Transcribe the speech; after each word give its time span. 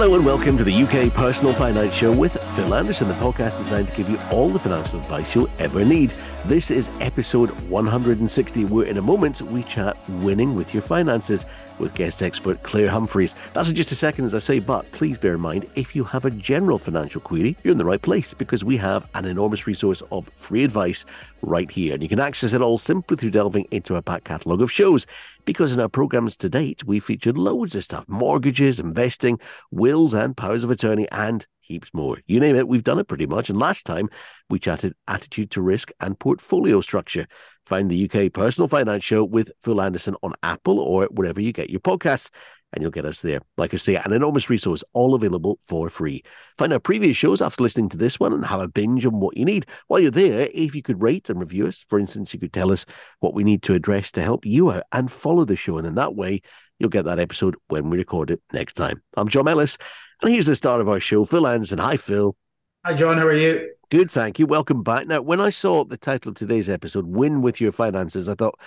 Hello 0.00 0.14
and 0.14 0.24
welcome 0.24 0.56
to 0.56 0.62
the 0.62 0.72
UK 0.72 1.12
Personal 1.12 1.52
Finance 1.52 1.92
Show 1.92 2.12
with 2.12 2.36
Phil 2.58 2.74
Anderson, 2.74 3.06
the 3.06 3.14
podcast 3.14 3.56
designed 3.56 3.86
to 3.86 3.94
give 3.94 4.10
you 4.10 4.18
all 4.32 4.48
the 4.48 4.58
financial 4.58 4.98
advice 4.98 5.32
you'll 5.32 5.48
ever 5.60 5.84
need. 5.84 6.12
This 6.44 6.72
is 6.72 6.90
episode 7.00 7.50
160, 7.70 8.64
where 8.64 8.84
in 8.84 8.96
a 8.96 9.02
moment 9.02 9.40
we 9.42 9.62
chat 9.62 9.96
winning 10.08 10.56
with 10.56 10.74
your 10.74 10.82
finances 10.82 11.46
with 11.78 11.94
guest 11.94 12.20
expert 12.20 12.60
Clare 12.64 12.90
Humphreys. 12.90 13.36
That's 13.52 13.68
in 13.68 13.76
just 13.76 13.92
a 13.92 13.94
second, 13.94 14.24
as 14.24 14.34
I 14.34 14.40
say, 14.40 14.58
but 14.58 14.90
please 14.90 15.18
bear 15.18 15.34
in 15.34 15.40
mind 15.40 15.68
if 15.76 15.94
you 15.94 16.02
have 16.02 16.24
a 16.24 16.32
general 16.32 16.78
financial 16.78 17.20
query, 17.20 17.56
you're 17.62 17.70
in 17.70 17.78
the 17.78 17.84
right 17.84 18.02
place 18.02 18.34
because 18.34 18.64
we 18.64 18.76
have 18.78 19.08
an 19.14 19.24
enormous 19.24 19.68
resource 19.68 20.02
of 20.10 20.28
free 20.34 20.64
advice 20.64 21.04
right 21.42 21.70
here. 21.70 21.94
And 21.94 22.02
you 22.02 22.08
can 22.08 22.18
access 22.18 22.54
it 22.54 22.60
all 22.60 22.78
simply 22.78 23.16
through 23.16 23.30
delving 23.30 23.68
into 23.70 23.94
our 23.94 24.02
back 24.02 24.24
catalogue 24.24 24.62
of 24.62 24.72
shows. 24.72 25.06
Because 25.44 25.72
in 25.72 25.80
our 25.80 25.88
programs 25.88 26.36
to 26.38 26.48
date, 26.48 26.84
we 26.84 26.98
featured 26.98 27.38
loads 27.38 27.76
of 27.76 27.84
stuff 27.84 28.08
mortgages, 28.08 28.80
investing, 28.80 29.38
wills, 29.70 30.12
and 30.12 30.36
powers 30.36 30.64
of 30.64 30.70
attorney, 30.72 31.08
and 31.12 31.46
heaps 31.68 31.94
more. 31.94 32.18
You 32.26 32.40
name 32.40 32.56
it, 32.56 32.66
we've 32.66 32.82
done 32.82 32.98
it 32.98 33.06
pretty 33.06 33.26
much. 33.26 33.50
And 33.50 33.58
last 33.58 33.84
time 33.86 34.08
we 34.50 34.58
chatted 34.58 34.94
attitude 35.06 35.50
to 35.52 35.62
risk 35.62 35.92
and 36.00 36.18
portfolio 36.18 36.80
structure. 36.80 37.26
Find 37.66 37.90
the 37.90 38.10
UK 38.10 38.32
Personal 38.32 38.66
Finance 38.66 39.04
Show 39.04 39.24
with 39.24 39.52
Phil 39.62 39.80
Anderson 39.80 40.16
on 40.22 40.32
Apple 40.42 40.80
or 40.80 41.06
wherever 41.12 41.40
you 41.40 41.52
get 41.52 41.70
your 41.70 41.80
podcasts 41.80 42.30
and 42.72 42.82
you'll 42.82 42.90
get 42.90 43.04
us 43.04 43.22
there. 43.22 43.40
Like 43.56 43.72
I 43.72 43.76
say, 43.76 43.96
an 43.96 44.12
enormous 44.12 44.50
resource, 44.50 44.84
all 44.92 45.14
available 45.14 45.58
for 45.62 45.88
free. 45.90 46.22
Find 46.56 46.72
our 46.72 46.80
previous 46.80 47.16
shows 47.16 47.40
after 47.40 47.62
listening 47.62 47.88
to 47.90 47.96
this 47.96 48.20
one 48.20 48.32
and 48.32 48.44
have 48.44 48.60
a 48.60 48.68
binge 48.68 49.06
on 49.06 49.20
what 49.20 49.36
you 49.36 49.44
need. 49.44 49.66
While 49.86 50.00
you're 50.00 50.10
there, 50.10 50.48
if 50.52 50.74
you 50.74 50.82
could 50.82 51.02
rate 51.02 51.30
and 51.30 51.40
review 51.40 51.66
us, 51.66 51.84
for 51.88 51.98
instance, 51.98 52.34
you 52.34 52.40
could 52.40 52.52
tell 52.52 52.72
us 52.72 52.84
what 53.20 53.34
we 53.34 53.44
need 53.44 53.62
to 53.64 53.74
address 53.74 54.12
to 54.12 54.22
help 54.22 54.44
you 54.44 54.70
out 54.70 54.82
and 54.92 55.10
follow 55.10 55.44
the 55.44 55.56
show. 55.56 55.78
And 55.78 55.86
in 55.86 55.94
that 55.94 56.14
way, 56.14 56.42
you'll 56.78 56.90
get 56.90 57.06
that 57.06 57.18
episode 57.18 57.56
when 57.68 57.90
we 57.90 57.98
record 57.98 58.30
it 58.30 58.42
next 58.52 58.74
time. 58.74 59.02
I'm 59.16 59.28
John 59.28 59.48
Ellis, 59.48 59.78
and 60.22 60.32
here's 60.32 60.46
the 60.46 60.56
start 60.56 60.80
of 60.80 60.88
our 60.88 61.00
show. 61.00 61.24
Phil 61.24 61.46
Anderson. 61.46 61.78
Hi, 61.78 61.96
Phil. 61.96 62.36
Hi, 62.84 62.94
John. 62.94 63.18
How 63.18 63.26
are 63.26 63.32
you? 63.32 63.72
Good, 63.90 64.10
thank 64.10 64.38
you. 64.38 64.46
Welcome 64.46 64.82
back. 64.82 65.06
Now, 65.06 65.22
when 65.22 65.40
I 65.40 65.50
saw 65.50 65.84
the 65.84 65.96
title 65.96 66.30
of 66.30 66.36
today's 66.36 66.68
episode, 66.68 67.06
Win 67.06 67.40
with 67.40 67.60
Your 67.60 67.72
Finances, 67.72 68.28
I 68.28 68.34
thought, 68.34 68.58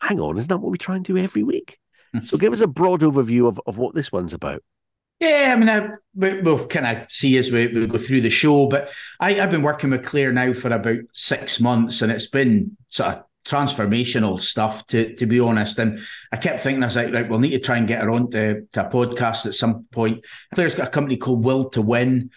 hang 0.00 0.20
on, 0.20 0.36
isn't 0.36 0.48
that 0.48 0.58
what 0.58 0.72
we 0.72 0.78
try 0.78 0.96
and 0.96 1.04
do 1.04 1.16
every 1.16 1.42
week? 1.42 1.78
so 2.24 2.36
give 2.36 2.52
us 2.52 2.60
a 2.60 2.66
broad 2.66 3.00
overview 3.00 3.46
of, 3.46 3.60
of 3.66 3.78
what 3.78 3.94
this 3.94 4.10
one's 4.10 4.34
about. 4.34 4.62
Yeah, 5.20 5.54
I 5.54 5.58
mean, 5.58 5.68
I, 5.68 5.90
we'll 6.14 6.66
kind 6.66 6.86
of 6.86 7.10
see 7.10 7.36
as 7.38 7.50
we, 7.50 7.68
we, 7.68 7.86
go 7.86 7.98
through 7.98 8.22
the 8.22 8.30
show, 8.30 8.66
but 8.66 8.90
I, 9.20 9.34
have 9.34 9.50
been 9.50 9.62
working 9.62 9.90
with 9.90 10.04
Clare 10.04 10.32
now 10.32 10.52
for 10.52 10.72
about 10.72 10.98
six 11.12 11.60
months, 11.60 12.02
and 12.02 12.10
it's 12.10 12.28
been 12.28 12.76
sort 12.88 13.10
of 13.10 13.24
transformational 13.44 14.40
stuff, 14.40 14.86
to 14.88 15.14
to 15.14 15.26
be 15.26 15.40
honest. 15.40 15.78
And 15.78 15.98
I 16.32 16.36
kept 16.36 16.60
thinking, 16.60 16.82
I 16.82 16.86
was 16.86 16.96
like, 16.96 17.12
right, 17.12 17.28
we'll 17.28 17.38
need 17.38 17.50
to 17.50 17.58
try 17.58 17.76
and 17.76 17.86
get 17.86 18.02
her 18.02 18.10
on 18.10 18.30
to, 18.30 18.66
to 18.72 18.86
a 18.86 18.90
podcast 18.90 19.46
at 19.46 19.54
some 19.54 19.84
point. 19.92 20.24
Clare's 20.54 20.74
got 20.74 20.88
a 20.88 20.90
company 20.90 21.16
called 21.16 21.44
Will 21.44 21.68
to 21.70 21.82
Win. 21.82 22.30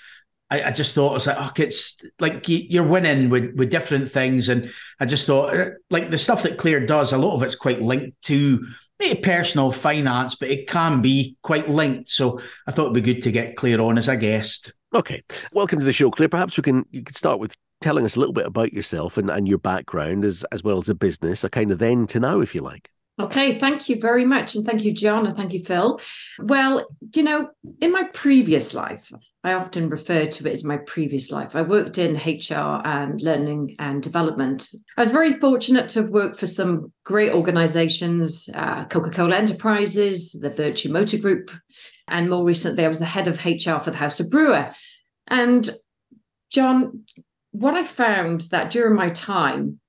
I, 0.50 0.64
I 0.64 0.72
just 0.72 0.96
thought, 0.96 1.12
I 1.12 1.14
was 1.14 1.28
like, 1.28 1.38
oh, 1.40 1.52
it's 1.58 2.06
like 2.20 2.46
you're 2.48 2.88
winning 2.88 3.30
with, 3.30 3.56
with 3.56 3.70
different 3.70 4.10
things. 4.10 4.50
And 4.50 4.72
I 5.00 5.06
just 5.06 5.26
thought, 5.28 5.56
uh, 5.56 5.70
like 5.90 6.10
the 6.10 6.18
stuff 6.18 6.44
that 6.44 6.58
Clare 6.58 6.86
does, 6.86 7.12
a 7.12 7.18
lot 7.18 7.36
of 7.36 7.44
it's 7.44 7.56
quite 7.56 7.82
linked 7.82 8.22
to 8.24 8.66
personal 9.22 9.72
finance, 9.72 10.36
but 10.36 10.50
it 10.50 10.68
can 10.68 11.02
be 11.02 11.38
quite 11.42 11.70
linked. 11.70 12.10
So 12.10 12.40
I 12.66 12.72
thought 12.72 12.84
it'd 12.84 12.94
be 12.94 13.14
good 13.14 13.24
to 13.24 13.32
get 13.32 13.56
Clare 13.56 13.82
on 13.82 13.98
as 13.98 14.08
a 14.08 14.18
guest. 14.18 14.74
Okay. 14.94 15.22
Welcome 15.52 15.80
to 15.80 15.86
the 15.86 15.94
show, 15.94 16.10
Clare. 16.10 16.30
Perhaps 16.30 16.58
we 16.58 16.64
can 16.64 16.86
you 16.92 17.04
could 17.04 17.18
start 17.18 17.40
with 17.40 17.54
telling 17.82 18.06
us 18.06 18.16
a 18.16 18.20
little 18.20 18.34
bit 18.34 18.48
about 18.48 18.74
yourself 18.74 19.18
and, 19.18 19.30
and 19.30 19.48
your 19.48 19.58
background 19.58 20.26
as 20.26 20.44
as 20.52 20.64
well 20.64 20.78
as 20.78 20.90
a 20.90 20.96
business, 20.96 21.44
a 21.44 21.50
kind 21.50 21.72
of 21.72 21.80
then 21.80 22.08
to 22.08 22.20
now, 22.20 22.40
if 22.40 22.56
you 22.56 22.62
like. 22.62 22.90
Okay, 23.20 23.58
thank 23.58 23.90
you 23.90 24.00
very 24.00 24.26
much. 24.26 24.54
And 24.54 24.64
thank 24.64 24.84
you, 24.84 24.94
John, 24.94 25.26
and 25.26 25.36
thank 25.36 25.52
you, 25.52 25.64
Phil. 25.64 26.00
Well, 26.38 26.88
you 27.16 27.24
know, 27.24 27.50
in 27.82 27.92
my 27.92 28.04
previous 28.14 28.76
life, 28.76 29.12
I 29.44 29.54
often 29.54 29.90
refer 29.90 30.28
to 30.28 30.48
it 30.48 30.52
as 30.52 30.64
my 30.64 30.78
previous 30.78 31.32
life. 31.32 31.56
I 31.56 31.64
worked 31.64 31.98
in 31.98 32.18
HR 32.18 32.82
and 32.86 33.20
learning 33.20 33.76
and 33.80 34.04
development. 34.04 34.70
I 34.96 35.02
was 35.02 35.10
very 35.10 35.40
fortunate 35.40 35.90
to 35.90 36.04
work 36.04 36.38
for 36.38 36.46
some 36.46 36.94
great 37.06 37.34
organizations 37.34 38.50
uh, 38.54 38.86
Coca 38.86 39.10
Cola 39.10 39.36
Enterprises, 39.36 40.34
the 40.34 40.52
Vertu 40.52 40.92
Motor 40.92 41.18
Group, 41.18 41.50
and 42.08 42.30
more 42.30 42.46
recently, 42.46 42.86
I 42.86 42.88
was 42.88 43.00
the 43.00 43.06
head 43.06 43.28
of 43.28 43.44
HR 43.44 43.80
for 43.80 43.92
the 43.92 43.98
House 43.98 44.20
of 44.20 44.28
Bruar. 44.28 44.76
And 45.28 45.70
John, 46.50 47.04
what 47.60 47.76
I 47.76 47.84
found 47.84 48.42
that 48.52 48.72
during 48.72 48.96
my 48.96 49.10
time, 49.10 49.80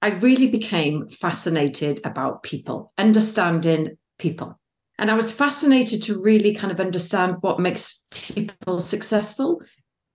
I 0.00 0.10
really 0.10 0.48
became 0.48 1.08
fascinated 1.08 2.00
about 2.04 2.42
people, 2.42 2.92
understanding 2.98 3.96
people. 4.18 4.58
And 4.98 5.10
I 5.10 5.14
was 5.14 5.32
fascinated 5.32 6.02
to 6.04 6.20
really 6.20 6.54
kind 6.54 6.72
of 6.72 6.80
understand 6.80 7.36
what 7.40 7.60
makes 7.60 8.02
people 8.10 8.80
successful 8.80 9.62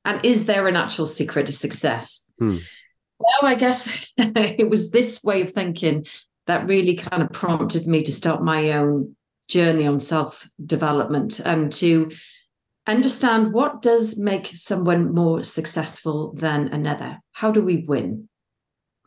and 0.07 0.23
is 0.23 0.45
there 0.45 0.69
an 0.69 0.77
actual 0.77 1.05
secret 1.05 1.47
to 1.47 1.53
success? 1.53 2.25
Hmm. 2.39 2.57
Well, 3.19 3.51
I 3.51 3.55
guess 3.55 4.09
it 4.17 4.69
was 4.69 4.89
this 4.89 5.21
way 5.21 5.41
of 5.41 5.49
thinking 5.49 6.05
that 6.45 6.67
really 6.67 6.95
kind 6.95 7.21
of 7.21 7.31
prompted 7.33 7.85
me 7.85 8.03
to 8.03 8.13
start 8.13 8.41
my 8.41 8.71
own 8.71 9.17
journey 9.49 9.85
on 9.85 9.99
self 9.99 10.49
development 10.65 11.41
and 11.41 11.73
to 11.73 12.09
understand 12.87 13.53
what 13.53 13.81
does 13.81 14.17
make 14.17 14.51
someone 14.55 15.13
more 15.13 15.43
successful 15.43 16.33
than 16.33 16.69
another. 16.69 17.19
How 17.33 17.51
do 17.51 17.61
we 17.61 17.85
win? 17.87 18.29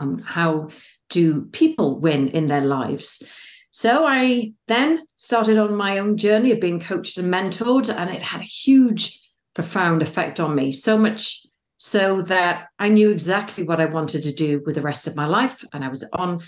um, 0.00 0.18
how 0.18 0.68
do 1.10 1.42
people 1.46 2.00
win 2.00 2.28
in 2.28 2.46
their 2.46 2.62
lives? 2.62 3.22
So 3.70 4.04
I 4.04 4.52
then 4.66 5.04
started 5.14 5.58
on 5.58 5.76
my 5.76 5.98
own 5.98 6.16
journey 6.16 6.50
of 6.50 6.60
being 6.60 6.80
coached 6.80 7.18
and 7.18 7.32
mentored, 7.32 7.94
and 7.94 8.10
it 8.10 8.22
had 8.22 8.40
a 8.40 8.44
huge, 8.44 9.20
profound 9.54 10.02
effect 10.02 10.40
on 10.40 10.54
me. 10.54 10.72
So 10.72 10.98
much 10.98 11.46
so 11.76 12.22
that 12.22 12.66
I 12.78 12.88
knew 12.88 13.10
exactly 13.10 13.64
what 13.64 13.80
I 13.80 13.86
wanted 13.86 14.24
to 14.24 14.32
do 14.32 14.62
with 14.66 14.74
the 14.74 14.80
rest 14.80 15.06
of 15.06 15.16
my 15.16 15.26
life, 15.26 15.64
and 15.72 15.84
I 15.84 15.88
was 15.88 16.08
on 16.12 16.40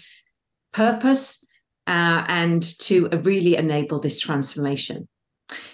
purpose 0.73 1.45
uh, 1.87 2.25
and 2.27 2.63
to 2.81 3.09
really 3.09 3.57
enable 3.57 4.01
this 4.01 4.21
transformation. 4.21 5.09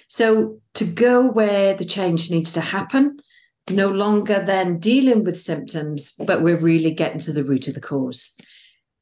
So 0.09 0.61
to 0.75 0.85
go 0.85 1.31
where 1.31 1.75
the 1.75 1.85
change 1.85 2.31
needs 2.31 2.55
to 2.55 2.61
happen, 2.61 3.19
no 3.71 3.89
longer 3.89 4.43
then 4.45 4.79
dealing 4.79 5.23
with 5.23 5.39
symptoms, 5.39 6.13
but 6.19 6.43
we're 6.43 6.59
really 6.59 6.91
getting 6.91 7.21
to 7.21 7.33
the 7.33 7.45
root 7.45 7.69
of 7.69 7.75
the 7.75 7.81
cause. 7.81 8.35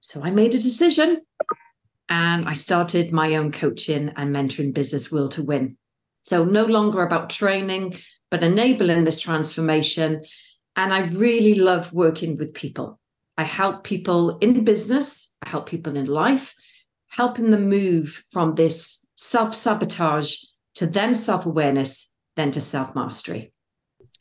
So 0.00 0.22
I 0.22 0.30
made 0.30 0.54
a 0.54 0.58
decision 0.58 1.22
and 2.08 2.48
I 2.48 2.54
started 2.54 3.12
my 3.12 3.36
own 3.36 3.52
coaching 3.52 4.12
and 4.16 4.34
mentoring 4.34 4.74
business, 4.74 5.10
Will 5.10 5.28
to 5.30 5.42
Win. 5.42 5.76
So 6.22 6.44
no 6.44 6.64
longer 6.64 7.02
about 7.02 7.30
training, 7.30 7.96
but 8.30 8.42
enabling 8.42 9.04
this 9.04 9.20
transformation. 9.20 10.24
And 10.74 10.92
I 10.92 11.06
really 11.06 11.54
love 11.54 11.92
working 11.92 12.36
with 12.36 12.52
people. 12.52 12.98
I 13.38 13.44
help 13.44 13.84
people 13.84 14.38
in 14.38 14.64
business, 14.64 15.34
I 15.42 15.50
help 15.50 15.68
people 15.68 15.96
in 15.96 16.06
life, 16.06 16.54
helping 17.08 17.50
them 17.50 17.68
move 17.68 18.24
from 18.32 18.54
this 18.54 19.06
self 19.14 19.54
sabotage 19.54 20.36
to 20.76 20.86
then 20.86 21.14
self 21.14 21.46
awareness, 21.46 22.12
then 22.36 22.50
to 22.52 22.60
self 22.60 22.94
mastery. 22.94 23.52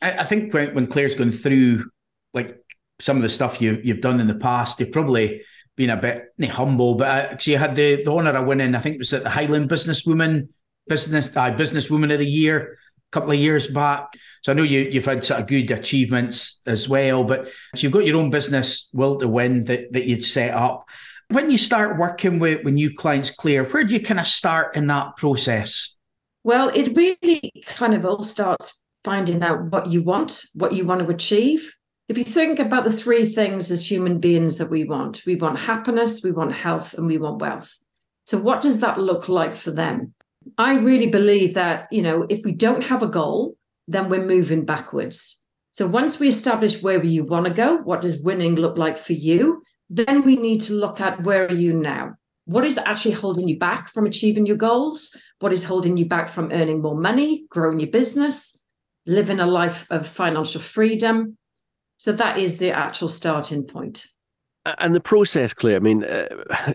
I, 0.02 0.18
I 0.18 0.24
think 0.24 0.52
when, 0.52 0.74
when 0.74 0.86
Clare's 0.86 1.14
going 1.14 1.32
through 1.32 1.90
like 2.34 2.58
some 2.98 3.16
of 3.16 3.22
the 3.22 3.28
stuff 3.28 3.60
you 3.62 3.80
you've 3.82 4.00
done 4.00 4.20
in 4.20 4.26
the 4.26 4.34
past, 4.34 4.80
you've 4.80 4.92
probably 4.92 5.42
been 5.76 5.90
a 5.90 5.96
bit 5.96 6.32
humble, 6.50 6.94
but 6.94 7.40
she 7.40 7.52
had 7.52 7.76
the, 7.76 8.02
the 8.02 8.10
honour 8.10 8.34
of 8.36 8.46
winning. 8.46 8.74
I 8.74 8.78
think 8.78 8.94
it 8.94 8.98
was 8.98 9.12
at 9.12 9.22
the 9.22 9.30
Highland 9.30 9.68
Businesswoman 9.68 10.48
Business 10.88 11.36
uh, 11.36 11.50
Businesswoman 11.52 12.12
of 12.12 12.18
the 12.18 12.26
Year 12.26 12.78
a 13.08 13.12
couple 13.12 13.32
of 13.32 13.38
years 13.38 13.68
back. 13.68 14.14
So 14.42 14.52
I 14.52 14.54
know 14.54 14.62
you 14.62 14.80
you've 14.80 15.04
had 15.04 15.24
sort 15.24 15.40
of 15.40 15.46
good 15.46 15.70
achievements 15.70 16.62
as 16.66 16.88
well, 16.88 17.24
but 17.24 17.48
you've 17.76 17.92
got 17.92 18.06
your 18.06 18.18
own 18.18 18.30
business, 18.30 18.88
Will 18.94 19.18
to 19.18 19.28
Win, 19.28 19.64
that 19.64 19.92
that 19.92 20.06
you'd 20.06 20.24
set 20.24 20.54
up. 20.54 20.88
When 21.28 21.50
you 21.50 21.58
start 21.58 21.98
working 21.98 22.38
with, 22.38 22.62
with 22.64 22.74
new 22.74 22.94
clients, 22.94 23.30
Clare, 23.30 23.64
where 23.64 23.82
do 23.82 23.92
you 23.92 24.00
kind 24.00 24.20
of 24.20 24.28
start 24.28 24.76
in 24.76 24.86
that 24.86 25.16
process? 25.16 25.95
Well, 26.46 26.68
it 26.68 26.96
really 26.96 27.50
kind 27.66 27.92
of 27.92 28.06
all 28.06 28.22
starts 28.22 28.80
finding 29.02 29.42
out 29.42 29.64
what 29.72 29.88
you 29.88 30.00
want, 30.00 30.44
what 30.54 30.74
you 30.74 30.86
want 30.86 31.00
to 31.00 31.12
achieve. 31.12 31.74
If 32.08 32.16
you 32.16 32.22
think 32.22 32.60
about 32.60 32.84
the 32.84 32.92
three 32.92 33.26
things 33.26 33.72
as 33.72 33.90
human 33.90 34.20
beings 34.20 34.56
that 34.58 34.70
we 34.70 34.84
want, 34.84 35.24
we 35.26 35.34
want 35.34 35.58
happiness, 35.58 36.22
we 36.22 36.30
want 36.30 36.52
health, 36.52 36.94
and 36.94 37.08
we 37.08 37.18
want 37.18 37.40
wealth. 37.40 37.76
So, 38.26 38.38
what 38.38 38.60
does 38.60 38.78
that 38.78 39.00
look 39.00 39.28
like 39.28 39.56
for 39.56 39.72
them? 39.72 40.14
I 40.56 40.76
really 40.76 41.08
believe 41.08 41.54
that, 41.54 41.88
you 41.90 42.00
know, 42.00 42.26
if 42.30 42.44
we 42.44 42.52
don't 42.52 42.84
have 42.84 43.02
a 43.02 43.08
goal, 43.08 43.56
then 43.88 44.08
we're 44.08 44.24
moving 44.24 44.64
backwards. 44.64 45.42
So, 45.72 45.88
once 45.88 46.20
we 46.20 46.28
establish 46.28 46.80
where 46.80 47.02
you 47.02 47.24
want 47.24 47.46
to 47.46 47.52
go, 47.52 47.78
what 47.78 48.02
does 48.02 48.22
winning 48.22 48.54
look 48.54 48.78
like 48.78 48.98
for 48.98 49.14
you? 49.14 49.64
Then 49.90 50.22
we 50.22 50.36
need 50.36 50.60
to 50.60 50.74
look 50.74 51.00
at 51.00 51.24
where 51.24 51.48
are 51.48 51.52
you 51.52 51.72
now? 51.72 52.14
What 52.46 52.64
is 52.64 52.78
actually 52.78 53.12
holding 53.12 53.46
you 53.46 53.58
back 53.58 53.88
from 53.88 54.06
achieving 54.06 54.46
your 54.46 54.56
goals? 54.56 55.16
What 55.38 55.52
is 55.52 55.64
holding 55.64 55.96
you 55.96 56.06
back 56.06 56.28
from 56.28 56.50
earning 56.52 56.80
more 56.80 56.96
money, 56.96 57.44
growing 57.50 57.78
your 57.78 57.90
business? 57.90 58.58
living 59.06 59.40
a 59.40 59.46
life 59.46 59.86
of 59.90 60.06
financial 60.06 60.60
freedom. 60.60 61.38
So 61.98 62.12
that 62.12 62.38
is 62.38 62.58
the 62.58 62.72
actual 62.72 63.08
starting 63.08 63.64
point. 63.64 64.06
And 64.80 64.96
the 64.96 65.00
process, 65.00 65.54
Clare, 65.54 65.76
I 65.76 65.78
mean, 65.78 66.02
uh, 66.02 66.26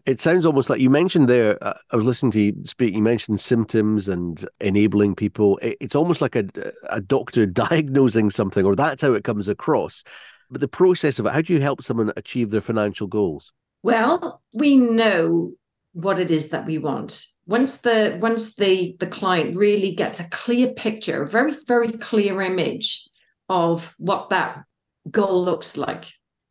it 0.06 0.22
sounds 0.22 0.46
almost 0.46 0.70
like 0.70 0.80
you 0.80 0.90
mentioned 0.90 1.28
there. 1.28 1.62
Uh, 1.62 1.74
I 1.92 1.98
was 1.98 2.06
listening 2.06 2.32
to 2.32 2.40
you 2.40 2.54
speak, 2.66 2.94
you 2.94 3.02
mentioned 3.02 3.42
symptoms 3.42 4.08
and 4.08 4.44
enabling 4.62 5.16
people. 5.16 5.58
It, 5.58 5.78
it's 5.82 5.96
almost 5.96 6.22
like 6.22 6.38
a, 6.38 6.46
a 6.90 7.02
doctor 7.02 7.46
diagnosing 7.46 8.30
something, 8.30 8.66
or 8.66 8.76
that's 8.76 9.02
how 9.02 9.14
it 9.14 9.26
comes 9.26 9.50
across. 9.50 10.06
But 10.50 10.62
the 10.62 10.70
process 10.70 11.20
of 11.20 11.26
it, 11.26 11.34
how 11.34 11.42
do 11.42 11.54
you 11.54 11.60
help 11.60 11.84
someone 11.84 12.14
achieve 12.16 12.50
their 12.50 12.62
financial 12.62 13.08
goals? 13.08 13.52
Well, 13.84 14.42
we 14.54 14.78
know 14.78 15.52
what 15.94 16.20
it 16.20 16.32
is 16.32 16.50
that 16.50 16.66
we 16.66 16.78
want. 16.78 17.26
Once 17.46 17.80
the 17.80 18.18
once 18.22 18.56
the 18.56 18.96
the 19.00 19.08
client 19.08 19.56
really 19.56 19.94
gets 19.94 20.20
a 20.20 20.30
clear 20.30 20.74
picture, 20.74 21.24
a 21.24 21.28
very 21.28 21.56
very 21.68 21.92
clear 21.92 22.42
image 22.42 23.10
of 23.50 23.94
what 23.98 24.30
that 24.30 24.64
goal 25.10 25.44
looks 25.44 25.76
like, 25.76 26.06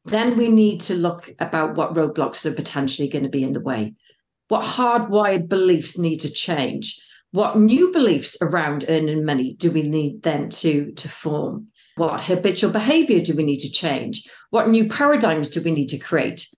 then 0.05 0.37
we 0.37 0.49
need 0.49 0.81
to 0.81 0.95
look 0.95 1.31
about 1.39 1.77
what 1.77 1.95
roadblocks 1.95 2.45
are 2.45 2.55
potentially 2.55 3.09
going 3.09 3.25
to 3.25 3.31
be 3.31 3.43
in 3.43 3.53
the 3.53 3.61
way. 3.61 3.95
What 4.49 4.63
hardwired 4.63 5.49
beliefs 5.49 5.97
need 5.97 6.17
to 6.17 6.31
change? 6.31 7.01
What 7.33 7.57
new 7.57 7.93
beliefs 7.93 8.37
around 8.43 8.85
earning 8.89 9.25
money 9.25 9.55
do 9.55 9.71
we 9.71 9.83
need 9.83 10.23
then 10.23 10.49
to, 10.51 10.91
to 10.93 11.09
form? 11.09 11.69
What 11.97 12.23
habitual 12.23 12.73
behavior 12.73 13.21
do 13.21 13.37
we 13.37 13.45
need 13.45 13.61
to 13.61 13.71
change? 13.71 14.29
What 14.51 14.69
new 14.69 14.89
paradigms 14.89 15.49
do 15.49 15.63
we 15.63 15.71
need 15.71 15.89
to 15.91 15.99
create? 15.99 16.49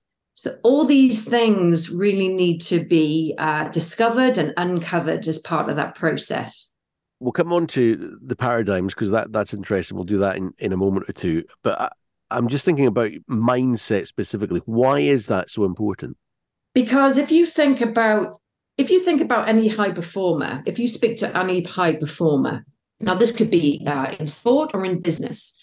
So, 0.43 0.59
all 0.65 0.85
these 0.85 1.25
things 1.25 1.89
really 1.89 2.27
need 2.27 2.59
to 2.63 2.85
be 2.85 3.33
uh, 3.39 3.69
discovered 3.69 4.39
and 4.39 4.53
uncovered 4.57 5.29
as 5.29 5.39
part 5.39 5.71
of 5.71 5.77
that 5.77 5.95
process. 5.95 6.73
We'll 7.21 7.31
come 7.31 7.53
on 7.53 7.69
to 7.69 8.19
the 8.21 8.35
paradigms 8.35 8.93
because 8.93 9.11
that, 9.11 9.31
that's 9.31 9.55
interesting. 9.55 9.97
We'll 9.97 10.05
do 10.05 10.19
that 10.19 10.37
in, 10.37 10.53
in 10.59 10.73
a 10.73 10.77
moment 10.77 11.09
or 11.09 11.13
two. 11.13 11.45
But 11.63 11.81
I, 11.81 11.91
I'm 12.33 12.49
just 12.49 12.65
thinking 12.65 12.89
about 12.89 13.13
mindset 13.31 14.09
specifically. 14.09 14.61
Why 14.67 14.99
is 14.99 15.29
that 15.29 15.49
so 15.49 15.63
important? 15.63 16.17
Because 16.75 17.19
if 17.19 17.31
you 17.31 17.47
think 17.47 17.81
about 17.81 18.41
if 18.79 18.91
you 18.91 18.99
think 18.99 19.21
about 19.21 19.49
any 19.49 19.69
high 19.69 19.93
performer, 19.93 20.65
if 20.67 20.77
you 20.77 20.89
speak 20.89 21.19
to 21.19 21.39
any 21.39 21.63
high 21.63 21.95
performer, 21.95 22.65
now 22.99 23.15
this 23.15 23.31
could 23.31 23.49
be 23.49 23.81
uh, 23.87 24.17
in 24.19 24.27
sport 24.27 24.73
or 24.75 24.85
in 24.85 25.03
business, 25.03 25.55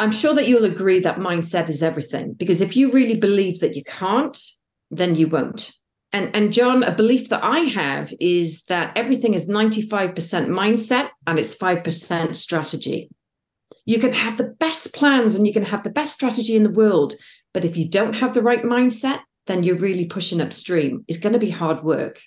I'm 0.00 0.12
sure 0.12 0.32
that 0.34 0.48
you'll 0.48 0.64
agree 0.64 0.98
that 1.00 1.18
mindset 1.18 1.68
is 1.68 1.82
everything. 1.82 2.32
Because 2.32 2.62
if 2.62 2.74
you 2.74 2.90
really 2.90 3.16
believe 3.16 3.60
that 3.60 3.76
you 3.76 3.84
can't, 3.84 4.36
then 4.90 5.14
you 5.14 5.26
won't. 5.26 5.72
And, 6.10 6.34
and 6.34 6.54
John, 6.54 6.82
a 6.82 6.94
belief 6.94 7.28
that 7.28 7.44
I 7.44 7.60
have 7.60 8.12
is 8.18 8.64
that 8.64 8.96
everything 8.96 9.34
is 9.34 9.46
95% 9.46 10.14
mindset 10.14 11.10
and 11.26 11.38
it's 11.38 11.54
5% 11.54 12.34
strategy. 12.34 13.10
You 13.84 13.98
can 13.98 14.14
have 14.14 14.38
the 14.38 14.54
best 14.58 14.94
plans 14.94 15.34
and 15.34 15.46
you 15.46 15.52
can 15.52 15.64
have 15.64 15.84
the 15.84 15.90
best 15.90 16.14
strategy 16.14 16.56
in 16.56 16.62
the 16.62 16.72
world. 16.72 17.12
But 17.52 17.66
if 17.66 17.76
you 17.76 17.86
don't 17.86 18.14
have 18.14 18.32
the 18.32 18.42
right 18.42 18.62
mindset, 18.62 19.20
then 19.48 19.62
you're 19.62 19.76
really 19.76 20.06
pushing 20.06 20.40
upstream. 20.40 21.04
It's 21.08 21.18
going 21.18 21.34
to 21.34 21.38
be 21.38 21.50
hard 21.50 21.84
work. 21.84 22.20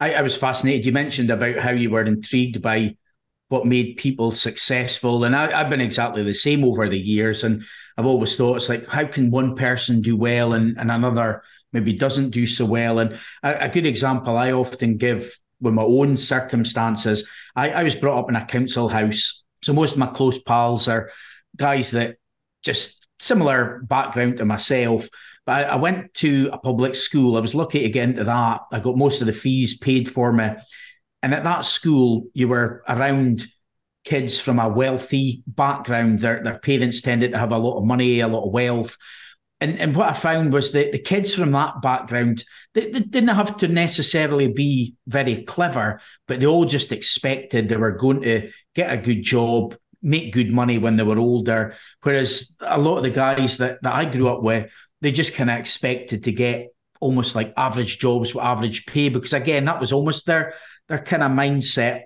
I, 0.00 0.14
I 0.14 0.22
was 0.22 0.36
fascinated. 0.36 0.86
You 0.86 0.92
mentioned 0.92 1.28
about 1.28 1.56
how 1.56 1.72
you 1.72 1.90
were 1.90 2.04
intrigued 2.04 2.62
by 2.62 2.96
what 3.48 3.66
made 3.66 3.96
people 3.96 4.32
successful. 4.32 5.24
And 5.24 5.36
I, 5.36 5.50
have 5.50 5.70
been 5.70 5.80
exactly 5.80 6.22
the 6.22 6.34
same 6.34 6.64
over 6.64 6.88
the 6.88 6.98
years. 6.98 7.44
And 7.44 7.64
I've 7.96 8.06
always 8.06 8.36
thought 8.36 8.56
it's 8.56 8.68
like, 8.68 8.86
how 8.88 9.04
can 9.04 9.30
one 9.30 9.54
person 9.54 10.00
do 10.00 10.16
well 10.16 10.52
and, 10.52 10.76
and 10.78 10.90
another 10.90 11.42
maybe 11.72 11.92
doesn't 11.92 12.30
do 12.30 12.46
so 12.46 12.64
well? 12.64 12.98
And 12.98 13.18
a, 13.42 13.66
a 13.66 13.68
good 13.68 13.86
example 13.86 14.36
I 14.36 14.52
often 14.52 14.96
give 14.96 15.38
with 15.60 15.74
my 15.74 15.82
own 15.82 16.16
circumstances, 16.16 17.28
I, 17.54 17.70
I 17.70 17.82
was 17.84 17.94
brought 17.94 18.18
up 18.18 18.28
in 18.28 18.36
a 18.36 18.44
council 18.44 18.88
house. 18.88 19.44
So 19.62 19.72
most 19.72 19.92
of 19.92 19.98
my 19.98 20.08
close 20.08 20.42
pals 20.42 20.88
are 20.88 21.10
guys 21.56 21.92
that 21.92 22.16
just 22.62 23.06
similar 23.20 23.82
background 23.84 24.38
to 24.38 24.44
myself. 24.44 25.08
But 25.46 25.66
I, 25.66 25.70
I 25.70 25.76
went 25.76 26.12
to 26.14 26.50
a 26.52 26.58
public 26.58 26.96
school. 26.96 27.36
I 27.36 27.40
was 27.40 27.54
lucky 27.54 27.82
to 27.82 27.88
get 27.88 28.08
into 28.08 28.24
that. 28.24 28.62
I 28.72 28.80
got 28.80 28.96
most 28.96 29.20
of 29.20 29.28
the 29.28 29.32
fees 29.32 29.78
paid 29.78 30.08
for 30.10 30.32
me. 30.32 30.50
And 31.26 31.34
at 31.34 31.42
that 31.42 31.64
school, 31.64 32.28
you 32.34 32.46
were 32.46 32.84
around 32.88 33.42
kids 34.04 34.40
from 34.40 34.60
a 34.60 34.68
wealthy 34.68 35.42
background. 35.44 36.20
Their, 36.20 36.40
their 36.40 36.60
parents 36.60 37.02
tended 37.02 37.32
to 37.32 37.38
have 37.38 37.50
a 37.50 37.58
lot 37.58 37.78
of 37.78 37.84
money, 37.84 38.20
a 38.20 38.28
lot 38.28 38.46
of 38.46 38.52
wealth. 38.52 38.96
And, 39.60 39.76
and 39.80 39.96
what 39.96 40.08
I 40.08 40.12
found 40.12 40.52
was 40.52 40.70
that 40.70 40.92
the 40.92 41.00
kids 41.00 41.34
from 41.34 41.50
that 41.50 41.82
background, 41.82 42.44
they, 42.74 42.92
they 42.92 43.00
didn't 43.00 43.30
have 43.30 43.56
to 43.56 43.66
necessarily 43.66 44.52
be 44.52 44.94
very 45.08 45.42
clever, 45.42 46.00
but 46.28 46.38
they 46.38 46.46
all 46.46 46.64
just 46.64 46.92
expected 46.92 47.68
they 47.68 47.76
were 47.76 47.90
going 47.90 48.22
to 48.22 48.52
get 48.76 48.92
a 48.92 49.02
good 49.02 49.22
job, 49.22 49.74
make 50.02 50.32
good 50.32 50.52
money 50.52 50.78
when 50.78 50.94
they 50.94 51.02
were 51.02 51.18
older. 51.18 51.74
Whereas 52.04 52.54
a 52.60 52.78
lot 52.78 52.98
of 52.98 53.02
the 53.02 53.10
guys 53.10 53.58
that, 53.58 53.82
that 53.82 53.94
I 53.96 54.04
grew 54.04 54.28
up 54.28 54.44
with, 54.44 54.70
they 55.00 55.10
just 55.10 55.34
kind 55.34 55.50
of 55.50 55.58
expected 55.58 56.22
to 56.22 56.30
get 56.30 56.68
almost 57.00 57.34
like 57.34 57.52
average 57.56 57.98
jobs 57.98 58.32
with 58.32 58.44
average 58.44 58.86
pay 58.86 59.08
because 59.08 59.32
again 59.32 59.64
that 59.64 59.78
was 59.78 59.92
almost 59.92 60.24
their 60.24 60.54
their 60.88 60.98
kind 60.98 61.22
of 61.22 61.32
mindset 61.32 62.04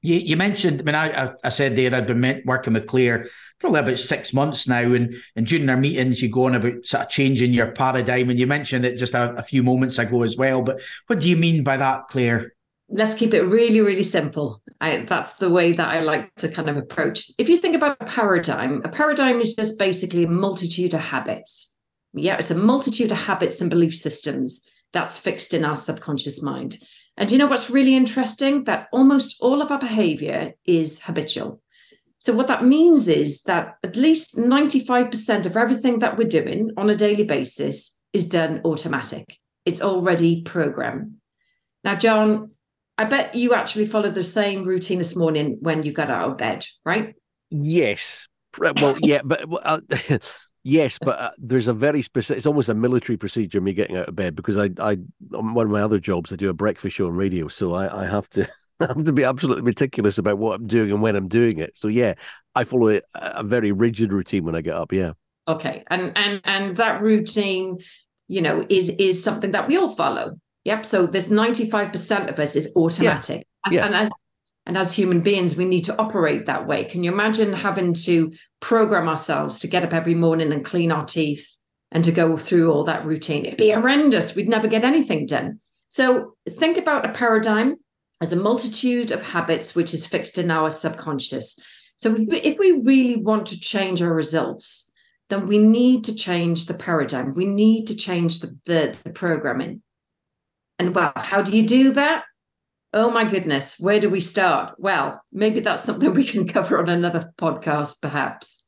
you, 0.00 0.14
you 0.14 0.36
mentioned, 0.36 0.80
I 0.80 0.84
mean, 0.84 0.94
I, 0.94 1.32
I 1.42 1.48
said 1.48 1.74
there 1.74 1.94
I'd 1.94 2.06
been 2.06 2.42
working 2.44 2.74
with 2.74 2.86
Clare 2.86 3.28
probably 3.58 3.80
about 3.80 3.98
six 3.98 4.32
months 4.32 4.68
now, 4.68 4.92
and 4.92 5.16
and 5.34 5.46
during 5.46 5.68
our 5.68 5.76
meetings, 5.76 6.22
you 6.22 6.30
go 6.30 6.44
on 6.44 6.54
about 6.54 6.86
sort 6.86 7.04
of 7.04 7.08
changing 7.08 7.52
your 7.52 7.72
paradigm, 7.72 8.30
and 8.30 8.38
you 8.38 8.46
mentioned 8.46 8.84
it 8.84 8.96
just 8.96 9.14
a, 9.14 9.30
a 9.30 9.42
few 9.42 9.62
moments 9.62 9.98
ago 9.98 10.22
as 10.22 10.36
well. 10.36 10.62
But 10.62 10.80
what 11.08 11.20
do 11.20 11.28
you 11.28 11.36
mean 11.36 11.64
by 11.64 11.76
that, 11.78 12.08
Clare? 12.08 12.52
Let's 12.88 13.14
keep 13.14 13.34
it 13.34 13.42
really, 13.42 13.80
really 13.80 14.04
simple. 14.04 14.62
I, 14.80 15.04
that's 15.04 15.34
the 15.34 15.50
way 15.50 15.72
that 15.72 15.88
I 15.88 15.98
like 16.00 16.34
to 16.36 16.48
kind 16.48 16.70
of 16.70 16.76
approach. 16.76 17.30
If 17.36 17.48
you 17.48 17.58
think 17.58 17.76
about 17.76 17.96
a 18.00 18.04
paradigm, 18.04 18.82
a 18.84 18.88
paradigm 18.88 19.40
is 19.40 19.54
just 19.54 19.78
basically 19.78 20.24
a 20.24 20.28
multitude 20.28 20.94
of 20.94 21.00
habits. 21.00 21.74
Yeah, 22.14 22.38
it's 22.38 22.50
a 22.50 22.54
multitude 22.54 23.10
of 23.12 23.18
habits 23.18 23.60
and 23.60 23.68
belief 23.68 23.94
systems 23.94 24.66
that's 24.92 25.18
fixed 25.18 25.52
in 25.52 25.64
our 25.64 25.76
subconscious 25.76 26.40
mind. 26.40 26.78
And 27.18 27.32
you 27.32 27.36
know 27.36 27.48
what's 27.48 27.68
really 27.68 27.96
interesting? 27.96 28.64
That 28.64 28.86
almost 28.92 29.42
all 29.42 29.60
of 29.60 29.72
our 29.72 29.78
behavior 29.78 30.52
is 30.64 31.02
habitual. 31.02 31.60
So, 32.20 32.32
what 32.32 32.46
that 32.46 32.64
means 32.64 33.08
is 33.08 33.42
that 33.42 33.74
at 33.82 33.96
least 33.96 34.36
95% 34.36 35.44
of 35.44 35.56
everything 35.56 35.98
that 35.98 36.16
we're 36.16 36.28
doing 36.28 36.70
on 36.76 36.88
a 36.88 36.94
daily 36.94 37.24
basis 37.24 37.98
is 38.12 38.28
done 38.28 38.60
automatic. 38.64 39.36
It's 39.64 39.82
already 39.82 40.42
programmed. 40.42 41.16
Now, 41.82 41.96
John, 41.96 42.52
I 42.96 43.04
bet 43.04 43.34
you 43.34 43.52
actually 43.52 43.86
followed 43.86 44.14
the 44.14 44.24
same 44.24 44.64
routine 44.64 44.98
this 44.98 45.16
morning 45.16 45.58
when 45.60 45.82
you 45.82 45.92
got 45.92 46.10
out 46.10 46.30
of 46.30 46.38
bed, 46.38 46.64
right? 46.84 47.14
Yes. 47.50 48.28
Well, 48.58 48.96
yeah, 49.02 49.20
but 49.24 49.44
uh, 49.64 49.80
Yes, 50.64 50.98
but 50.98 51.18
uh, 51.18 51.30
there's 51.38 51.68
a 51.68 51.72
very 51.72 52.02
specific. 52.02 52.38
It's 52.38 52.46
almost 52.46 52.68
a 52.68 52.74
military 52.74 53.16
procedure 53.16 53.60
me 53.60 53.72
getting 53.72 53.96
out 53.96 54.08
of 54.08 54.16
bed 54.16 54.34
because 54.34 54.58
I, 54.58 54.70
I, 54.80 54.98
on 55.34 55.54
one 55.54 55.66
of 55.66 55.72
my 55.72 55.82
other 55.82 55.98
jobs, 55.98 56.32
I 56.32 56.36
do 56.36 56.50
a 56.50 56.54
breakfast 56.54 56.96
show 56.96 57.06
on 57.06 57.14
radio, 57.14 57.48
so 57.48 57.74
I, 57.74 58.02
I 58.02 58.06
have 58.06 58.28
to, 58.30 58.48
I 58.80 58.86
have 58.88 59.04
to 59.04 59.12
be 59.12 59.24
absolutely 59.24 59.62
meticulous 59.62 60.18
about 60.18 60.38
what 60.38 60.60
I'm 60.60 60.66
doing 60.66 60.90
and 60.90 61.00
when 61.00 61.16
I'm 61.16 61.28
doing 61.28 61.58
it. 61.58 61.76
So 61.76 61.88
yeah, 61.88 62.14
I 62.54 62.64
follow 62.64 62.88
a, 62.88 63.00
a 63.14 63.44
very 63.44 63.72
rigid 63.72 64.12
routine 64.12 64.44
when 64.44 64.54
I 64.54 64.60
get 64.60 64.74
up. 64.74 64.92
Yeah. 64.92 65.12
Okay, 65.46 65.84
and 65.88 66.12
and 66.16 66.40
and 66.44 66.76
that 66.76 67.00
routine, 67.00 67.78
you 68.26 68.42
know, 68.42 68.66
is 68.68 68.90
is 68.90 69.22
something 69.22 69.52
that 69.52 69.68
we 69.68 69.78
all 69.78 69.88
follow. 69.88 70.38
Yep. 70.64 70.84
So 70.84 71.06
there's 71.06 71.28
95% 71.28 72.28
of 72.28 72.38
us 72.38 72.54
is 72.54 72.70
automatic. 72.76 73.46
Yeah. 73.70 73.78
yeah. 73.78 73.86
And 73.86 73.94
as 73.94 74.10
and 74.68 74.76
as 74.76 74.92
human 74.92 75.22
beings, 75.22 75.56
we 75.56 75.64
need 75.64 75.86
to 75.86 75.98
operate 75.98 76.44
that 76.44 76.66
way. 76.66 76.84
Can 76.84 77.02
you 77.02 77.10
imagine 77.10 77.54
having 77.54 77.94
to 77.94 78.34
program 78.60 79.08
ourselves 79.08 79.60
to 79.60 79.66
get 79.66 79.82
up 79.82 79.94
every 79.94 80.14
morning 80.14 80.52
and 80.52 80.62
clean 80.62 80.92
our 80.92 81.06
teeth 81.06 81.56
and 81.90 82.04
to 82.04 82.12
go 82.12 82.36
through 82.36 82.70
all 82.70 82.84
that 82.84 83.06
routine? 83.06 83.46
It'd 83.46 83.56
be 83.56 83.70
horrendous. 83.70 84.36
We'd 84.36 84.46
never 84.46 84.68
get 84.68 84.84
anything 84.84 85.24
done. 85.24 85.60
So 85.88 86.34
think 86.50 86.76
about 86.76 87.06
a 87.06 87.12
paradigm 87.12 87.76
as 88.20 88.34
a 88.34 88.36
multitude 88.36 89.10
of 89.10 89.22
habits 89.22 89.74
which 89.74 89.94
is 89.94 90.04
fixed 90.04 90.36
in 90.36 90.50
our 90.50 90.70
subconscious. 90.70 91.58
So 91.96 92.14
if 92.18 92.58
we 92.58 92.82
really 92.84 93.16
want 93.16 93.46
to 93.46 93.58
change 93.58 94.02
our 94.02 94.12
results, 94.12 94.92
then 95.30 95.46
we 95.46 95.56
need 95.56 96.04
to 96.04 96.14
change 96.14 96.66
the 96.66 96.74
paradigm. 96.74 97.32
We 97.32 97.46
need 97.46 97.86
to 97.86 97.96
change 97.96 98.40
the, 98.40 98.58
the, 98.66 98.96
the 99.02 99.10
programming. 99.10 99.80
And 100.78 100.94
well, 100.94 101.12
how 101.16 101.40
do 101.40 101.56
you 101.56 101.66
do 101.66 101.92
that? 101.92 102.24
Oh 102.92 103.10
my 103.10 103.24
goodness, 103.24 103.78
where 103.78 104.00
do 104.00 104.08
we 104.08 104.20
start? 104.20 104.74
Well, 104.78 105.22
maybe 105.32 105.60
that's 105.60 105.84
something 105.84 106.12
we 106.14 106.24
can 106.24 106.48
cover 106.48 106.78
on 106.78 106.88
another 106.88 107.32
podcast, 107.36 108.00
perhaps. 108.00 108.64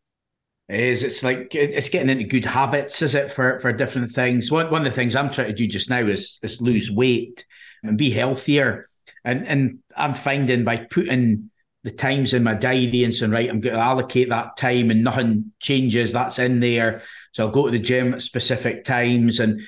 It 0.68 0.80
is 0.80 1.02
it's 1.02 1.24
like 1.24 1.52
it's 1.54 1.88
getting 1.88 2.10
into 2.10 2.24
good 2.24 2.44
habits, 2.44 3.02
is 3.02 3.16
it, 3.16 3.32
for 3.32 3.58
for 3.58 3.72
different 3.72 4.12
things? 4.12 4.52
One 4.52 4.70
one 4.70 4.82
of 4.82 4.84
the 4.84 4.90
things 4.94 5.16
I'm 5.16 5.30
trying 5.30 5.48
to 5.48 5.52
do 5.52 5.66
just 5.66 5.90
now 5.90 6.00
is 6.00 6.38
is 6.42 6.60
lose 6.60 6.90
weight 6.90 7.44
and 7.82 7.98
be 7.98 8.10
healthier. 8.10 8.88
And 9.24 9.48
and 9.48 9.78
I'm 9.96 10.14
finding 10.14 10.64
by 10.64 10.76
putting 10.76 11.50
the 11.82 11.90
times 11.90 12.34
in 12.34 12.44
my 12.44 12.54
diary 12.54 13.04
and 13.04 13.14
saying, 13.14 13.32
right, 13.32 13.48
I'm 13.48 13.60
going 13.60 13.74
to 13.74 13.80
allocate 13.80 14.28
that 14.28 14.56
time 14.56 14.90
and 14.90 15.02
nothing 15.02 15.52
changes, 15.60 16.12
that's 16.12 16.38
in 16.38 16.60
there. 16.60 17.00
So 17.32 17.46
I'll 17.46 17.52
go 17.52 17.66
to 17.66 17.72
the 17.72 17.78
gym 17.78 18.12
at 18.12 18.22
specific 18.22 18.84
times 18.84 19.40
and 19.40 19.60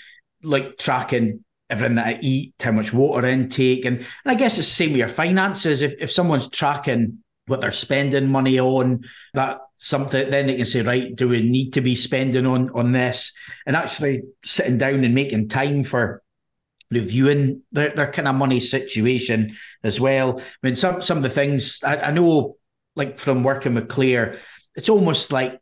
like 0.43 0.77
tracking 0.77 1.43
everything 1.73 1.97
that 1.97 2.07
I 2.07 2.19
eat, 2.23 2.55
how 2.63 2.71
much 2.71 2.93
water 2.93 3.27
intake, 3.27 3.85
and, 3.85 3.99
and 3.99 4.07
I 4.27 4.35
guess 4.35 4.59
it's 4.59 4.69
the 4.69 4.75
same 4.75 4.91
with 4.91 4.99
your 4.99 5.09
finances. 5.09 5.83
If 5.83 5.95
if 5.99 6.13
someone's 6.13 6.49
tracking 6.49 7.23
what 7.47 7.61
they're 7.61 7.73
spending 7.73 8.31
money 8.31 8.59
on. 8.61 9.05
That 9.35 9.59
something 9.77 10.31
then 10.31 10.47
they 10.47 10.57
can 10.57 10.65
say, 10.65 10.83
right, 10.83 11.15
do 11.15 11.29
we 11.29 11.43
need 11.43 11.73
to 11.73 11.81
be 11.81 11.95
spending 11.95 12.47
on 12.47 12.71
on 12.71 12.93
this? 12.93 13.33
And 13.67 13.77
actually 13.77 14.23
sitting 14.45 14.79
down 14.79 15.05
and 15.05 15.15
making 15.15 15.49
time 15.49 15.83
for 15.83 16.23
reviewing 16.91 17.63
their, 17.73 17.91
their 17.91 18.13
kind 18.13 18.29
of 18.29 18.35
money 18.35 18.61
situation 18.61 19.57
as 19.83 20.01
well. 20.01 20.39
I 20.41 20.45
mean, 20.63 20.77
some 20.77 21.03
some 21.03 21.19
of 21.19 21.23
the 21.23 21.31
things 21.31 21.81
I, 21.85 21.97
I 21.99 22.11
know, 22.13 22.57
like 22.97 23.19
from 23.19 23.43
working 23.43 23.75
with 23.75 23.89
Clare, 23.89 24.37
it's 24.75 24.89
almost 24.89 25.33
like 25.33 25.61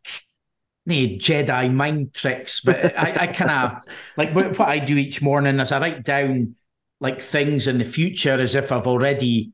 nee, 0.87 1.18
Jedi 1.18 1.72
mind 1.72 2.14
tricks, 2.14 2.60
but 2.60 2.99
I, 2.99 3.22
I 3.22 3.26
kind 3.28 3.50
of 3.50 3.82
like 4.16 4.34
what, 4.34 4.58
what 4.58 4.68
I 4.68 4.78
do 4.78 4.96
each 4.96 5.22
morning 5.22 5.60
is 5.60 5.72
I 5.72 5.80
write 5.80 6.04
down 6.04 6.56
like 7.00 7.20
things 7.20 7.66
in 7.66 7.78
the 7.78 7.84
future 7.84 8.34
as 8.34 8.54
if 8.54 8.72
I've 8.72 8.87
already 8.87 9.52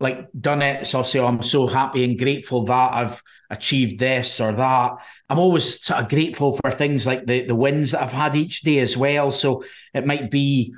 like 0.00 0.28
done 0.38 0.62
it. 0.62 0.86
So 0.86 0.98
I'll 0.98 1.04
say, 1.04 1.18
oh, 1.18 1.26
I'm 1.26 1.42
so 1.42 1.66
happy 1.66 2.04
and 2.04 2.18
grateful 2.18 2.64
that 2.66 2.94
I've 2.94 3.22
achieved 3.50 3.98
this 3.98 4.40
or 4.40 4.52
that. 4.52 4.92
I'm 5.28 5.38
always 5.38 5.82
sort 5.82 6.00
of 6.00 6.08
grateful 6.08 6.56
for 6.56 6.70
things 6.70 7.06
like 7.06 7.26
the 7.26 7.44
the 7.44 7.54
wins 7.54 7.92
that 7.92 8.02
I've 8.02 8.12
had 8.12 8.36
each 8.36 8.62
day 8.62 8.78
as 8.78 8.96
well. 8.96 9.30
So 9.30 9.64
it 9.94 10.06
might 10.06 10.30
be 10.30 10.74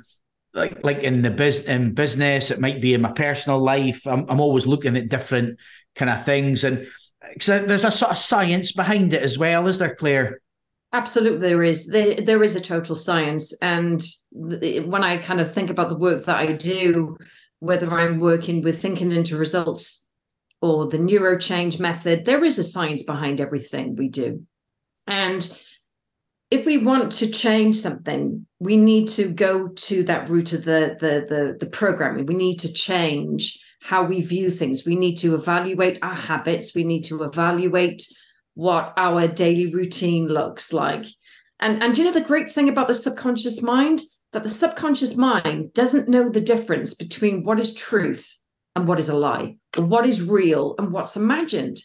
like 0.53 0.83
like 0.83 1.03
in 1.03 1.21
the 1.21 1.31
biz 1.31 1.65
in 1.65 1.93
business, 1.93 2.51
it 2.51 2.59
might 2.59 2.81
be 2.81 2.93
in 2.93 3.01
my 3.01 3.11
personal 3.11 3.59
life. 3.59 4.07
I'm 4.07 4.25
I'm 4.29 4.41
always 4.41 4.65
looking 4.65 4.97
at 4.97 5.09
different 5.09 5.59
kind 5.95 6.09
of 6.09 6.25
things 6.25 6.63
and 6.63 6.87
so 7.39 7.59
there's 7.59 7.85
a 7.85 7.91
sort 7.91 8.11
of 8.11 8.17
science 8.17 8.71
behind 8.71 9.13
it 9.13 9.21
as 9.21 9.37
well, 9.37 9.67
is 9.67 9.79
there, 9.79 9.95
Clare? 9.95 10.41
Absolutely, 10.93 11.49
there 11.49 11.63
is. 11.63 11.87
There, 11.87 12.21
there 12.21 12.43
is 12.43 12.55
a 12.55 12.61
total 12.61 12.95
science, 12.95 13.53
and 13.61 14.03
when 14.31 15.03
I 15.03 15.17
kind 15.17 15.39
of 15.39 15.53
think 15.53 15.69
about 15.69 15.89
the 15.89 15.97
work 15.97 16.25
that 16.25 16.35
I 16.35 16.53
do, 16.53 17.17
whether 17.59 17.91
I'm 17.93 18.19
working 18.19 18.61
with 18.61 18.81
thinking 18.81 19.11
into 19.11 19.37
results 19.37 20.07
or 20.61 20.87
the 20.87 20.99
neuro 20.99 21.37
change 21.37 21.79
method, 21.79 22.25
there 22.25 22.43
is 22.43 22.59
a 22.59 22.63
science 22.63 23.03
behind 23.03 23.39
everything 23.39 23.95
we 23.95 24.09
do, 24.09 24.45
and 25.07 25.57
if 26.49 26.65
we 26.65 26.77
want 26.77 27.13
to 27.13 27.31
change 27.31 27.77
something, 27.77 28.45
we 28.59 28.75
need 28.75 29.07
to 29.07 29.29
go 29.29 29.69
to 29.69 30.03
that 30.03 30.27
root 30.27 30.51
of 30.51 30.65
the 30.65 30.97
the 30.99 31.25
the, 31.33 31.57
the 31.57 31.71
programming. 31.71 32.25
We 32.25 32.35
need 32.35 32.59
to 32.59 32.73
change 32.73 33.57
how 33.81 34.03
we 34.03 34.21
view 34.21 34.49
things. 34.49 34.85
We 34.85 34.95
need 34.95 35.15
to 35.17 35.33
evaluate 35.33 35.97
our 36.01 36.15
habits. 36.15 36.75
We 36.75 36.83
need 36.83 37.03
to 37.05 37.23
evaluate 37.23 38.07
what 38.53 38.93
our 38.95 39.27
daily 39.27 39.73
routine 39.73 40.27
looks 40.27 40.71
like. 40.71 41.05
And, 41.59 41.81
and 41.81 41.97
you 41.97 42.03
know 42.03 42.11
the 42.11 42.21
great 42.21 42.51
thing 42.51 42.69
about 42.69 42.87
the 42.87 42.93
subconscious 42.93 43.61
mind? 43.61 44.01
That 44.33 44.43
the 44.43 44.49
subconscious 44.49 45.15
mind 45.17 45.73
doesn't 45.73 46.07
know 46.07 46.29
the 46.29 46.39
difference 46.39 46.93
between 46.93 47.43
what 47.43 47.59
is 47.59 47.75
truth 47.75 48.39
and 48.75 48.87
what 48.87 48.99
is 48.99 49.09
a 49.09 49.17
lie, 49.17 49.57
or 49.75 49.83
what 49.83 50.05
is 50.05 50.29
real 50.29 50.75
and 50.77 50.93
what's 50.93 51.17
imagined. 51.17 51.77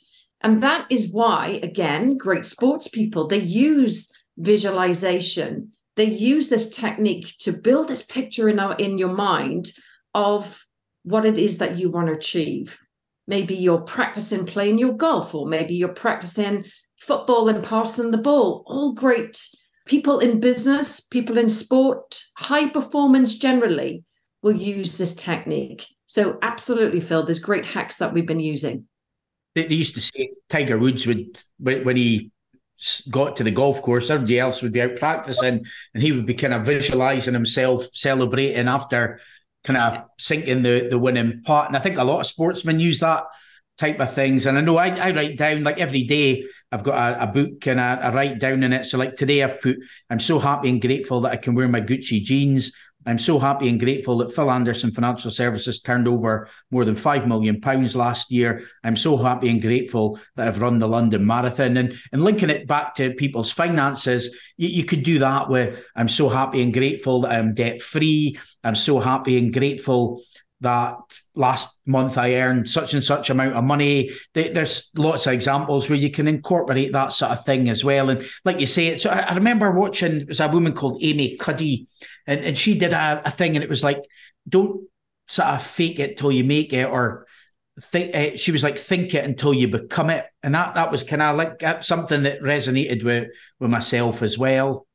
And 0.42 0.62
that 0.62 0.86
is 0.90 1.10
why, 1.10 1.58
again, 1.62 2.16
great 2.16 2.46
sports 2.46 2.88
people, 2.88 3.26
they 3.26 3.40
use 3.40 4.12
visualization. 4.38 5.72
They 5.96 6.04
use 6.04 6.48
this 6.48 6.68
technique 6.68 7.34
to 7.40 7.52
build 7.52 7.88
this 7.88 8.02
picture 8.02 8.48
in, 8.48 8.60
our, 8.60 8.76
in 8.76 8.98
your 8.98 9.12
mind 9.12 9.72
of 10.14 10.65
what 11.06 11.24
it 11.24 11.38
is 11.38 11.58
that 11.58 11.78
you 11.78 11.88
want 11.88 12.08
to 12.08 12.12
achieve. 12.12 12.78
Maybe 13.28 13.54
you're 13.54 13.80
practicing 13.80 14.44
playing 14.44 14.78
your 14.78 14.96
golf, 14.96 15.34
or 15.34 15.46
maybe 15.46 15.74
you're 15.74 15.88
practicing 15.88 16.64
football 16.98 17.48
and 17.48 17.62
passing 17.62 18.10
the 18.10 18.18
ball. 18.18 18.64
All 18.66 18.92
great 18.92 19.40
people 19.86 20.18
in 20.18 20.40
business, 20.40 20.98
people 21.00 21.38
in 21.38 21.48
sport, 21.48 22.20
high 22.36 22.68
performance 22.68 23.38
generally 23.38 24.02
will 24.42 24.56
use 24.56 24.98
this 24.98 25.14
technique. 25.14 25.86
So, 26.06 26.38
absolutely, 26.42 27.00
Phil, 27.00 27.24
there's 27.24 27.38
great 27.38 27.66
hacks 27.66 27.98
that 27.98 28.12
we've 28.12 28.26
been 28.26 28.40
using. 28.40 28.86
They 29.54 29.68
used 29.68 29.94
to 29.94 30.00
say 30.00 30.30
Tiger 30.48 30.76
Woods 30.76 31.06
would, 31.06 31.38
when 31.58 31.96
he 31.96 32.32
got 33.10 33.36
to 33.36 33.44
the 33.44 33.50
golf 33.52 33.80
course, 33.80 34.10
everybody 34.10 34.40
else 34.40 34.60
would 34.62 34.72
be 34.72 34.82
out 34.82 34.96
practicing, 34.96 35.64
and 35.94 36.02
he 36.02 36.12
would 36.12 36.26
be 36.26 36.34
kind 36.34 36.52
of 36.52 36.66
visualizing 36.66 37.34
himself 37.34 37.84
celebrating 37.92 38.68
after 38.68 39.20
kind 39.66 39.76
of 39.76 40.04
sinking 40.18 40.62
the 40.62 40.86
the 40.88 40.98
winning 40.98 41.42
putt. 41.44 41.66
And 41.66 41.76
I 41.76 41.80
think 41.80 41.98
a 41.98 42.04
lot 42.04 42.20
of 42.20 42.26
sportsmen 42.26 42.80
use 42.80 43.00
that 43.00 43.24
type 43.76 44.00
of 44.00 44.12
things. 44.12 44.46
And 44.46 44.56
I 44.56 44.60
know 44.60 44.76
I, 44.76 44.88
I 44.88 45.10
write 45.10 45.36
down 45.36 45.64
like 45.64 45.78
every 45.78 46.04
day 46.04 46.44
I've 46.72 46.84
got 46.84 46.94
a, 46.94 47.24
a 47.24 47.26
book 47.26 47.66
and 47.66 47.80
I, 47.80 47.94
I 47.96 48.12
write 48.12 48.38
down 48.38 48.62
in 48.62 48.72
it. 48.72 48.84
So 48.84 48.96
like 48.96 49.16
today 49.16 49.42
I've 49.42 49.60
put 49.60 49.76
I'm 50.08 50.20
so 50.20 50.38
happy 50.38 50.70
and 50.70 50.80
grateful 50.80 51.20
that 51.22 51.32
I 51.32 51.36
can 51.36 51.54
wear 51.54 51.68
my 51.68 51.80
Gucci 51.80 52.22
jeans. 52.22 52.72
I'm 53.06 53.18
so 53.18 53.38
happy 53.38 53.68
and 53.68 53.78
grateful 53.78 54.18
that 54.18 54.34
Phil 54.34 54.50
Anderson 54.50 54.90
Financial 54.90 55.30
Services 55.30 55.80
turned 55.80 56.08
over 56.08 56.48
more 56.70 56.84
than 56.84 56.96
five 56.96 57.26
million 57.26 57.60
pounds 57.60 57.94
last 57.94 58.30
year. 58.30 58.64
I'm 58.82 58.96
so 58.96 59.16
happy 59.16 59.48
and 59.48 59.62
grateful 59.62 60.18
that 60.34 60.48
I've 60.48 60.60
run 60.60 60.80
the 60.80 60.88
London 60.88 61.26
Marathon 61.26 61.76
and 61.76 61.94
and 62.12 62.22
linking 62.22 62.50
it 62.50 62.66
back 62.66 62.94
to 62.96 63.14
people's 63.14 63.52
finances. 63.52 64.36
You, 64.56 64.68
you 64.68 64.84
could 64.84 65.04
do 65.04 65.20
that 65.20 65.48
with 65.48 65.84
I'm 65.94 66.08
so 66.08 66.28
happy 66.28 66.62
and 66.62 66.72
grateful 66.72 67.22
that 67.22 67.32
I'm 67.32 67.54
debt 67.54 67.80
free. 67.80 68.38
I'm 68.64 68.74
so 68.74 68.98
happy 68.98 69.38
and 69.38 69.52
grateful 69.52 70.20
that 70.60 70.96
last 71.34 71.82
month 71.86 72.16
I 72.16 72.34
earned 72.36 72.68
such 72.68 72.94
and 72.94 73.04
such 73.04 73.28
amount 73.28 73.54
of 73.54 73.64
money. 73.64 74.10
There's 74.32 74.90
lots 74.96 75.26
of 75.26 75.34
examples 75.34 75.88
where 75.88 75.98
you 75.98 76.10
can 76.10 76.26
incorporate 76.26 76.92
that 76.92 77.12
sort 77.12 77.32
of 77.32 77.44
thing 77.44 77.68
as 77.68 77.84
well. 77.84 78.08
And 78.08 78.26
like 78.44 78.58
you 78.58 78.66
say, 78.66 78.88
it's, 78.88 79.04
I 79.04 79.34
remember 79.34 79.70
watching, 79.70 80.22
it 80.22 80.28
was 80.28 80.40
a 80.40 80.48
woman 80.48 80.72
called 80.72 80.98
Amy 81.02 81.36
Cuddy, 81.36 81.86
and, 82.26 82.40
and 82.40 82.58
she 82.58 82.78
did 82.78 82.92
a, 82.92 83.22
a 83.24 83.30
thing, 83.30 83.56
and 83.56 83.62
it 83.62 83.68
was 83.68 83.84
like, 83.84 84.02
don't 84.48 84.88
sort 85.28 85.48
of 85.48 85.62
fake 85.62 85.98
it 85.98 86.16
till 86.16 86.32
you 86.32 86.44
make 86.44 86.72
it, 86.72 86.88
or 86.88 87.26
think 87.80 88.14
uh, 88.14 88.36
she 88.36 88.52
was 88.52 88.62
like 88.64 88.78
think 88.78 89.12
it 89.12 89.22
until 89.22 89.52
you 89.52 89.68
become 89.68 90.08
it 90.08 90.24
and 90.42 90.54
that 90.54 90.74
that 90.76 90.90
was 90.90 91.02
kind 91.02 91.20
of 91.20 91.36
like 91.36 91.62
something 91.82 92.22
that 92.22 92.40
resonated 92.40 93.04
with 93.04 93.28
with 93.60 93.70
myself 93.70 94.22
as 94.22 94.38
well 94.38 94.86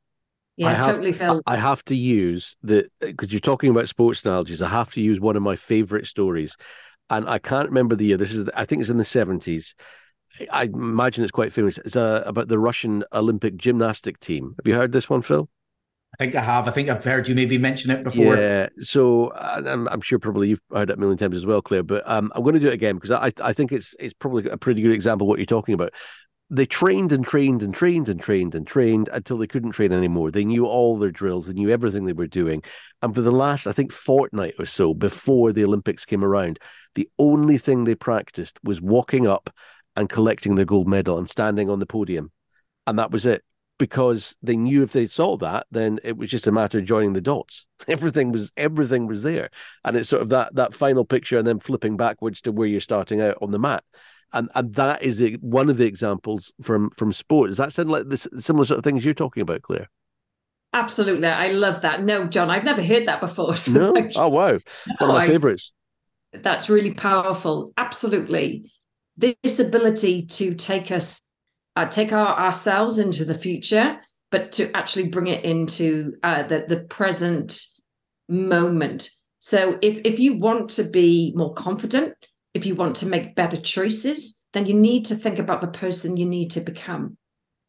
yeah, 0.56 0.68
I 0.68 0.72
have, 0.72 0.94
totally 0.94 1.12
felt. 1.12 1.42
I 1.46 1.56
have 1.56 1.82
to 1.86 1.96
use 1.96 2.56
the 2.62 2.86
because 3.00 3.32
you're 3.32 3.40
talking 3.40 3.70
about 3.70 3.88
sports 3.88 4.24
analogies. 4.24 4.60
I 4.60 4.68
have 4.68 4.92
to 4.92 5.00
use 5.00 5.20
one 5.20 5.36
of 5.36 5.42
my 5.42 5.56
favorite 5.56 6.06
stories, 6.06 6.56
and 7.08 7.28
I 7.28 7.38
can't 7.38 7.68
remember 7.68 7.96
the 7.96 8.06
year. 8.06 8.16
This 8.16 8.32
is, 8.32 8.48
I 8.54 8.64
think, 8.64 8.82
it's 8.82 8.90
in 8.90 8.98
the 8.98 9.04
seventies. 9.04 9.74
I 10.52 10.64
imagine 10.64 11.24
it's 11.24 11.32
quite 11.32 11.52
famous. 11.52 11.78
It's 11.78 11.96
uh, 11.96 12.22
about 12.26 12.48
the 12.48 12.58
Russian 12.58 13.02
Olympic 13.12 13.56
gymnastic 13.56 14.20
team. 14.20 14.54
Have 14.58 14.66
you 14.66 14.74
heard 14.74 14.92
this 14.92 15.08
one, 15.08 15.22
Phil? 15.22 15.48
I 16.14 16.24
think 16.24 16.34
I 16.34 16.42
have. 16.42 16.68
I 16.68 16.70
think 16.72 16.88
I've 16.88 17.02
heard 17.02 17.26
you 17.26 17.34
maybe 17.34 17.56
mention 17.56 17.90
it 17.90 18.04
before. 18.04 18.36
Yeah. 18.36 18.68
So 18.80 19.32
I'm, 19.34 19.88
I'm 19.88 20.00
sure 20.02 20.18
probably 20.18 20.50
you've 20.50 20.62
heard 20.70 20.90
it 20.90 20.98
a 20.98 21.00
million 21.00 21.16
times 21.16 21.36
as 21.36 21.46
well, 21.46 21.62
Clare. 21.62 21.82
But 21.82 22.08
um, 22.08 22.30
I'm 22.34 22.42
going 22.42 22.54
to 22.54 22.60
do 22.60 22.68
it 22.68 22.74
again 22.74 22.96
because 22.96 23.10
I 23.10 23.32
I 23.42 23.52
think 23.52 23.72
it's 23.72 23.96
it's 23.98 24.14
probably 24.14 24.48
a 24.48 24.58
pretty 24.58 24.82
good 24.82 24.92
example 24.92 25.26
of 25.26 25.28
what 25.28 25.38
you're 25.38 25.46
talking 25.46 25.74
about 25.74 25.92
they 26.52 26.66
trained 26.66 27.12
and 27.12 27.24
trained 27.24 27.62
and 27.62 27.72
trained 27.74 28.10
and 28.10 28.20
trained 28.20 28.54
and 28.54 28.66
trained 28.66 29.08
until 29.10 29.38
they 29.38 29.46
couldn't 29.46 29.70
train 29.70 29.90
anymore. 29.90 30.30
They 30.30 30.44
knew 30.44 30.66
all 30.66 30.98
their 30.98 31.10
drills, 31.10 31.46
they 31.46 31.54
knew 31.54 31.70
everything 31.70 32.04
they 32.04 32.12
were 32.12 32.26
doing. 32.26 32.62
And 33.00 33.14
for 33.14 33.22
the 33.22 33.32
last, 33.32 33.66
I 33.66 33.72
think, 33.72 33.90
fortnight 33.90 34.56
or 34.58 34.66
so 34.66 34.92
before 34.92 35.54
the 35.54 35.64
Olympics 35.64 36.04
came 36.04 36.22
around, 36.22 36.58
the 36.94 37.08
only 37.18 37.56
thing 37.56 37.84
they 37.84 37.94
practiced 37.94 38.58
was 38.62 38.82
walking 38.82 39.26
up 39.26 39.48
and 39.96 40.10
collecting 40.10 40.56
their 40.56 40.66
gold 40.66 40.86
medal 40.86 41.16
and 41.16 41.26
standing 41.28 41.70
on 41.70 41.78
the 41.78 41.86
podium. 41.86 42.30
And 42.86 42.98
that 42.98 43.10
was 43.10 43.24
it. 43.24 43.42
Because 43.82 44.36
they 44.42 44.56
knew 44.56 44.84
if 44.84 44.92
they 44.92 45.06
saw 45.06 45.36
that, 45.38 45.66
then 45.72 45.98
it 46.04 46.16
was 46.16 46.30
just 46.30 46.46
a 46.46 46.52
matter 46.52 46.78
of 46.78 46.84
joining 46.84 47.14
the 47.14 47.20
dots. 47.20 47.66
Everything 47.88 48.30
was 48.30 48.52
everything 48.56 49.08
was 49.08 49.24
there. 49.24 49.50
And 49.84 49.96
it's 49.96 50.08
sort 50.08 50.22
of 50.22 50.28
that 50.28 50.54
that 50.54 50.72
final 50.72 51.04
picture 51.04 51.36
and 51.36 51.46
then 51.46 51.58
flipping 51.58 51.96
backwards 51.96 52.40
to 52.42 52.52
where 52.52 52.68
you're 52.68 52.80
starting 52.80 53.20
out 53.20 53.38
on 53.42 53.50
the 53.50 53.58
mat 53.58 53.82
and 54.32 54.48
and 54.54 54.74
that 54.74 55.02
is 55.02 55.22
a, 55.22 55.32
one 55.34 55.68
of 55.68 55.76
the 55.76 55.86
examples 55.86 56.52
from 56.62 56.90
from 56.90 57.12
sport. 57.12 57.48
Does 57.48 57.58
that 57.58 57.72
sound 57.72 57.90
like 57.90 58.08
the 58.08 58.16
similar 58.16 58.64
sort 58.64 58.78
of 58.78 58.84
things 58.84 59.04
you're 59.04 59.14
talking 59.14 59.42
about, 59.42 59.62
Clare? 59.62 59.88
Absolutely, 60.72 61.28
I 61.28 61.48
love 61.48 61.82
that. 61.82 62.02
No, 62.02 62.26
John, 62.26 62.50
I've 62.50 62.64
never 62.64 62.82
heard 62.82 63.06
that 63.06 63.20
before. 63.20 63.54
So 63.56 63.72
no, 63.72 63.92
like, 63.92 64.12
oh 64.16 64.28
wow, 64.28 64.58
one 64.98 65.10
of 65.10 65.16
my 65.16 65.26
favorites. 65.26 65.72
That's 66.32 66.70
really 66.70 66.94
powerful. 66.94 67.72
Absolutely, 67.76 68.70
this 69.16 69.58
ability 69.58 70.26
to 70.26 70.54
take 70.54 70.90
us, 70.90 71.20
uh, 71.76 71.86
take 71.86 72.12
our 72.12 72.38
ourselves 72.38 72.98
into 72.98 73.24
the 73.24 73.34
future, 73.34 73.98
but 74.30 74.52
to 74.52 74.74
actually 74.76 75.08
bring 75.08 75.26
it 75.26 75.44
into 75.44 76.14
uh, 76.22 76.42
the 76.42 76.64
the 76.68 76.84
present 76.84 77.58
moment. 78.28 79.10
So, 79.40 79.78
if 79.82 80.00
if 80.04 80.18
you 80.18 80.38
want 80.38 80.70
to 80.70 80.84
be 80.84 81.32
more 81.36 81.54
confident, 81.54 82.14
if 82.54 82.66
you 82.66 82.74
want 82.74 82.96
to 82.96 83.06
make 83.06 83.34
better 83.34 83.56
choices, 83.56 84.40
then 84.52 84.66
you 84.66 84.74
need 84.74 85.06
to 85.06 85.14
think 85.14 85.38
about 85.38 85.60
the 85.60 85.68
person 85.68 86.16
you 86.16 86.26
need 86.26 86.50
to 86.50 86.60
become. 86.60 87.16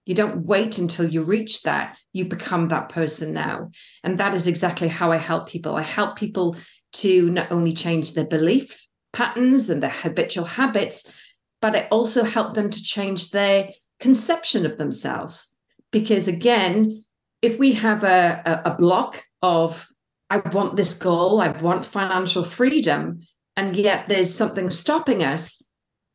You 0.06 0.16
don't 0.16 0.46
wait 0.46 0.80
until 0.80 1.08
you 1.08 1.24
reach 1.24 1.64
that, 1.64 1.98
you 2.12 2.26
become 2.26 2.68
that 2.68 2.90
person 2.90 3.34
now. 3.34 3.72
And 4.04 4.18
that 4.18 4.34
is 4.34 4.48
exactly 4.48 4.90
how 4.90 5.14
I 5.14 5.18
help 5.18 5.48
people. 5.48 5.76
I 5.76 5.82
help 5.82 6.18
people 6.18 6.58
to 6.94 7.30
not 7.30 7.52
only 7.52 7.72
change 7.72 8.14
their 8.14 8.26
belief 8.26 8.86
patterns 9.14 9.70
and 9.70 9.82
their 9.82 9.90
habitual 9.90 10.46
habits, 10.46 11.18
but 11.62 11.76
I 11.76 11.88
also 11.90 12.26
help 12.26 12.54
them 12.54 12.70
to 12.70 12.84
change 12.84 13.32
their 13.32 13.70
conception 14.00 14.66
of 14.66 14.78
themselves. 14.78 15.56
Because 15.92 16.28
again, 16.28 17.04
if 17.42 17.60
we 17.60 17.74
have 17.74 18.04
a, 18.04 18.62
a, 18.66 18.74
block 18.76 19.24
of, 19.42 19.88
I 20.30 20.38
want 20.38 20.76
this 20.76 20.94
goal, 20.94 21.42
I 21.42 21.50
want 21.50 21.86
financial 21.86 22.44
freedom, 22.44 23.20
and 23.56 23.76
yet 23.76 24.08
there's 24.08 24.34
something 24.34 24.70
stopping 24.70 25.24
us, 25.24 25.62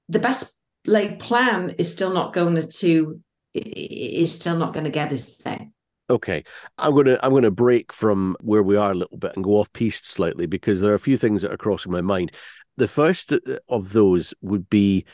the 0.09 0.19
best 0.19 0.55
laid 0.87 1.19
plan 1.19 1.75
is 1.79 1.93
still 1.93 2.13
not 2.13 2.33
going 2.33 2.69
to 2.69 3.21
is 3.55 4.35
still 4.35 4.57
not 4.57 4.73
going 4.73 4.85
to 4.85 4.91
get 4.91 5.13
us 5.13 5.37
there. 5.39 5.69
Okay, 6.11 6.43
I'm 6.79 6.95
gonna 6.95 7.19
I'm 7.23 7.35
gonna 7.35 7.51
break 7.51 7.93
from 7.93 8.35
where 8.41 8.63
we 8.63 8.77
are 8.77 8.93
a 8.93 8.95
little 8.95 9.19
bit 9.19 9.33
and 9.37 9.45
go 9.45 9.57
off 9.57 9.71
piste 9.75 10.07
slightly 10.07 10.47
because 10.47 10.81
there 10.81 10.93
are 10.93 10.95
a 10.95 10.99
few 10.99 11.19
things 11.19 11.43
that 11.43 11.53
are 11.53 11.59
crossing 11.59 11.93
my 11.93 12.01
mind. 12.01 12.33
The 12.79 12.89
first 12.89 13.33
uh, 13.33 13.39
of 13.69 13.93
those 13.93 14.33
would 14.41 14.71
be 14.71 15.05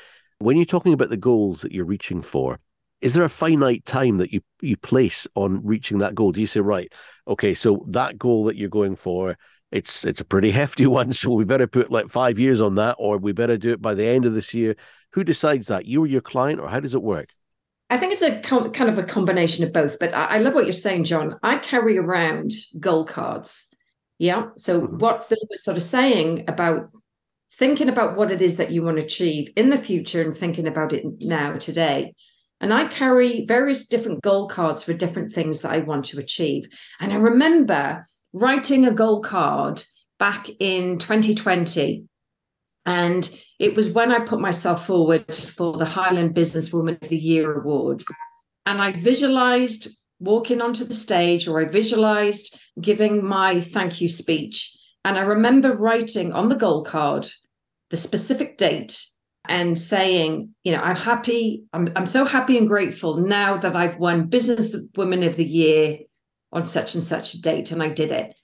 when 0.45 0.59
you're 0.59 0.67
talking 0.67 0.93
about 0.93 1.09
the 1.09 1.17
goals 1.17 1.63
that 1.63 1.73
you're 1.73 1.87
reaching 1.87 2.21
for. 2.21 2.61
Is 3.01 3.15
there 3.15 3.25
a 3.25 3.31
finite 3.31 3.85
time 3.87 4.19
that 4.19 4.31
you 4.31 4.43
you 4.61 4.77
place 4.77 5.27
on 5.35 5.65
reaching 5.65 5.99
that 5.99 6.15
goal? 6.15 6.33
Do 6.33 6.41
you 6.41 6.47
say 6.47 6.61
right? 6.61 6.93
Okay, 7.27 7.55
so 7.55 7.85
that 7.89 8.19
goal 8.19 8.45
that 8.45 8.57
you're 8.57 8.69
going 8.69 8.95
for, 8.95 9.37
it's 9.73 10.05
it's 10.05 10.21
a 10.21 10.25
pretty 10.25 10.51
hefty 10.61 10.87
one, 10.87 11.13
so 11.13 11.33
we 11.33 11.45
better 11.45 11.67
put 11.67 11.91
like 11.91 12.09
five 12.09 12.39
years 12.39 12.61
on 12.61 12.75
that, 12.75 12.97
or 12.99 13.17
we 13.17 13.33
better 13.33 13.57
do 13.57 13.73
it 13.73 13.81
by 13.81 13.95
the 13.95 14.07
end 14.07 14.27
of 14.27 14.35
this 14.35 14.53
year. 14.53 14.77
Who 15.13 15.25
decides 15.25 15.69
that? 15.69 15.87
You 15.87 16.05
or 16.05 16.07
your 16.07 16.21
client, 16.21 16.61
or 16.61 16.69
how 16.69 16.81
does 16.81 16.95
it 16.95 17.03
work? 17.03 17.31
I 17.89 17.99
think 17.99 18.13
it's 18.13 18.23
a 18.23 18.41
com- 18.41 18.73
kind 18.73 18.91
of 18.91 18.99
a 18.99 19.03
combination 19.03 19.65
of 19.65 19.73
both, 19.73 19.99
but 19.99 20.13
I-, 20.15 20.37
I 20.37 20.39
love 20.39 20.55
what 20.55 20.65
you're 20.65 20.73
saying, 20.73 21.05
John. 21.05 21.35
I 21.43 21.57
carry 21.59 21.97
around 21.99 22.53
goal 22.79 23.05
cards. 23.05 23.69
Yeah. 24.19 24.49
So, 24.57 24.81
mm-hmm. 24.81 24.99
what 24.99 25.29
Phil 25.29 25.39
was 25.49 25.65
sort 25.65 25.77
of 25.77 25.83
saying 25.83 26.45
about 26.49 26.91
thinking 27.59 27.89
about 27.89 28.17
what 28.17 28.31
it 28.31 28.43
is 28.43 28.57
that 28.57 28.71
you 28.71 28.83
want 28.83 28.99
to 28.99 29.05
achieve 29.05 29.49
in 29.57 29.71
the 29.71 29.79
future 29.79 30.23
and 30.23 30.37
thinking 30.37 30.67
about 30.67 30.93
it 30.93 31.05
now, 31.21 31.55
today. 31.57 32.15
And 32.61 32.73
I 32.73 32.87
carry 32.87 33.45
various 33.47 33.87
different 33.87 34.23
goal 34.23 34.49
cards 34.49 34.83
for 34.83 34.93
different 34.93 35.33
things 35.33 35.61
that 35.63 35.73
I 35.73 35.81
want 35.81 36.07
to 36.07 36.19
achieve. 36.19 36.67
And 37.01 37.13
I 37.13 37.17
remember 37.17 38.07
writing 38.33 38.87
a 38.87 38.93
goal 38.93 39.21
card 39.21 39.83
back 40.19 40.49
in 40.59 40.99
2020 40.99 42.05
and 42.87 43.41
it 43.59 43.77
was 43.77 43.91
when 43.91 44.13
I 44.13 44.21
put 44.21 44.41
myself 44.41 44.87
forward 44.87 45.35
for 45.35 45.73
the 45.77 45.85
Highland 45.85 46.35
Businesswoman 46.35 47.01
of 47.01 47.09
the 47.09 47.17
Year 47.17 47.61
award. 47.61 48.03
And 48.67 48.81
I 48.81 48.93
visualized 48.93 49.89
walking 50.21 50.61
onto 50.61 50.85
the 50.85 50.95
stage 50.95 51.49
or 51.49 51.61
I 51.61 51.65
visualized 51.67 52.59
giving 52.81 53.25
my 53.25 53.61
thank 53.61 54.01
you 54.01 54.09
speech. 54.09 54.77
And 55.05 55.19
I 55.19 55.23
remember 55.23 55.73
writing 55.73 56.33
on 56.33 56.49
the 56.49 56.57
goal 56.57 56.83
card 56.83 57.29
the 57.95 58.01
specific 58.01 58.59
date 58.59 59.07
and 59.47 59.79
saying, 59.79 60.53
you 60.65 60.73
know, 60.73 60.81
I'm 60.81 60.97
happy, 60.97 61.63
I'm, 61.73 61.93
I'm 61.95 62.07
so 62.07 62.25
happy 62.25 62.59
and 62.59 62.67
grateful 62.67 63.19
now 63.19 63.57
that 63.59 63.77
I've 63.77 63.99
won 63.99 64.27
Business 64.27 64.75
Businesswoman 64.75 65.25
of 65.25 65.37
the 65.37 65.45
Year 65.45 65.99
on 66.51 66.67
such 66.67 66.97
and 66.97 67.05
such 67.05 67.35
a 67.35 67.41
date. 67.41 67.71
And 67.71 67.81
I 67.81 67.91
did 67.91 68.11
it. 68.11 68.37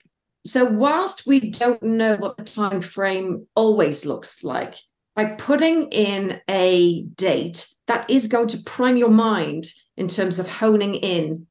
So 0.45 0.63
whilst 0.63 1.27
we 1.27 1.51
don't 1.51 1.83
know 1.83 2.15
what 2.15 2.37
the 2.37 2.45
time 2.45 2.79
frame 2.79 3.45
always 3.53 4.05
looks 4.05 4.41
like, 4.41 4.75
by 5.13 5.25
putting 5.25 5.89
in 5.89 6.39
a 6.49 7.03
date 7.03 7.67
that 7.87 8.09
is 8.09 8.29
going 8.29 8.47
to 8.47 8.63
prime 8.65 8.95
your 8.95 9.09
mind 9.09 9.65
in 9.97 10.07
terms 10.07 10.39
of 10.39 10.47
honing 10.47 10.95
in 10.95 11.45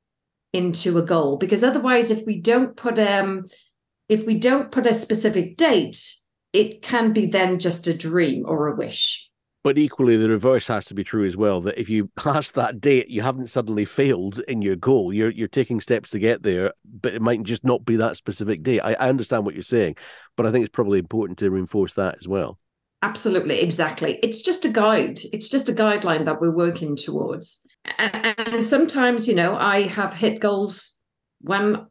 into 0.54 0.96
a 0.96 1.02
goal 1.02 1.36
because 1.36 1.62
otherwise 1.62 2.10
if 2.10 2.24
we 2.24 2.40
don't 2.40 2.76
put 2.76 2.98
um 2.98 3.44
if 4.08 4.24
we 4.24 4.38
don't 4.38 4.72
put 4.72 4.86
a 4.86 4.94
specific 4.94 5.58
date 5.58 6.16
it 6.52 6.82
can 6.82 7.12
be 7.12 7.26
then 7.26 7.58
just 7.58 7.86
a 7.86 7.96
dream 7.96 8.44
or 8.46 8.68
a 8.68 8.76
wish 8.76 9.30
but 9.62 9.76
equally, 9.76 10.16
the 10.16 10.30
reverse 10.30 10.66
has 10.68 10.86
to 10.86 10.94
be 10.94 11.04
true 11.04 11.26
as 11.26 11.36
well. 11.36 11.60
That 11.60 11.78
if 11.78 11.90
you 11.90 12.06
pass 12.16 12.52
that 12.52 12.80
date, 12.80 13.08
you 13.08 13.22
haven't 13.22 13.48
suddenly 13.48 13.84
failed 13.84 14.40
in 14.48 14.62
your 14.62 14.76
goal. 14.76 15.12
You're 15.12 15.30
you're 15.30 15.48
taking 15.48 15.80
steps 15.80 16.10
to 16.10 16.18
get 16.18 16.42
there, 16.42 16.72
but 16.84 17.14
it 17.14 17.22
might 17.22 17.42
just 17.42 17.64
not 17.64 17.84
be 17.84 17.96
that 17.96 18.16
specific 18.16 18.62
date. 18.62 18.80
I, 18.80 18.94
I 18.94 19.08
understand 19.08 19.44
what 19.44 19.54
you're 19.54 19.62
saying, 19.62 19.96
but 20.36 20.46
I 20.46 20.50
think 20.50 20.64
it's 20.64 20.74
probably 20.74 20.98
important 20.98 21.38
to 21.38 21.50
reinforce 21.50 21.94
that 21.94 22.16
as 22.18 22.26
well. 22.26 22.58
Absolutely, 23.02 23.60
exactly. 23.60 24.18
It's 24.22 24.42
just 24.42 24.64
a 24.64 24.68
guide. 24.68 25.20
It's 25.32 25.48
just 25.48 25.68
a 25.68 25.72
guideline 25.72 26.26
that 26.26 26.40
we're 26.40 26.54
working 26.54 26.96
towards. 26.96 27.60
And, 27.96 28.34
and 28.38 28.62
sometimes, 28.62 29.26
you 29.26 29.34
know, 29.34 29.56
I 29.56 29.86
have 29.86 30.12
hit 30.12 30.40
goals 30.40 30.98
when 31.40 31.86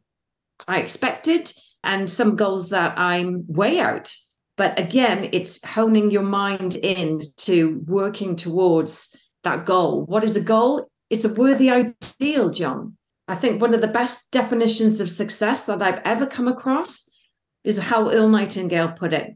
I 0.68 0.78
expected, 0.78 1.52
and 1.82 2.08
some 2.08 2.36
goals 2.36 2.68
that 2.68 2.96
I'm 2.98 3.44
way 3.48 3.80
out 3.80 4.12
but 4.60 4.78
again, 4.78 5.30
it's 5.32 5.58
honing 5.64 6.10
your 6.10 6.20
mind 6.20 6.76
in 6.76 7.22
to 7.38 7.82
working 7.86 8.36
towards 8.36 9.16
that 9.42 9.64
goal. 9.64 10.04
What 10.04 10.22
is 10.22 10.36
a 10.36 10.42
goal? 10.42 10.86
It's 11.08 11.24
a 11.24 11.32
worthy 11.32 11.70
ideal, 11.70 12.50
John. 12.50 12.98
I 13.26 13.36
think 13.36 13.62
one 13.62 13.72
of 13.72 13.80
the 13.80 13.88
best 13.88 14.30
definitions 14.30 15.00
of 15.00 15.08
success 15.08 15.64
that 15.64 15.80
I've 15.80 16.02
ever 16.04 16.26
come 16.26 16.46
across 16.46 17.08
is 17.64 17.78
how 17.78 18.10
Earl 18.10 18.28
Nightingale 18.28 18.92
put 18.92 19.14
it. 19.14 19.34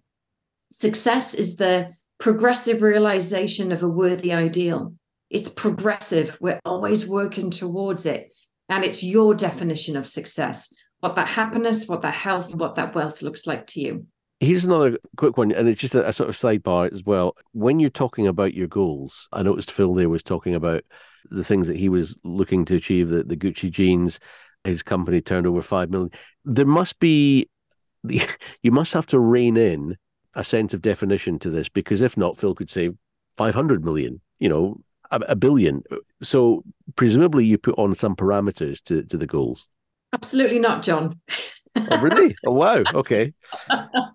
Success 0.71 1.33
is 1.33 1.57
the 1.57 1.91
progressive 2.19 2.83
realization 2.83 3.73
of 3.73 3.83
a 3.83 3.89
worthy 3.89 4.31
ideal. 4.31 4.93
It's 5.31 5.49
progressive. 5.49 6.37
We're 6.39 6.61
always 6.67 7.07
working 7.07 7.49
towards 7.49 8.05
it. 8.05 8.31
And 8.69 8.85
it's 8.85 9.03
your 9.03 9.35
definition 9.35 9.97
of 9.97 10.07
success, 10.07 10.71
what 11.01 11.15
that 11.15 11.29
happiness, 11.29 11.89
what 11.89 12.03
that 12.03 12.13
health, 12.13 12.55
what 12.55 12.75
that 12.75 12.95
wealth 12.95 13.23
looks 13.23 13.47
like 13.47 13.67
to 13.69 13.81
you. 13.81 14.07
Here's 14.41 14.65
another 14.65 14.99
quick 15.17 15.37
one, 15.37 15.53
and 15.53 15.69
it's 15.69 15.81
just 15.81 15.95
a, 15.95 16.09
a, 16.09 16.13
sort 16.13 16.29
of 16.29 16.35
sidebar 16.35 16.93
as 16.93 17.05
well. 17.05 17.37
When 17.53 17.81
you're 17.81 17.91
talking 17.91 18.27
about 18.27 18.55
your 18.55 18.67
goals, 18.67 19.29
I 19.33 19.43
noticed 19.43 19.71
Phil 19.71 19.95
there 19.95 20.09
was 20.09 20.23
talking 20.23 20.55
about 20.55 20.85
the 21.31 21.45
things 21.45 21.69
that 21.69 21.77
he 21.77 21.89
was 21.89 22.19
looking 22.25 22.65
to 22.67 22.77
achieve, 22.77 23.09
the, 23.09 23.23
the 23.23 23.37
Gucci 23.37 23.71
jeans, 23.71 24.21
his 24.65 24.83
company 24.83 25.21
turned 25.21 25.47
over 25.47 25.63
5 25.63 25.91
million. 25.91 26.11
There 26.45 26.67
must 26.67 26.99
be, 26.99 27.49
you 28.03 28.73
must 28.73 28.93
have 28.93 29.07
to 29.07 29.19
rein 29.19 29.57
in 29.57 29.97
a 30.35 30.45
sense 30.45 30.75
of 30.75 30.83
definition 30.83 31.39
to 31.39 31.51
this, 31.51 31.69
because 31.69 32.03
if 32.03 32.17
not, 32.17 32.37
Phil 32.37 32.55
could 32.55 32.71
say 32.71 32.91
500 33.37 33.85
million, 33.85 34.21
you 34.39 34.49
know, 34.49 34.81
a, 35.11 35.21
a 35.29 35.37
billion. 35.37 35.83
So 36.23 36.65
presumably 36.97 37.45
you 37.45 37.59
put 37.59 37.79
on 37.79 37.95
some 37.95 38.17
parameters 38.17 38.83
to, 38.85 39.03
to 39.05 39.17
the 39.17 39.27
goals. 39.27 39.69
Absolutely 40.13 40.59
not, 40.59 40.83
John. 40.83 41.21
oh, 41.77 42.01
really? 42.01 42.37
Oh, 42.47 42.53
wow. 42.53 42.83
Okay. 42.95 43.35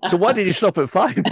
So 0.08 0.18
why 0.18 0.34
did 0.34 0.48
you 0.48 0.54
stop 0.54 0.78
at 0.78 0.90
five, 0.90 1.16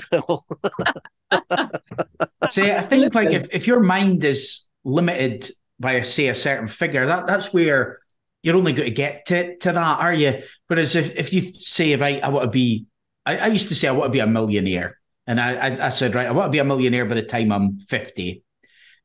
See, 2.49 2.71
I 2.71 2.81
think 2.81 3.15
like 3.15 3.31
if, 3.31 3.47
if 3.51 3.67
your 3.67 3.81
mind 3.81 4.23
is 4.23 4.67
limited 4.83 5.49
by 5.79 5.93
a 5.93 6.03
say 6.03 6.27
a 6.27 6.35
certain 6.35 6.67
figure, 6.67 7.05
that 7.05 7.27
that's 7.27 7.53
where 7.53 7.99
you're 8.43 8.55
only 8.55 8.73
going 8.73 8.89
to 8.89 8.93
get 8.93 9.25
to, 9.27 9.57
to 9.57 9.71
that, 9.71 9.99
are 9.99 10.13
you? 10.13 10.41
Whereas 10.67 10.95
if, 10.95 11.15
if 11.15 11.33
you 11.33 11.53
say, 11.53 11.95
right, 11.95 12.23
I 12.23 12.29
want 12.29 12.45
to 12.45 12.51
be, 12.51 12.85
I, 13.25 13.37
I 13.37 13.47
used 13.47 13.69
to 13.69 13.75
say 13.75 13.87
I 13.87 13.91
want 13.91 14.07
to 14.07 14.13
be 14.13 14.19
a 14.19 14.27
millionaire. 14.27 14.99
And 15.25 15.41
I, 15.41 15.55
I, 15.55 15.85
I 15.87 15.89
said, 15.89 16.15
right, 16.15 16.27
I 16.27 16.31
want 16.31 16.47
to 16.47 16.51
be 16.51 16.59
a 16.59 16.63
millionaire 16.63 17.05
by 17.05 17.15
the 17.15 17.23
time 17.23 17.51
I'm 17.51 17.79
50. 17.79 18.43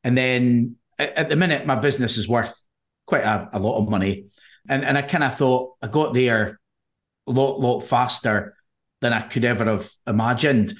And 0.03 0.17
then 0.17 0.77
at, 0.97 1.17
at 1.17 1.29
the 1.29 1.35
minute, 1.35 1.65
my 1.65 1.75
business 1.75 2.17
is 2.17 2.29
worth 2.29 2.53
quite 3.05 3.23
a, 3.23 3.49
a 3.53 3.59
lot 3.59 3.79
of 3.79 3.89
money. 3.89 4.27
And, 4.69 4.85
and 4.85 4.97
I 4.97 5.01
kind 5.01 5.23
of 5.23 5.35
thought 5.35 5.75
I 5.81 5.87
got 5.87 6.13
there 6.13 6.47
a 6.47 6.57
lot, 7.27 7.59
lot 7.59 7.81
faster 7.81 8.55
than 9.01 9.13
I 9.13 9.21
could 9.21 9.45
ever 9.45 9.65
have 9.65 9.89
imagined. 10.07 10.73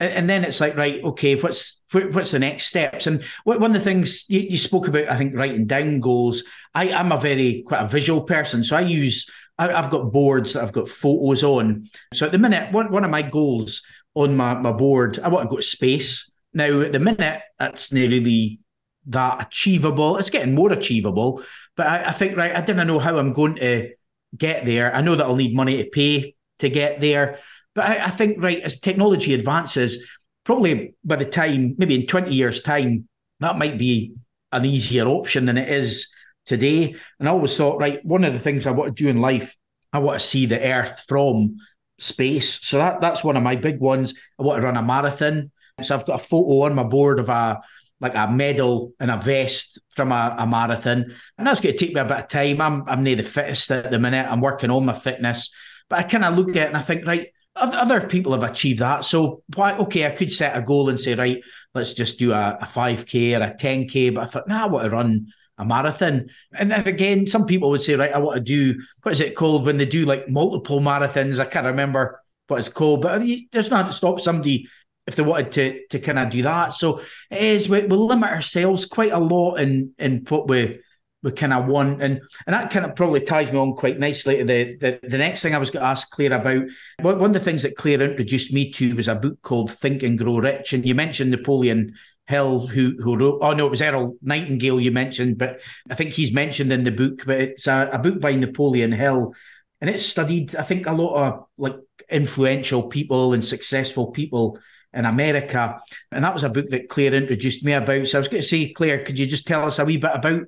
And 0.00 0.28
then 0.28 0.44
it's 0.44 0.60
like, 0.60 0.76
right, 0.76 1.02
okay, 1.04 1.36
what's 1.36 1.84
what's 1.92 2.32
the 2.32 2.40
next 2.40 2.64
steps? 2.64 3.06
And 3.06 3.22
one 3.44 3.62
of 3.62 3.72
the 3.72 3.80
things 3.80 4.28
you, 4.28 4.40
you 4.40 4.58
spoke 4.58 4.88
about, 4.88 5.08
I 5.08 5.16
think, 5.16 5.36
writing 5.36 5.66
down 5.66 6.00
goals. 6.00 6.42
I, 6.74 6.88
am 6.88 7.12
a 7.12 7.20
very 7.20 7.62
quite 7.64 7.82
a 7.82 7.88
visual 7.88 8.22
person, 8.22 8.64
so 8.64 8.76
I 8.76 8.80
use 8.80 9.30
I, 9.56 9.68
have 9.68 9.90
got 9.90 10.12
boards 10.12 10.54
that 10.54 10.64
I've 10.64 10.72
got 10.72 10.88
photos 10.88 11.44
on. 11.44 11.84
So 12.12 12.26
at 12.26 12.32
the 12.32 12.38
minute, 12.38 12.72
one 12.72 12.90
one 12.90 13.04
of 13.04 13.10
my 13.10 13.22
goals 13.22 13.84
on 14.14 14.36
my, 14.36 14.54
my 14.54 14.72
board, 14.72 15.18
I 15.20 15.28
want 15.28 15.48
to 15.48 15.50
go 15.50 15.56
to 15.56 15.62
space. 15.62 16.30
Now 16.52 16.80
at 16.80 16.92
the 16.92 17.00
minute, 17.00 17.42
that's 17.58 17.92
not 17.92 18.00
really 18.00 18.60
that 19.06 19.46
achievable. 19.46 20.16
It's 20.16 20.30
getting 20.30 20.54
more 20.54 20.72
achievable, 20.72 21.42
but 21.76 21.86
I, 21.86 22.08
I 22.08 22.10
think 22.10 22.36
right, 22.36 22.54
I 22.54 22.62
didn't 22.62 22.86
know 22.86 22.98
how 22.98 23.16
I'm 23.16 23.32
going 23.32 23.56
to 23.56 23.90
get 24.36 24.64
there. 24.64 24.94
I 24.94 25.00
know 25.00 25.16
that 25.16 25.24
I'll 25.24 25.36
need 25.36 25.54
money 25.54 25.82
to 25.82 25.90
pay 25.90 26.34
to 26.60 26.68
get 26.68 27.00
there. 27.00 27.38
But 27.74 27.86
I, 27.86 28.04
I, 28.04 28.08
think, 28.08 28.42
right, 28.42 28.60
as 28.60 28.80
technology 28.80 29.34
advances, 29.34 30.06
probably 30.44 30.94
by 31.04 31.16
the 31.16 31.24
time, 31.24 31.74
maybe 31.78 31.94
in 31.94 32.06
20 32.06 32.32
years' 32.32 32.62
time, 32.62 33.08
that 33.40 33.58
might 33.58 33.78
be 33.78 34.14
an 34.52 34.64
easier 34.64 35.06
option 35.06 35.46
than 35.46 35.58
it 35.58 35.68
is 35.68 36.08
today. 36.46 36.94
And 37.18 37.28
I 37.28 37.32
always 37.32 37.56
thought, 37.56 37.80
right, 37.80 38.04
one 38.04 38.24
of 38.24 38.32
the 38.32 38.38
things 38.38 38.66
I 38.66 38.70
want 38.70 38.96
to 38.96 39.02
do 39.02 39.08
in 39.08 39.20
life, 39.20 39.56
I 39.92 39.98
want 39.98 40.20
to 40.20 40.26
see 40.26 40.46
the 40.46 40.60
earth 40.60 41.04
from 41.08 41.56
space. 41.98 42.64
So 42.66 42.78
that 42.78 43.00
that's 43.00 43.24
one 43.24 43.36
of 43.36 43.42
my 43.42 43.56
big 43.56 43.80
ones. 43.80 44.14
I 44.38 44.42
want 44.42 44.60
to 44.60 44.66
run 44.66 44.76
a 44.76 44.82
marathon. 44.82 45.50
So 45.82 45.94
I've 45.94 46.06
got 46.06 46.20
a 46.20 46.24
photo 46.24 46.66
on 46.66 46.74
my 46.74 46.84
board 46.84 47.18
of 47.18 47.28
a 47.28 47.60
like 48.04 48.14
a 48.14 48.30
medal 48.30 48.92
and 49.00 49.10
a 49.10 49.16
vest 49.16 49.80
from 49.88 50.12
a, 50.12 50.36
a 50.38 50.46
marathon. 50.46 51.10
And 51.38 51.46
that's 51.46 51.62
going 51.62 51.76
to 51.76 51.78
take 51.78 51.94
me 51.94 52.00
a 52.00 52.04
bit 52.04 52.18
of 52.18 52.28
time. 52.28 52.60
I'm 52.60 52.86
I'm 52.86 53.02
near 53.02 53.16
the 53.16 53.22
fittest 53.22 53.70
at 53.70 53.90
the 53.90 53.98
minute. 53.98 54.30
I'm 54.30 54.42
working 54.42 54.70
on 54.70 54.84
my 54.84 54.92
fitness. 54.92 55.50
But 55.88 56.00
I 56.00 56.02
kind 56.02 56.24
of 56.24 56.36
look 56.36 56.50
at 56.50 56.56
it 56.56 56.68
and 56.68 56.76
I 56.76 56.82
think, 56.82 57.06
right, 57.06 57.28
other 57.56 58.06
people 58.06 58.32
have 58.32 58.42
achieved 58.42 58.80
that. 58.80 59.04
So 59.04 59.42
why 59.54 59.76
okay, 59.78 60.06
I 60.06 60.10
could 60.10 60.30
set 60.30 60.56
a 60.56 60.60
goal 60.60 60.90
and 60.90 61.00
say, 61.00 61.14
right, 61.14 61.42
let's 61.72 61.94
just 61.94 62.18
do 62.18 62.32
a, 62.32 62.58
a 62.60 62.66
5K 62.66 63.40
or 63.40 63.44
a 63.44 63.56
10K. 63.56 64.14
But 64.14 64.24
I 64.24 64.26
thought, 64.26 64.48
nah, 64.48 64.64
I 64.64 64.66
want 64.66 64.84
to 64.84 64.90
run 64.90 65.26
a 65.56 65.64
marathon. 65.64 66.28
And 66.52 66.70
then 66.70 66.86
again, 66.86 67.26
some 67.26 67.46
people 67.46 67.70
would 67.70 67.80
say, 67.80 67.94
right, 67.94 68.12
I 68.12 68.18
want 68.18 68.36
to 68.36 68.42
do 68.42 68.82
what 69.02 69.12
is 69.12 69.20
it 69.20 69.34
called 69.34 69.64
when 69.64 69.78
they 69.78 69.86
do 69.86 70.04
like 70.04 70.28
multiple 70.28 70.80
marathons? 70.80 71.40
I 71.40 71.46
can't 71.46 71.66
remember 71.66 72.20
what 72.48 72.58
it's 72.58 72.68
called, 72.68 73.00
but 73.00 73.22
there's 73.52 73.70
not 73.70 73.86
to 73.86 73.92
stop 73.92 74.20
somebody 74.20 74.68
if 75.06 75.16
they 75.16 75.22
wanted 75.22 75.52
to 75.52 75.86
to 75.88 75.98
kind 75.98 76.18
of 76.18 76.30
do 76.30 76.42
that. 76.42 76.72
So 76.72 77.00
it 77.30 77.42
is 77.42 77.68
we, 77.68 77.80
we 77.80 77.96
limit 77.96 78.30
ourselves 78.30 78.86
quite 78.86 79.12
a 79.12 79.18
lot 79.18 79.56
in 79.56 79.92
in 79.98 80.24
what 80.28 80.48
we 80.48 80.80
we 81.24 81.32
kind 81.32 81.54
of 81.54 81.66
want, 81.66 82.02
and 82.02 82.20
and 82.46 82.54
that 82.54 82.70
kind 82.70 82.84
of 82.84 82.94
probably 82.94 83.22
ties 83.22 83.50
me 83.50 83.58
on 83.58 83.74
quite 83.74 83.98
nicely 83.98 84.36
to 84.36 84.44
the 84.44 84.76
the, 84.76 85.00
the 85.02 85.18
next 85.18 85.42
thing 85.42 85.54
I 85.54 85.58
was 85.58 85.70
going 85.70 85.82
to 85.82 85.88
ask 85.88 86.10
Clare 86.10 86.34
about. 86.34 86.64
One 87.00 87.22
of 87.22 87.32
the 87.32 87.40
things 87.40 87.62
that 87.62 87.76
Clare 87.76 88.02
introduced 88.02 88.52
me 88.52 88.70
to 88.72 88.94
was 88.94 89.08
a 89.08 89.14
book 89.14 89.40
called 89.42 89.72
Think 89.72 90.02
and 90.02 90.18
Grow 90.18 90.38
Rich, 90.38 90.74
and 90.74 90.84
you 90.84 90.94
mentioned 90.94 91.30
Napoleon 91.30 91.94
Hill, 92.26 92.66
who 92.66 92.96
who 93.02 93.16
wrote. 93.16 93.38
Oh 93.40 93.54
no, 93.54 93.66
it 93.66 93.70
was 93.70 93.82
Errol 93.82 94.16
Nightingale 94.22 94.80
you 94.80 94.92
mentioned, 94.92 95.38
but 95.38 95.60
I 95.90 95.94
think 95.94 96.12
he's 96.12 96.32
mentioned 96.32 96.72
in 96.72 96.84
the 96.84 96.92
book. 96.92 97.22
But 97.26 97.40
it's 97.40 97.66
a, 97.66 97.88
a 97.92 97.98
book 97.98 98.20
by 98.20 98.34
Napoleon 98.34 98.92
Hill, 98.92 99.34
and 99.80 99.88
it's 99.88 100.04
studied. 100.04 100.54
I 100.56 100.62
think 100.62 100.86
a 100.86 100.92
lot 100.92 101.14
of 101.14 101.46
like 101.56 101.76
influential 102.10 102.88
people 102.88 103.32
and 103.32 103.42
successful 103.42 104.10
people 104.10 104.58
in 104.94 105.04
America. 105.04 105.80
And 106.10 106.24
that 106.24 106.34
was 106.34 106.44
a 106.44 106.50
book 106.50 106.66
that 106.70 106.88
Clare 106.88 107.14
introduced 107.14 107.64
me 107.64 107.72
about. 107.72 108.06
So 108.06 108.18
I 108.18 108.20
was 108.20 108.28
going 108.28 108.42
to 108.42 108.48
say, 108.48 108.72
Clare, 108.72 109.04
could 109.04 109.18
you 109.18 109.26
just 109.26 109.46
tell 109.46 109.64
us 109.64 109.78
a 109.78 109.84
wee 109.84 109.96
bit 109.96 110.12
about 110.14 110.42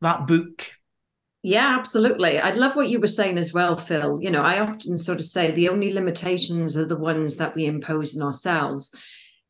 that 0.00 0.26
book? 0.26 0.66
Yeah, 1.42 1.76
absolutely. 1.78 2.38
I'd 2.38 2.56
love 2.56 2.76
what 2.76 2.88
you 2.88 3.00
were 3.00 3.06
saying 3.06 3.38
as 3.38 3.52
well, 3.52 3.76
Phil. 3.76 4.18
You 4.20 4.30
know, 4.30 4.42
I 4.42 4.60
often 4.60 4.98
sort 4.98 5.18
of 5.18 5.24
say 5.24 5.50
the 5.50 5.70
only 5.70 5.92
limitations 5.92 6.76
are 6.76 6.84
the 6.84 6.98
ones 6.98 7.36
that 7.36 7.54
we 7.54 7.64
impose 7.64 8.16
on 8.16 8.26
ourselves. 8.26 8.94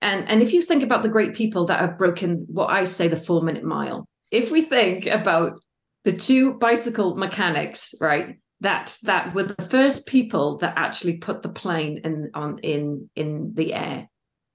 And, 0.00 0.28
and 0.28 0.40
if 0.40 0.52
you 0.52 0.62
think 0.62 0.82
about 0.82 1.02
the 1.02 1.08
great 1.08 1.34
people 1.34 1.66
that 1.66 1.80
have 1.80 1.98
broken 1.98 2.46
what 2.48 2.70
I 2.70 2.84
say 2.84 3.08
the 3.08 3.16
four 3.16 3.42
minute 3.42 3.64
mile, 3.64 4.08
if 4.30 4.50
we 4.50 4.62
think 4.62 5.06
about 5.06 5.62
the 6.04 6.12
two 6.12 6.54
bicycle 6.54 7.16
mechanics, 7.16 7.94
right, 8.00 8.38
that 8.60 8.96
that 9.02 9.34
were 9.34 9.42
the 9.42 9.62
first 9.66 10.06
people 10.06 10.58
that 10.58 10.74
actually 10.76 11.16
put 11.16 11.42
the 11.42 11.48
plane 11.48 12.00
in 12.04 12.30
on 12.34 12.58
in 12.58 13.10
in 13.16 13.52
the 13.54 13.74
air, 13.74 14.08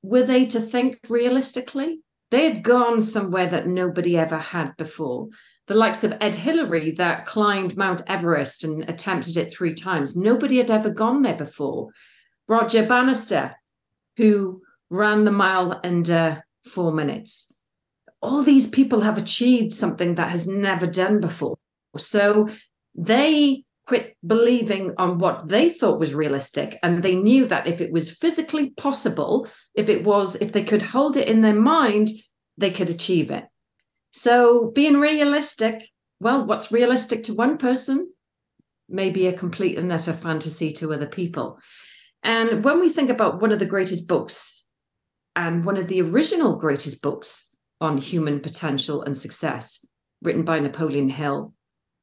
were 0.06 0.24
they 0.24 0.46
to 0.48 0.60
think 0.60 1.00
realistically? 1.10 2.02
They 2.32 2.50
had 2.52 2.63
gone 2.63 3.02
somewhere 3.02 3.48
that 3.48 3.68
nobody 3.68 4.18
ever 4.18 4.38
had 4.38 4.76
before. 4.78 5.30
The 5.68 5.74
likes 5.74 6.04
of 6.04 6.15
Ed 6.22 6.36
Hillary 6.36 6.91
that 6.91 7.26
climbed 7.26 7.76
Mount 7.76 8.02
Everest 8.08 8.63
and 8.63 8.88
attempted 8.88 9.38
it 9.38 9.52
three 9.52 9.74
times. 9.74 10.15
Nobody 10.15 10.58
had 10.58 10.70
ever 10.70 10.89
gone 10.89 11.24
there 11.24 11.36
before. 11.38 11.89
Roger 12.48 12.86
Bannister, 12.86 13.56
who 14.18 14.62
ran 14.89 15.26
the 15.26 15.32
mile 15.32 15.80
under 15.84 16.13
uh, 16.13 16.70
four 16.70 16.91
minutes. 16.91 17.52
All 18.22 18.44
these 18.44 18.68
people 18.68 19.02
have 19.02 19.18
achieved 19.18 19.74
something 19.74 20.15
that 20.15 20.30
has 20.30 20.48
never 20.48 20.88
done 20.88 21.20
before. 21.20 21.58
So 21.98 22.50
they 22.94 23.64
quit 23.88 24.17
believing 24.26 24.93
on 24.98 25.19
what 25.19 25.48
they 25.48 25.69
thought 25.69 26.00
was 26.00 26.13
realistic 26.13 26.78
and 26.82 27.04
they 27.04 27.15
knew 27.15 27.45
that 27.45 27.67
if 27.67 27.82
it 27.82 27.91
was 27.91 28.10
physically 28.10 28.71
possible 28.71 29.48
if 29.76 29.89
it 29.89 30.04
was 30.04 30.36
if 30.36 30.52
they 30.52 30.63
could 30.63 30.82
hold 30.82 31.17
it 31.17 31.28
in 31.28 31.41
their 31.41 31.54
mind 31.54 32.10
they 32.58 32.71
could 32.71 32.89
achieve 32.89 33.32
it. 33.32 33.45
So 34.12 34.71
being 34.74 35.00
realistic 35.00 35.89
well 36.19 36.45
what's 36.45 36.71
realistic 36.71 37.24
to 37.24 37.34
one 37.34 37.58
person 37.58 38.12
may 38.89 39.10
be 39.10 39.28
a 39.28 39.34
complete 39.34 39.78
and 39.78 39.91
utter 39.91 40.13
fantasy 40.13 40.71
to 40.71 40.93
other 40.93 41.08
people. 41.08 41.60
And 42.24 42.63
when 42.63 42.80
we 42.80 42.89
think 42.89 43.10
about 43.10 43.41
one 43.41 43.52
of 43.52 43.60
the 43.60 43.65
greatest 43.65 44.08
books 44.08 44.67
and 45.36 45.65
one 45.65 45.78
of 45.78 45.88
the 45.88 46.02
original 46.02 46.56
greatest 46.56 47.02
books 47.02 47.56
on 47.82 47.98
human 47.98 48.39
potential 48.39 49.04
and 49.04 49.17
success 49.17 49.86
written 50.24 50.43
by 50.43 50.60
napoleon 50.60 51.10
hill 51.10 51.54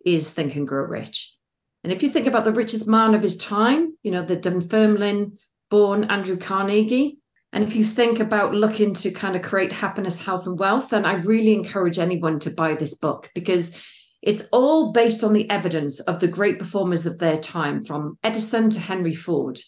is 0.04 0.30
think 0.30 0.54
and 0.54 0.68
grow 0.68 0.84
rich 0.84 1.36
and 1.82 1.92
if 1.92 2.02
you 2.02 2.08
think 2.08 2.26
about 2.26 2.44
the 2.44 2.52
richest 2.52 2.86
man 2.86 3.14
of 3.14 3.22
his 3.22 3.36
time, 3.36 3.96
you 4.02 4.10
know, 4.10 4.22
the 4.22 4.36
Dunfermline 4.36 5.36
born 5.70 6.04
Andrew 6.04 6.36
Carnegie, 6.36 7.18
and 7.52 7.64
if 7.64 7.76
you 7.76 7.84
think 7.84 8.20
about 8.20 8.54
looking 8.54 8.94
to 8.94 9.10
kind 9.10 9.36
of 9.36 9.42
create 9.42 9.72
happiness, 9.72 10.20
health, 10.20 10.46
and 10.46 10.58
wealth, 10.58 10.90
then 10.90 11.04
I 11.04 11.14
really 11.14 11.52
encourage 11.52 11.98
anyone 11.98 12.38
to 12.40 12.50
buy 12.50 12.74
this 12.74 12.94
book 12.94 13.30
because 13.34 13.76
it's 14.22 14.48
all 14.52 14.92
based 14.92 15.22
on 15.24 15.32
the 15.32 15.50
evidence 15.50 16.00
of 16.00 16.20
the 16.20 16.28
great 16.28 16.58
performers 16.58 17.04
of 17.04 17.18
their 17.18 17.38
time, 17.38 17.82
from 17.82 18.16
Edison 18.22 18.70
to 18.70 18.80
Henry 18.80 19.14
Ford. 19.14 19.58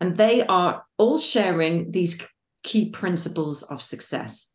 And 0.00 0.16
they 0.16 0.46
are 0.46 0.84
all 0.96 1.18
sharing 1.18 1.90
these 1.90 2.20
key 2.62 2.90
principles 2.90 3.62
of 3.64 3.82
success. 3.82 4.50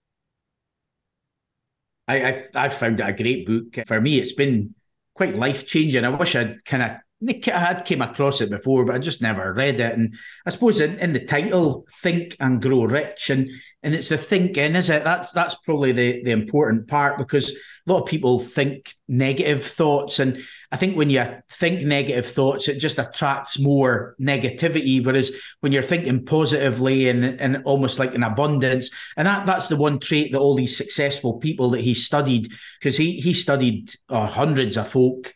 I, 2.08 2.23
I, 2.23 2.45
I 2.55 2.69
found 2.69 2.99
it 2.99 3.08
a 3.08 3.13
great 3.13 3.45
book. 3.45 3.86
For 3.86 4.01
me, 4.01 4.17
it's 4.17 4.34
been 4.34 4.73
quite 5.13 5.36
life 5.36 5.67
changing. 5.67 6.05
I 6.05 6.10
wish 6.10 6.36
I'd 6.36 6.63
kind 6.65 6.84
of 6.84 6.91
I 7.27 7.49
had 7.49 7.84
came 7.84 8.01
across 8.01 8.39
it 8.39 8.49
before, 8.49 8.86
but 8.86 8.95
I 8.95 8.99
just 8.99 9.21
never 9.21 9.53
read 9.53 9.82
it. 9.82 9.93
And 9.93 10.15
I 10.45 10.51
suppose 10.51 10.79
in, 10.79 10.97
in, 10.99 11.12
the 11.12 11.25
title, 11.25 11.86
"Think 12.01 12.38
and 12.39 12.62
Grow 12.62 12.86
Rich," 12.86 13.29
and 13.29 13.49
and 13.84 13.93
it's 13.93 14.08
the 14.08 14.17
thinking, 14.17 14.75
is 14.75 14.89
it? 14.89 15.03
That's 15.03 15.34
that's 15.34 15.55
probably 15.55 15.91
the 15.91 16.23
the 16.23 16.32
important 16.32 16.88
part 16.88 17.17
because 17.17 17.51
a 17.51 17.91
lot 17.91 18.03
of 18.03 18.08
people 18.08 18.39
think 18.39 18.93
negative 19.10 19.63
thoughts, 19.65 20.19
and 20.19 20.41
I 20.71 20.77
think 20.77 20.95
when 20.95 21.10
you 21.10 21.25
think 21.51 21.82
negative 21.82 22.25
thoughts, 22.25 22.69
it 22.69 22.79
just 22.79 22.99
attracts 22.99 23.60
more 23.60 24.15
negativity. 24.21 25.05
Whereas 25.05 25.34
when 25.60 25.73
you're 25.73 25.82
thinking 25.82 26.23
positively 26.23 27.10
and 27.10 27.25
and 27.25 27.63
almost 27.65 27.99
like 27.99 28.15
an 28.15 28.23
abundance, 28.23 28.91
and 29.17 29.27
that 29.27 29.45
that's 29.45 29.67
the 29.67 29.75
one 29.75 29.99
trait 29.99 30.32
that 30.32 30.39
all 30.39 30.55
these 30.55 30.77
successful 30.77 31.34
people 31.34 31.71
that 31.71 31.82
he 31.82 31.93
studied, 31.93 32.47
because 32.79 32.95
he 32.95 33.19
he 33.19 33.34
studied 33.34 33.91
uh, 34.08 34.25
hundreds 34.25 34.77
of 34.77 34.88
folk 34.88 35.34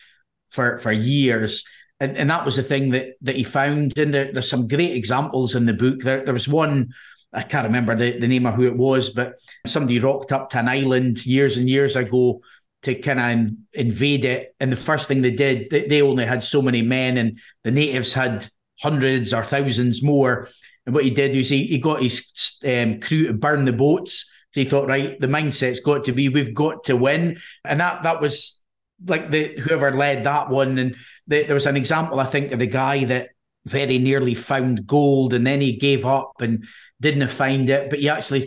for 0.53 0.77
for 0.77 0.91
years. 0.91 1.65
And, 1.99 2.17
and 2.17 2.29
that 2.29 2.45
was 2.45 2.55
the 2.55 2.63
thing 2.63 2.91
that 2.91 3.15
that 3.21 3.35
he 3.35 3.43
found. 3.43 3.97
And 3.97 4.13
there, 4.13 4.31
there's 4.31 4.49
some 4.49 4.67
great 4.67 4.95
examples 4.95 5.55
in 5.55 5.65
the 5.65 5.73
book. 5.73 5.99
There, 6.01 6.23
there 6.23 6.33
was 6.33 6.47
one 6.47 6.93
I 7.33 7.41
can't 7.41 7.65
remember 7.65 7.95
the, 7.95 8.17
the 8.17 8.27
name 8.27 8.45
of 8.45 8.53
who 8.53 8.63
it 8.63 8.77
was, 8.77 9.09
but 9.09 9.39
somebody 9.65 9.99
rocked 9.99 10.31
up 10.31 10.51
to 10.51 10.59
an 10.59 10.67
island 10.67 11.25
years 11.25 11.57
and 11.57 11.67
years 11.67 11.95
ago 11.95 12.41
to 12.83 12.95
kind 12.95 13.19
of 13.19 13.55
invade 13.73 14.25
it. 14.25 14.55
And 14.59 14.71
the 14.71 14.77
first 14.77 15.07
thing 15.07 15.21
they 15.21 15.31
did, 15.31 15.69
they, 15.69 15.87
they 15.87 16.01
only 16.01 16.25
had 16.25 16.43
so 16.43 16.61
many 16.61 16.81
men, 16.81 17.17
and 17.17 17.39
the 17.63 17.71
natives 17.71 18.13
had 18.13 18.47
hundreds 18.81 19.33
or 19.33 19.43
thousands 19.43 20.03
more. 20.03 20.47
And 20.85 20.93
what 20.93 21.05
he 21.05 21.09
did 21.09 21.35
was 21.35 21.49
he, 21.49 21.65
he 21.65 21.79
got 21.79 22.03
his 22.03 22.59
um, 22.65 22.99
crew 22.99 23.27
to 23.27 23.33
burn 23.33 23.65
the 23.65 23.73
boats. 23.73 24.29
So 24.51 24.61
he 24.61 24.65
thought, 24.65 24.87
right, 24.87 25.19
the 25.19 25.27
mindset's 25.27 25.79
got 25.79 26.03
to 26.03 26.11
be 26.11 26.29
we've 26.29 26.53
got 26.53 26.83
to 26.83 26.95
win, 26.95 27.37
and 27.65 27.79
that 27.79 28.03
that 28.03 28.21
was 28.21 28.62
like 29.05 29.29
the 29.31 29.55
whoever 29.59 29.91
led 29.93 30.23
that 30.23 30.49
one, 30.49 30.77
and 30.77 30.95
the, 31.27 31.43
there 31.43 31.53
was 31.53 31.65
an 31.65 31.77
example 31.77 32.19
I 32.19 32.25
think 32.25 32.51
of 32.51 32.59
the 32.59 32.67
guy 32.67 33.05
that 33.05 33.29
very 33.65 33.97
nearly 33.97 34.35
found 34.35 34.85
gold 34.85 35.33
and 35.33 35.47
then 35.47 35.61
he 35.61 35.71
gave 35.73 36.05
up 36.05 36.41
and 36.41 36.65
didn't 36.99 37.29
find 37.29 37.69
it, 37.69 37.89
but 37.89 37.99
he 37.99 38.09
actually 38.09 38.45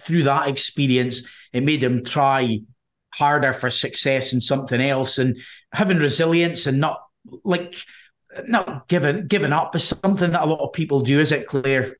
through 0.00 0.24
that 0.24 0.48
experience 0.48 1.22
it 1.52 1.62
made 1.62 1.82
him 1.82 2.04
try 2.04 2.60
harder 3.14 3.52
for 3.52 3.70
success 3.70 4.32
in 4.32 4.40
something 4.40 4.80
else 4.80 5.18
and 5.18 5.38
having 5.72 5.98
resilience 5.98 6.66
and 6.66 6.80
not 6.80 7.02
like 7.44 7.74
not 8.48 8.88
giving 8.88 9.26
giving 9.26 9.52
up 9.52 9.74
is 9.76 9.86
something 9.86 10.32
that 10.32 10.42
a 10.42 10.46
lot 10.46 10.60
of 10.60 10.72
people 10.72 11.00
do 11.00 11.20
is 11.20 11.32
it 11.32 11.46
Clare? 11.46 11.96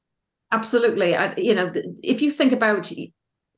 absolutely 0.51 1.15
I, 1.15 1.35
you 1.37 1.55
know 1.55 1.71
if 2.03 2.23
you 2.23 2.31
think 2.31 2.53
about 2.53 2.91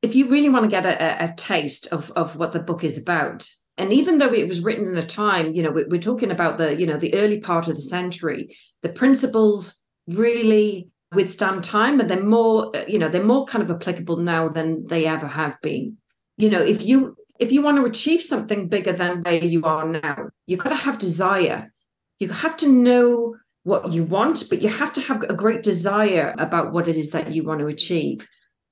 if 0.03 0.15
you 0.15 0.29
really 0.29 0.49
want 0.49 0.65
to 0.65 0.71
get 0.71 0.85
a, 0.85 1.25
a 1.25 1.35
taste 1.35 1.87
of 1.93 2.11
of 2.13 2.37
what 2.37 2.53
the 2.53 2.59
book 2.59 2.83
is 2.83 2.99
about 2.99 3.49
and 3.77 3.93
even 3.93 4.19
though 4.19 4.33
it 4.33 4.49
was 4.49 4.61
written 4.61 4.89
in 4.89 4.97
a 4.97 5.07
time 5.07 5.53
you 5.53 5.63
know 5.63 5.71
we're 5.71 5.99
talking 5.99 6.31
about 6.31 6.59
the 6.59 6.75
you 6.77 6.87
know 6.87 6.97
the 6.97 7.15
early 7.15 7.41
part 7.41 7.69
of 7.69 7.75
the 7.75 7.83
century 7.83 8.57
the 8.83 8.89
principles 8.89 9.83
really 10.09 10.89
withstand 11.15 11.65
time 11.65 12.01
and 12.01 12.11
they're 12.11 12.23
more 12.23 12.77
uh, 12.77 12.85
you 12.87 12.99
know 12.99 13.09
they're 13.09 13.25
more 13.25 13.47
kind 13.47 13.63
of 13.63 13.71
applicable 13.71 14.17
now 14.17 14.49
than 14.49 14.87
they 14.87 15.07
ever 15.07 15.27
have 15.27 15.61
been. 15.63 15.97
You 16.37 16.51
know 16.51 16.61
if 16.61 16.83
you 16.83 17.17
if 17.39 17.53
you 17.53 17.63
want 17.63 17.79
to 17.79 17.85
achieve 17.85 18.23
something 18.23 18.69
bigger 18.69 18.93
than 18.93 19.23
where 19.23 19.45
you 19.45 19.65
are 19.65 19.87
now 19.87 20.29
you've 20.47 20.61
got 20.61 20.71
to 20.71 20.77
have 20.77 20.99
desire. 20.99 21.73
You 22.21 22.29
have 22.29 22.57
to 22.59 22.69
know 22.69 23.37
what 23.65 23.93
you 23.93 24.05
want 24.05 24.45
but 24.51 24.63
you 24.63 24.69
have 24.69 24.93
to 24.95 25.01
have 25.01 25.23
a 25.23 25.35
great 25.35 25.63
desire 25.63 26.35
about 26.39 26.73
what 26.73 26.89
it 26.89 26.97
is 26.97 27.11
that 27.11 27.33
you 27.33 27.45
want 27.45 27.61
to 27.61 27.67
achieve. 27.67 28.27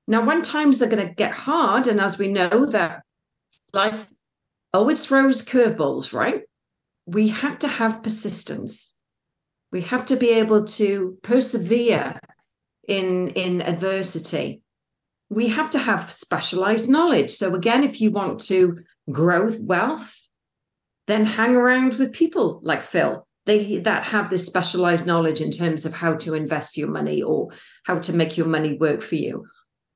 Now 0.06 0.24
when 0.24 0.42
times 0.42 0.82
are 0.82 0.88
going 0.88 1.06
to 1.06 1.14
get 1.14 1.32
hard 1.32 1.86
and 1.86 2.00
as 2.00 2.18
we 2.18 2.28
know 2.28 2.66
that 2.66 3.02
life 3.72 4.08
Oh, 4.74 4.80
always 4.80 5.04
throws 5.04 5.42
curveballs, 5.42 6.12
right? 6.12 6.42
We 7.06 7.28
have 7.28 7.58
to 7.60 7.68
have 7.68 8.02
persistence. 8.02 8.96
We 9.70 9.82
have 9.82 10.04
to 10.06 10.16
be 10.16 10.30
able 10.30 10.64
to 10.64 11.18
persevere 11.22 12.18
in, 12.88 13.28
in 13.30 13.60
adversity. 13.62 14.62
We 15.30 15.48
have 15.48 15.70
to 15.70 15.78
have 15.78 16.10
specialized 16.10 16.88
knowledge. 16.88 17.30
So, 17.30 17.54
again, 17.54 17.84
if 17.84 18.00
you 18.00 18.10
want 18.10 18.40
to 18.46 18.78
grow 19.10 19.50
wealth, 19.60 20.28
then 21.06 21.24
hang 21.24 21.56
around 21.56 21.94
with 21.94 22.12
people 22.12 22.60
like 22.62 22.82
Phil. 22.82 23.26
They 23.44 23.78
that 23.78 24.04
have 24.04 24.30
this 24.30 24.46
specialized 24.46 25.06
knowledge 25.06 25.40
in 25.40 25.50
terms 25.50 25.84
of 25.84 25.94
how 25.94 26.14
to 26.14 26.34
invest 26.34 26.76
your 26.76 26.88
money 26.88 27.22
or 27.22 27.48
how 27.84 27.98
to 27.98 28.12
make 28.12 28.36
your 28.36 28.46
money 28.46 28.74
work 28.74 29.02
for 29.02 29.16
you. 29.16 29.46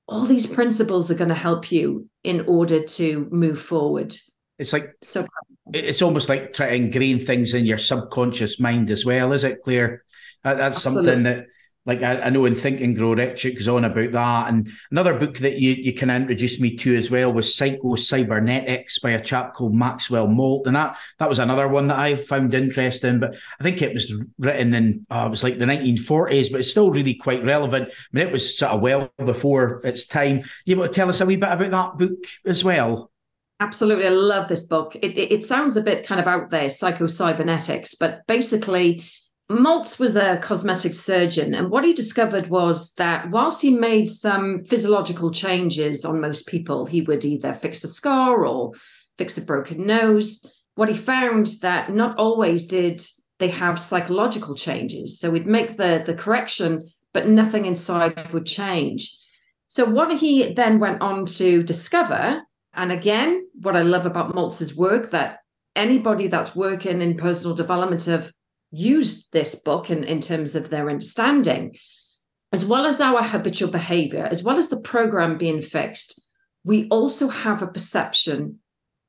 All 0.09 0.25
these 0.25 0.47
principles 0.47 1.11
are 1.11 1.17
going 1.17 1.29
to 1.29 1.35
help 1.35 1.71
you 1.71 2.09
in 2.25 2.47
order 2.47 2.83
to 2.83 3.29
move 3.31 3.61
forward. 3.61 4.17
It's 4.59 4.73
like 4.73 4.95
so. 5.03 5.27
It's 5.73 6.03
almost 6.03 6.29
like 6.29 6.53
trying 6.53 6.71
to 6.71 6.77
ingrain 6.77 7.19
things 7.19 7.55
in 7.55 7.67
your 7.67 7.79
subconscious 7.79 8.61
mind 8.61 8.91
as 8.91 9.05
well, 9.05 9.33
is 9.33 9.45
it, 9.45 9.63
Clare? 9.63 10.05
That, 10.45 10.57
that's 10.57 10.77
Absolutely. 10.77 11.07
something 11.07 11.23
that 11.25 11.47
like 11.87 12.03
I, 12.03 12.21
I, 12.21 12.31
know 12.31 12.45
in 12.45 12.55
Think 12.55 12.81
and 12.81 12.97
Grow 12.97 13.15
Rich, 13.15 13.47
it 13.47 13.55
goes 13.55 13.69
on 13.69 13.85
about 13.85 14.11
that. 14.11 14.49
And 14.49 14.69
another 14.91 15.15
book 15.15 15.39
that 15.39 15.61
you, 15.61 15.73
you 15.73 15.95
can 15.95 16.11
introduce 16.11 16.61
me 16.61 16.77
to 16.79 16.97
as 16.97 17.11
well 17.11 17.33
was 17.33 17.55
Psycho 17.55 17.95
Cybernetics 17.95 18.99
by 18.99 19.11
a 19.11 19.21
chap 19.23 19.55
called 19.55 19.75
Maxwell 19.75 20.27
Maltz, 20.27 20.67
And 20.67 20.77
that 20.77 20.99
that 21.19 21.29
was 21.29 21.39
another 21.39 21.69
one 21.69 21.87
that 21.87 21.99
I 21.99 22.17
found 22.17 22.55
interesting. 22.55 23.21
But 23.21 23.37
I 23.61 23.63
think 23.63 23.81
it 23.81 23.95
was 23.95 24.29
written 24.39 24.75
in 24.75 25.07
uh, 25.11 25.25
it 25.27 25.31
was 25.31 25.45
like 25.45 25.59
the 25.59 25.65
1940s, 25.65 26.51
but 26.51 26.61
it's 26.61 26.71
still 26.71 26.91
really 26.91 27.15
quite 27.15 27.45
relevant. 27.45 27.89
I 27.89 27.95
mean, 28.13 28.27
it 28.27 28.33
was 28.33 28.59
sort 28.59 28.73
of 28.73 28.81
well 28.81 29.13
before 29.25 29.81
its 29.85 30.07
time. 30.07 30.43
You 30.65 30.75
able 30.75 30.89
to 30.89 30.93
tell 30.93 31.09
us 31.09 31.21
a 31.21 31.27
wee 31.27 31.37
bit 31.37 31.53
about 31.53 31.71
that 31.71 31.99
book 31.99 32.25
as 32.45 32.65
well? 32.65 33.13
Absolutely. 33.59 34.07
I 34.07 34.11
love 34.11 34.49
this 34.49 34.65
book. 34.65 34.97
It, 34.97 35.17
it, 35.17 35.33
it 35.33 35.45
sounds 35.45 35.77
a 35.77 35.83
bit 35.83 36.07
kind 36.07 36.21
of 36.21 36.27
out 36.27 36.51
there, 36.51 36.67
psychocybernetics, 36.67 37.95
but 37.99 38.21
basically 38.27 39.03
Maltz 39.51 39.99
was 39.99 40.17
a 40.17 40.39
cosmetic 40.39 40.93
surgeon, 40.93 41.55
and 41.55 41.71
what 41.71 41.85
he 41.85 41.93
discovered 41.93 42.49
was 42.49 42.93
that 42.95 43.31
whilst 43.31 43.63
he 43.63 43.71
made 43.71 44.09
some 44.09 44.65
physiological 44.65 45.31
changes 45.31 46.05
on 46.05 46.21
most 46.21 46.49
people, 46.49 46.85
he 46.85 47.01
would 47.03 47.25
either 47.25 47.55
fix 47.55 47.85
a 47.85 47.89
scar 47.89 48.45
or 48.45 48.73
fix 49.17 49.39
a 49.39 49.43
broken 49.43 49.87
nose. 49.87 50.41
What 50.75 50.89
he 50.89 50.97
found 50.97 51.47
that 51.63 51.91
not 51.93 52.19
always 52.19 52.67
did 52.67 53.01
they 53.39 53.49
have 53.49 53.79
psychological 53.79 54.55
changes. 54.55 55.19
So 55.21 55.33
he'd 55.33 55.47
make 55.47 55.77
the, 55.77 56.03
the 56.05 56.15
correction, 56.15 56.85
but 57.13 57.29
nothing 57.29 57.67
inside 57.67 58.33
would 58.33 58.47
change. 58.47 59.15
So 59.69 59.85
what 59.85 60.17
he 60.19 60.55
then 60.55 60.79
went 60.79 61.03
on 61.03 61.27
to 61.27 61.63
discover, 61.63 62.43
and 62.77 62.93
again, 62.93 63.49
what 63.61 63.75
I 63.75 63.83
love 63.83 64.07
about 64.07 64.35
Maltz's 64.35 64.77
work, 64.77 65.11
that 65.11 65.41
anybody 65.75 66.29
that's 66.29 66.55
working 66.55 67.01
in 67.01 67.17
personal 67.17 67.57
development 67.57 68.05
have 68.05 68.33
used 68.71 69.33
this 69.33 69.55
book 69.55 69.91
in, 69.91 70.05
in 70.05 70.21
terms 70.21 70.55
of 70.55 70.69
their 70.69 70.91
understanding, 70.91 71.77
as 72.53 72.65
well 72.65 72.87
as 72.87 73.01
our 73.01 73.23
habitual 73.23 73.71
behavior, 73.71 74.29
as 74.31 74.43
well 74.43 74.59
as 74.59 74.69
the 74.69 74.81
program 74.81 75.39
being 75.39 75.63
fixed, 75.63 76.21
we 76.65 76.89
also 76.89 77.29
have 77.29 77.63
a 77.63 77.67
perception 77.67 78.59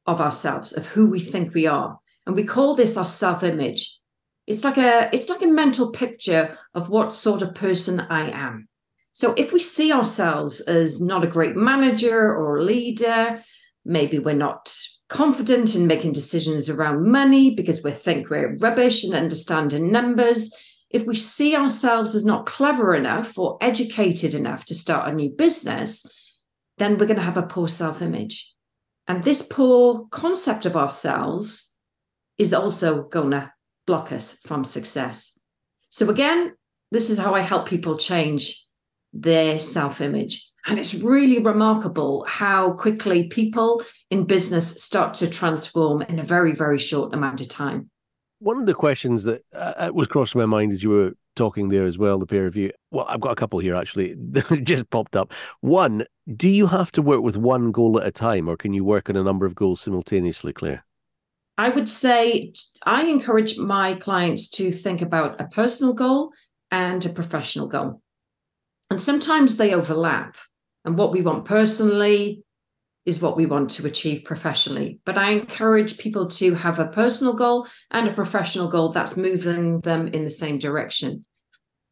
of 0.06 0.22
ourselves, 0.22 0.74
of 0.74 0.88
who 0.88 1.08
we 1.08 1.20
think 1.20 1.54
we 1.54 1.68
are. 1.68 2.00
And 2.26 2.36
we 2.36 2.44
call 2.44 2.76
this 2.76 2.98
our 2.98 3.06
self-image. 3.06 3.98
It's 4.46 4.64
like 4.64 4.78
a 4.78 5.10
it's 5.12 5.28
like 5.28 5.42
a 5.42 5.48
mental 5.48 5.92
picture 5.92 6.58
of 6.74 6.90
what 6.90 7.14
sort 7.14 7.42
of 7.42 7.54
person 7.56 8.00
I 8.00 8.30
am. 8.32 8.70
So 9.12 9.34
if 9.34 9.52
we 9.52 9.60
see 9.60 9.92
ourselves 9.92 10.62
as 10.62 11.02
not 11.02 11.24
a 11.24 11.28
great 11.28 11.56
manager 11.56 12.34
or 12.34 12.58
a 12.58 12.64
leader, 12.64 13.42
maybe 13.88 14.20
we're 14.20 14.36
not 14.36 14.72
confident 15.10 15.76
in 15.76 15.88
making 15.88 16.12
decisions 16.12 16.70
around 16.70 17.10
money 17.10 17.56
because 17.56 17.84
we 17.84 17.92
think 17.92 18.30
we're 18.30 18.58
rubbish 18.58 19.04
and 19.04 19.14
understanding 19.14 19.92
numbers. 19.92 20.54
If 20.90 21.06
we 21.06 21.16
see 21.16 21.56
ourselves 21.56 22.14
as 22.16 22.26
not 22.26 22.46
clever 22.46 22.94
enough 22.94 23.38
or 23.38 23.58
educated 23.62 24.34
enough 24.34 24.66
to 24.66 24.76
start 24.76 25.10
a 25.10 25.16
new 25.16 25.30
business, 25.30 26.06
then 26.78 26.98
we're 26.98 27.08
going 27.08 27.18
to 27.18 27.24
have 27.24 27.38
a 27.38 27.44
poor 27.44 27.68
self 27.68 28.02
image. 28.02 28.54
And 29.08 29.24
this 29.24 29.42
poor 29.42 30.06
concept 30.12 30.66
of 30.66 30.76
ourselves 30.76 31.74
is 32.38 32.54
also 32.54 33.04
going 33.04 33.32
to 33.32 33.52
block 33.86 34.12
us 34.12 34.40
from 34.46 34.64
success. 34.64 35.40
So, 35.90 36.10
again, 36.10 36.54
this 36.92 37.10
is 37.10 37.18
how 37.18 37.34
I 37.34 37.42
help 37.42 37.68
people 37.68 37.98
change 37.98 38.64
their 39.14 39.60
self 39.60 40.02
image. 40.02 40.47
And 40.68 40.78
it's 40.78 40.94
really 40.94 41.40
remarkable 41.40 42.26
how 42.28 42.74
quickly 42.74 43.28
people 43.30 43.82
in 44.12 44.26
business 44.26 44.84
start 44.84 45.14
to 45.16 45.30
transform 45.30 46.02
in 46.04 46.20
a 46.20 46.24
very, 46.24 46.54
very 46.54 46.78
short 46.78 47.14
amount 47.14 47.40
of 47.40 47.48
time. 47.48 47.90
One 48.40 48.60
of 48.60 48.66
the 48.66 48.74
questions 48.74 49.24
that 49.24 49.42
uh, 49.54 49.90
was 49.94 50.08
crossing 50.08 50.40
my 50.40 50.46
mind 50.46 50.74
as 50.74 50.84
you 50.84 50.90
were 50.90 51.14
talking 51.38 51.70
there 51.70 51.86
as 51.86 51.98
well, 51.98 52.20
the 52.20 52.26
pair 52.26 52.46
of 52.46 52.58
you. 52.58 52.72
Well, 52.92 53.06
I've 53.08 53.22
got 53.22 53.32
a 53.32 53.36
couple 53.36 53.60
here 53.60 53.76
actually 53.76 54.16
just 54.64 54.90
popped 54.90 55.16
up. 55.16 55.32
One, 55.62 56.06
do 56.36 56.50
you 56.50 56.68
have 56.68 56.92
to 56.94 57.02
work 57.02 57.22
with 57.22 57.38
one 57.38 57.72
goal 57.72 58.00
at 58.00 58.08
a 58.08 58.12
time, 58.12 58.50
or 58.50 58.58
can 58.58 58.74
you 58.74 58.84
work 58.84 59.10
on 59.10 59.16
a 59.16 59.24
number 59.24 59.46
of 59.46 59.56
goals 59.56 59.82
simultaneously, 59.82 60.52
Clare? 60.52 60.84
I 61.58 61.70
would 61.70 61.90
say 61.90 62.54
I 62.84 63.06
encourage 63.06 63.58
my 63.58 63.96
clients 63.96 64.50
to 64.52 64.72
think 64.72 65.02
about 65.02 65.40
a 65.42 65.48
personal 65.48 65.94
goal 65.94 66.32
and 66.70 67.04
a 67.06 67.10
professional 67.10 67.68
goal. 67.68 68.02
And 68.90 69.02
sometimes 69.02 69.58
they 69.58 69.74
overlap. 69.74 70.36
And 70.88 70.98
what 70.98 71.12
we 71.12 71.22
want 71.22 71.44
personally 71.44 72.44
is 73.06 73.22
what 73.22 73.36
we 73.36 73.46
want 73.46 73.72
to 73.72 73.86
achieve 73.86 74.24
professionally. 74.24 75.02
But 75.06 75.18
I 75.18 75.32
encourage 75.32 75.98
people 75.98 76.28
to 76.28 76.54
have 76.54 76.80
a 76.80 76.88
personal 76.88 77.34
goal 77.34 77.68
and 77.92 78.08
a 78.08 78.14
professional 78.14 78.70
goal 78.70 78.90
that's 78.90 79.18
moving 79.18 79.82
them 79.82 80.08
in 80.08 80.24
the 80.24 80.30
same 80.30 80.60
direction. 80.60 81.26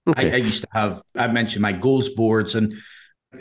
Okay. 0.08 0.31
I, 0.31 0.36
I 0.36 0.38
used 0.38 0.62
to 0.62 0.69
have, 0.71 1.03
I 1.13 1.27
mentioned 1.27 1.62
my 1.62 1.73
goals 1.73 2.10
boards, 2.12 2.55
and 2.55 2.73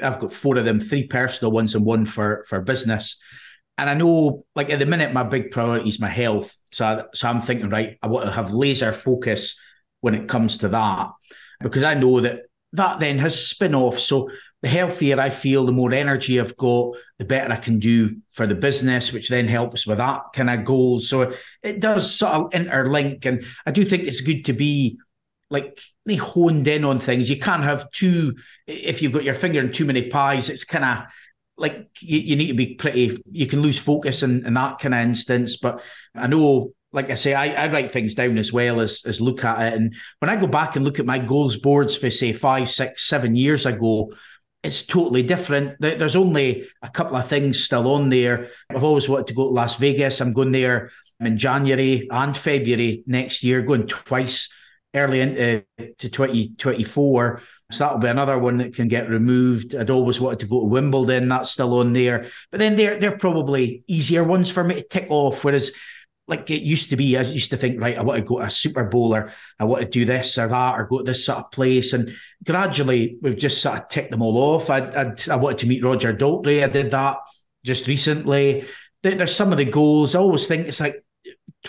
I've 0.03 0.19
got 0.19 0.33
four 0.33 0.59
of 0.59 0.64
them, 0.64 0.81
three 0.81 1.07
personal 1.07 1.53
ones 1.53 1.77
and 1.77 1.85
one 1.85 2.05
for, 2.05 2.45
for 2.49 2.61
business. 2.61 3.17
And 3.79 3.88
I 3.88 3.95
know, 3.95 4.43
like 4.57 4.71
at 4.71 4.81
the 4.81 4.87
minute, 4.87 5.12
my 5.12 5.23
big 5.23 5.53
priority 5.53 5.88
is 5.88 6.01
my 6.01 6.09
health. 6.09 6.53
So, 6.73 6.85
I, 6.85 7.05
so 7.14 7.29
I'm 7.29 7.40
thinking, 7.40 7.71
right, 7.71 7.97
I 8.03 8.09
want 8.09 8.25
to 8.27 8.33
have 8.33 8.53
laser 8.53 8.93
focus 8.93 9.57
when 10.01 10.17
it 10.17 10.27
comes 10.27 10.59
to 10.59 10.69
that 10.71 11.11
because 11.61 11.85
I 11.85 11.95
know 11.95 12.21
that 12.21 12.43
that 12.75 12.99
then 12.99 13.19
has 13.21 13.47
spin 13.49 13.75
off. 13.75 13.99
So 13.99 14.31
the 14.64 14.70
healthier 14.70 15.20
I 15.20 15.29
feel, 15.29 15.66
the 15.66 15.72
more 15.72 15.92
energy 15.92 16.40
I've 16.40 16.57
got, 16.57 16.96
the 17.18 17.27
better 17.27 17.53
I 17.53 17.57
can 17.57 17.79
do 17.79 18.16
for 18.31 18.46
the 18.46 18.55
business, 18.55 19.12
which 19.12 19.29
then 19.29 19.46
helps 19.46 19.87
with 19.87 19.98
that 19.98 20.22
kind 20.35 20.48
of 20.48 20.64
goal. 20.64 21.00
So 21.00 21.35
it 21.62 21.81
does 21.81 22.16
sort 22.16 22.33
of 22.33 22.50
interlink. 22.53 23.27
And 23.27 23.44
I 23.66 23.72
do 23.72 23.85
think 23.85 24.05
it's 24.05 24.22
good 24.22 24.46
to 24.46 24.55
be 24.55 24.98
like 25.50 25.79
they 26.07 26.14
honed 26.14 26.66
in 26.66 26.87
on 26.87 26.98
things. 26.98 27.29
You 27.29 27.38
can't 27.38 27.62
have 27.62 27.90
too, 27.90 28.37
if 28.66 29.03
you've 29.03 29.12
got 29.12 29.24
your 29.24 29.35
finger 29.35 29.61
in 29.61 29.70
too 29.70 29.85
many 29.85 30.09
pies, 30.09 30.48
it's 30.48 30.64
kind 30.64 30.87
of 30.87 31.12
like 31.59 31.87
you, 32.00 32.20
you, 32.20 32.37
need 32.37 32.48
to 32.48 32.55
be 32.55 32.74
pretty, 32.74 33.18
you 33.31 33.46
can 33.46 33.61
lose 33.61 33.79
focus 33.79 34.22
in, 34.22 34.46
in 34.46 34.55
that 34.55 34.79
kind 34.79 34.94
of 34.94 35.00
instance. 35.00 35.59
But 35.59 35.83
I 36.14 36.27
know 36.27 36.72
like 36.90 37.11
I 37.11 37.16
say, 37.16 37.35
I, 37.35 37.64
I, 37.64 37.72
write 37.72 37.90
things 37.90 38.14
down 38.14 38.38
as 38.38 38.53
well 38.53 38.81
as 38.81 39.03
as 39.05 39.20
look 39.20 39.44
at 39.44 39.61
it. 39.61 39.77
And 39.77 39.94
when 40.20 40.31
I 40.31 40.37
go 40.37 40.46
back 40.46 40.77
and 40.77 40.85
look 40.85 41.00
at 41.00 41.05
my 41.05 41.18
goals 41.18 41.57
boards 41.57 41.96
for 41.96 42.09
say 42.09 42.33
five, 42.33 42.68
six, 42.68 43.09
seven 43.09 43.35
years 43.35 43.66
ago, 43.66 44.12
it's 44.64 44.87
totally 44.87 45.22
different. 45.22 45.77
There's 45.79 46.16
only 46.16 46.66
a 46.83 46.88
couple 46.88 47.16
of 47.16 47.29
things 47.29 47.62
still 47.62 47.92
on 47.92 48.09
there. 48.09 48.48
I've 48.70 48.83
always 48.83 49.09
wanted 49.09 49.29
to 49.29 49.35
go 49.35 49.44
to 49.44 49.55
Las 49.55 49.77
Vegas. 49.77 50.20
I'm 50.20 50.33
going 50.33 50.53
there 50.53 50.90
in 51.20 51.37
January 51.37 52.09
and 52.11 52.37
February 52.37 53.05
next 53.07 53.44
year, 53.44 53.62
going 53.62 53.87
twice 53.87 54.53
early 54.94 55.20
into 55.20 55.64
to 55.98 56.09
2024. 56.09 57.42
So 57.70 57.85
that'll 57.85 57.98
be 57.98 58.09
another 58.09 58.38
one 58.38 58.59
that 58.59 58.74
can 58.74 58.88
get 58.88 59.09
removed. 59.09 59.74
I'd 59.74 59.90
always 59.90 60.20
wanted 60.20 60.40
to 60.40 60.46
go 60.46 60.61
to 60.61 60.66
Wimbledon. 60.66 61.29
That's 61.29 61.50
still 61.50 61.79
on 61.79 61.92
there. 61.92 62.27
But 62.50 62.61
then 62.61 62.77
they're 62.77 62.98
they're 62.98 63.18
probably 63.18 63.85
easier 63.87 64.24
ones 64.24 64.50
for 64.50 64.64
me 64.64 64.77
to 64.77 64.83
tick 64.83 65.07
off. 65.11 65.44
Whereas 65.44 65.72
like 66.27 66.51
it 66.51 66.63
used 66.63 66.91
to 66.91 66.97
be, 66.97 67.19
I 67.19 67.23
used 67.23 67.51
to 67.51 67.57
think, 67.57 67.81
right, 67.81 67.99
I 67.99 68.03
want 68.03 68.19
to 68.19 68.25
go 68.25 68.39
to 68.39 68.47
a 68.47 68.51
Super 68.51 68.85
Bowl 68.85 69.15
or 69.15 69.31
I 69.59 69.65
want 69.65 69.83
to 69.83 69.89
do 69.89 70.05
this 70.05 70.39
or 70.39 70.49
that 70.49 70.79
or 70.79 70.87
go 70.87 70.99
to 70.99 71.05
this 71.05 71.27
sort 71.27 71.39
of 71.39 71.51
place. 71.51 71.93
And 71.93 72.15
gradually 72.45 73.19
we've 73.21 73.37
just 73.37 73.61
sort 73.61 73.79
of 73.79 73.89
ticked 73.89 74.11
them 74.11 74.23
all 74.23 74.39
off. 74.39 74.71
I, 74.71 74.79
I, 74.79 75.15
I 75.31 75.37
wanted 75.37 75.59
to 75.59 75.67
meet 75.67 75.85
Roger 75.85 76.15
Daltrey. 76.15 76.65
I 76.65 76.69
did 76.69 76.91
that 76.93 77.19
just 77.63 77.87
recently. 77.89 78.65
There's 79.03 79.35
some 79.35 79.53
of 79.53 79.59
the 79.59 79.67
goals. 79.67 80.15
I 80.15 80.21
always 80.21 80.47
think 80.47 80.67
it's 80.67 80.81
like, 80.81 81.05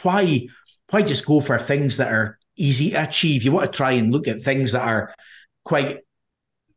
why, 0.03 0.47
why 0.89 1.01
just 1.01 1.25
go 1.25 1.41
for 1.41 1.59
things 1.59 1.97
that 1.97 2.13
are 2.13 2.39
easy 2.55 2.91
to 2.91 3.03
achieve? 3.03 3.43
You 3.43 3.51
want 3.51 3.71
to 3.71 3.77
try 3.77 3.91
and 3.91 4.13
look 4.13 4.29
at 4.29 4.41
things 4.41 4.71
that 4.71 4.87
are 4.87 5.13
quite 5.65 5.99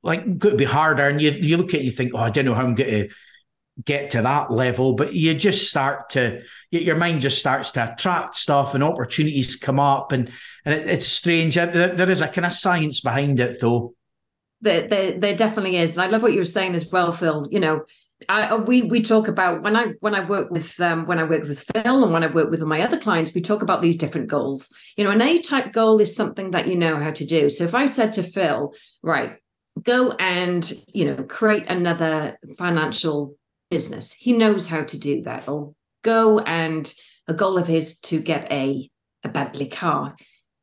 like 0.03 0.41
to 0.41 0.57
be 0.57 0.65
harder. 0.65 1.07
And 1.07 1.21
you, 1.21 1.31
you 1.31 1.57
look 1.57 1.75
at 1.75 1.81
it, 1.81 1.85
you 1.85 1.93
think, 1.93 2.13
oh, 2.15 2.19
I 2.19 2.31
don't 2.31 2.45
know 2.45 2.55
how 2.55 2.65
I'm 2.65 2.75
going 2.75 3.09
to 3.09 3.15
get 3.85 4.11
to 4.11 4.23
that 4.23 4.51
level, 4.51 4.95
but 4.95 5.15
you 5.15 5.35
just 5.35 5.71
start 5.71 6.11
to 6.11 6.41
your 6.71 6.97
mind 6.97 7.21
just 7.21 7.39
starts 7.39 7.71
to 7.73 7.93
attract 7.93 8.35
stuff 8.35 8.75
and 8.75 8.85
opportunities 8.85 9.57
come 9.57 9.81
up 9.81 10.13
and 10.13 10.31
and 10.65 10.75
it, 10.75 10.87
it's 10.87 11.07
strange. 11.07 11.55
There, 11.55 11.95
there 11.95 12.11
is 12.11 12.21
a 12.21 12.29
kind 12.29 12.47
of 12.47 12.53
science 12.53 13.01
behind 13.01 13.41
it, 13.41 13.61
though. 13.61 13.95
There, 14.61 14.89
there, 14.89 15.19
there 15.19 15.37
definitely 15.37 15.77
is, 15.77 15.97
and 15.97 16.03
I 16.03 16.09
love 16.09 16.23
what 16.23 16.33
you 16.33 16.39
were 16.39 16.45
saying 16.45 16.75
as 16.75 16.91
well, 16.91 17.13
Phil. 17.13 17.47
You 17.51 17.61
know, 17.61 17.85
I, 18.29 18.57
we 18.57 18.83
we 18.83 19.01
talk 19.01 19.29
about 19.29 19.63
when 19.63 19.77
I 19.77 19.93
when 20.01 20.15
I 20.15 20.29
work 20.29 20.51
with 20.51 20.79
um, 20.81 21.07
when 21.07 21.21
I 21.21 21.25
work 21.25 21.45
with 21.45 21.61
Phil 21.73 22.03
and 22.03 22.13
when 22.13 22.25
I 22.25 22.27
work 22.27 22.51
with 22.51 22.63
my 22.63 22.83
other 22.83 22.99
clients, 22.99 23.33
we 23.33 23.41
talk 23.41 23.63
about 23.63 23.81
these 23.81 23.97
different 23.97 24.27
goals. 24.27 24.69
You 24.97 25.05
know, 25.05 25.11
an 25.11 25.23
A 25.23 25.39
type 25.39 25.73
goal 25.73 26.01
is 26.01 26.17
something 26.17 26.51
that 26.51 26.67
you 26.67 26.77
know 26.77 26.97
how 26.97 27.13
to 27.13 27.25
do. 27.25 27.49
So 27.49 27.65
if 27.65 27.75
I 27.75 27.87
said 27.87 28.15
to 28.15 28.25
Phil, 28.25 28.75
right, 29.03 29.37
go 29.83 30.11
and 30.13 30.71
you 30.93 31.05
know 31.05 31.23
create 31.23 31.67
another 31.69 32.37
financial 32.59 33.38
business. 33.71 34.13
He 34.13 34.33
knows 34.33 34.69
how 34.69 34.83
to 34.85 34.99
do 34.99 35.23
that. 35.23 35.49
Or 35.49 35.75
go 36.03 36.39
and 36.41 36.93
a 37.27 37.35
goal 37.35 37.59
of 37.59 37.67
his 37.67 37.99
to 38.01 38.21
get 38.21 38.51
a, 38.51 38.91
a 39.25 39.29
Bentley 39.29 39.67
car. 39.67 40.17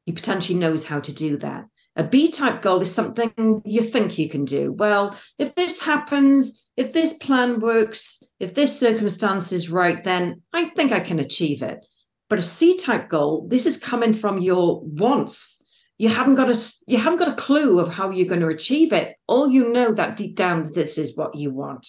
He 0.06 0.12
potentially 0.12 0.58
knows 0.58 0.86
how 0.86 1.00
to 1.00 1.14
do 1.14 1.38
that. 1.38 1.66
A 1.96 2.04
B 2.04 2.30
type 2.30 2.62
goal 2.62 2.82
is 2.82 2.94
something 2.94 3.62
you 3.64 3.82
think 3.82 4.18
you 4.18 4.28
can 4.28 4.44
do. 4.44 4.74
Well, 4.74 5.18
if 5.40 5.56
this 5.56 5.82
happens, 5.82 6.68
if 6.76 6.92
this 6.92 7.14
plan 7.14 7.62
works, 7.62 8.22
if 8.40 8.54
this 8.54 8.78
circumstance 8.78 9.54
is 9.54 9.70
right, 9.70 10.04
then 10.04 10.42
I 10.52 10.66
think 10.66 10.92
I 10.92 11.00
can 11.00 11.20
achieve 11.20 11.62
it. 11.62 11.86
But 12.30 12.40
a 12.40 12.42
C 12.42 12.78
type 12.78 13.08
goal, 13.08 13.48
this 13.50 13.66
is 13.66 13.78
coming 13.78 14.12
from 14.12 14.40
your 14.40 14.82
wants 14.84 15.62
you 15.98 16.10
haven't 16.10 16.36
got 16.36 16.50
a 16.50 16.74
you 16.88 16.98
haven't 16.98 17.20
got 17.20 17.30
a 17.30 17.36
clue 17.36 17.80
of 17.80 17.90
how 17.90 18.10
you're 18.10 18.28
going 18.28 18.42
to 18.42 18.48
achieve 18.48 18.92
it 18.92 19.16
all 19.28 19.50
you 19.50 19.72
know 19.72 19.94
that 19.94 20.18
deep 20.18 20.36
down 20.36 20.70
this 20.74 20.98
is 20.98 21.16
what 21.16 21.36
you 21.36 21.52
want 21.52 21.88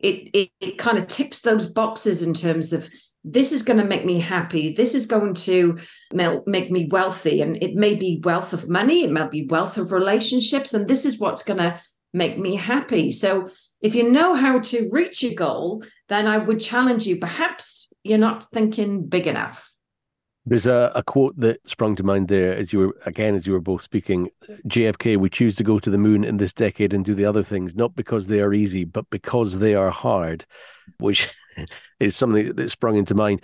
it 0.00 0.30
it, 0.34 0.50
it 0.60 0.78
kind 0.78 0.98
of 0.98 1.06
ticks 1.06 1.40
those 1.40 1.66
boxes 1.66 2.22
in 2.22 2.34
terms 2.34 2.72
of 2.72 2.88
this 3.28 3.50
is 3.50 3.62
going 3.64 3.78
to 3.78 3.84
make 3.84 4.04
me 4.04 4.20
happy 4.20 4.72
this 4.72 4.94
is 4.94 5.06
going 5.06 5.34
to 5.34 5.78
make 6.12 6.70
me 6.70 6.88
wealthy 6.90 7.40
and 7.42 7.60
it 7.62 7.74
may 7.74 7.94
be 7.94 8.20
wealth 8.24 8.52
of 8.52 8.68
money 8.68 9.02
it 9.02 9.10
might 9.10 9.30
be 9.30 9.46
wealth 9.46 9.78
of 9.78 9.92
relationships 9.92 10.74
and 10.74 10.86
this 10.86 11.04
is 11.04 11.18
what's 11.18 11.42
going 11.42 11.58
to 11.58 11.80
make 12.16 12.38
me 12.38 12.56
happy. 12.56 13.12
So 13.12 13.50
if 13.82 13.94
you 13.94 14.10
know 14.10 14.34
how 14.34 14.58
to 14.58 14.88
reach 14.90 15.22
your 15.22 15.34
goal 15.34 15.84
then 16.08 16.26
i 16.26 16.38
would 16.38 16.60
challenge 16.60 17.06
you. 17.06 17.18
Perhaps 17.18 17.92
you're 18.02 18.18
not 18.18 18.50
thinking 18.52 19.06
big 19.06 19.26
enough 19.26 19.65
there's 20.46 20.66
a, 20.66 20.92
a 20.94 21.02
quote 21.02 21.38
that 21.38 21.68
sprung 21.68 21.96
to 21.96 22.04
mind 22.04 22.28
there 22.28 22.56
as 22.56 22.72
you 22.72 22.78
were 22.78 22.96
again 23.04 23.34
as 23.34 23.46
you 23.46 23.52
were 23.52 23.60
both 23.60 23.82
speaking. 23.82 24.30
JFK, 24.68 25.16
we 25.16 25.28
choose 25.28 25.56
to 25.56 25.64
go 25.64 25.80
to 25.80 25.90
the 25.90 25.98
moon 25.98 26.22
in 26.22 26.36
this 26.36 26.54
decade 26.54 26.94
and 26.94 27.04
do 27.04 27.14
the 27.14 27.24
other 27.24 27.42
things, 27.42 27.74
not 27.74 27.96
because 27.96 28.28
they 28.28 28.40
are 28.40 28.54
easy, 28.54 28.84
but 28.84 29.10
because 29.10 29.58
they 29.58 29.74
are 29.74 29.90
hard, 29.90 30.46
which 30.98 31.28
is 32.00 32.14
something 32.16 32.54
that 32.54 32.70
sprung 32.70 32.96
into 32.96 33.14
mind. 33.14 33.42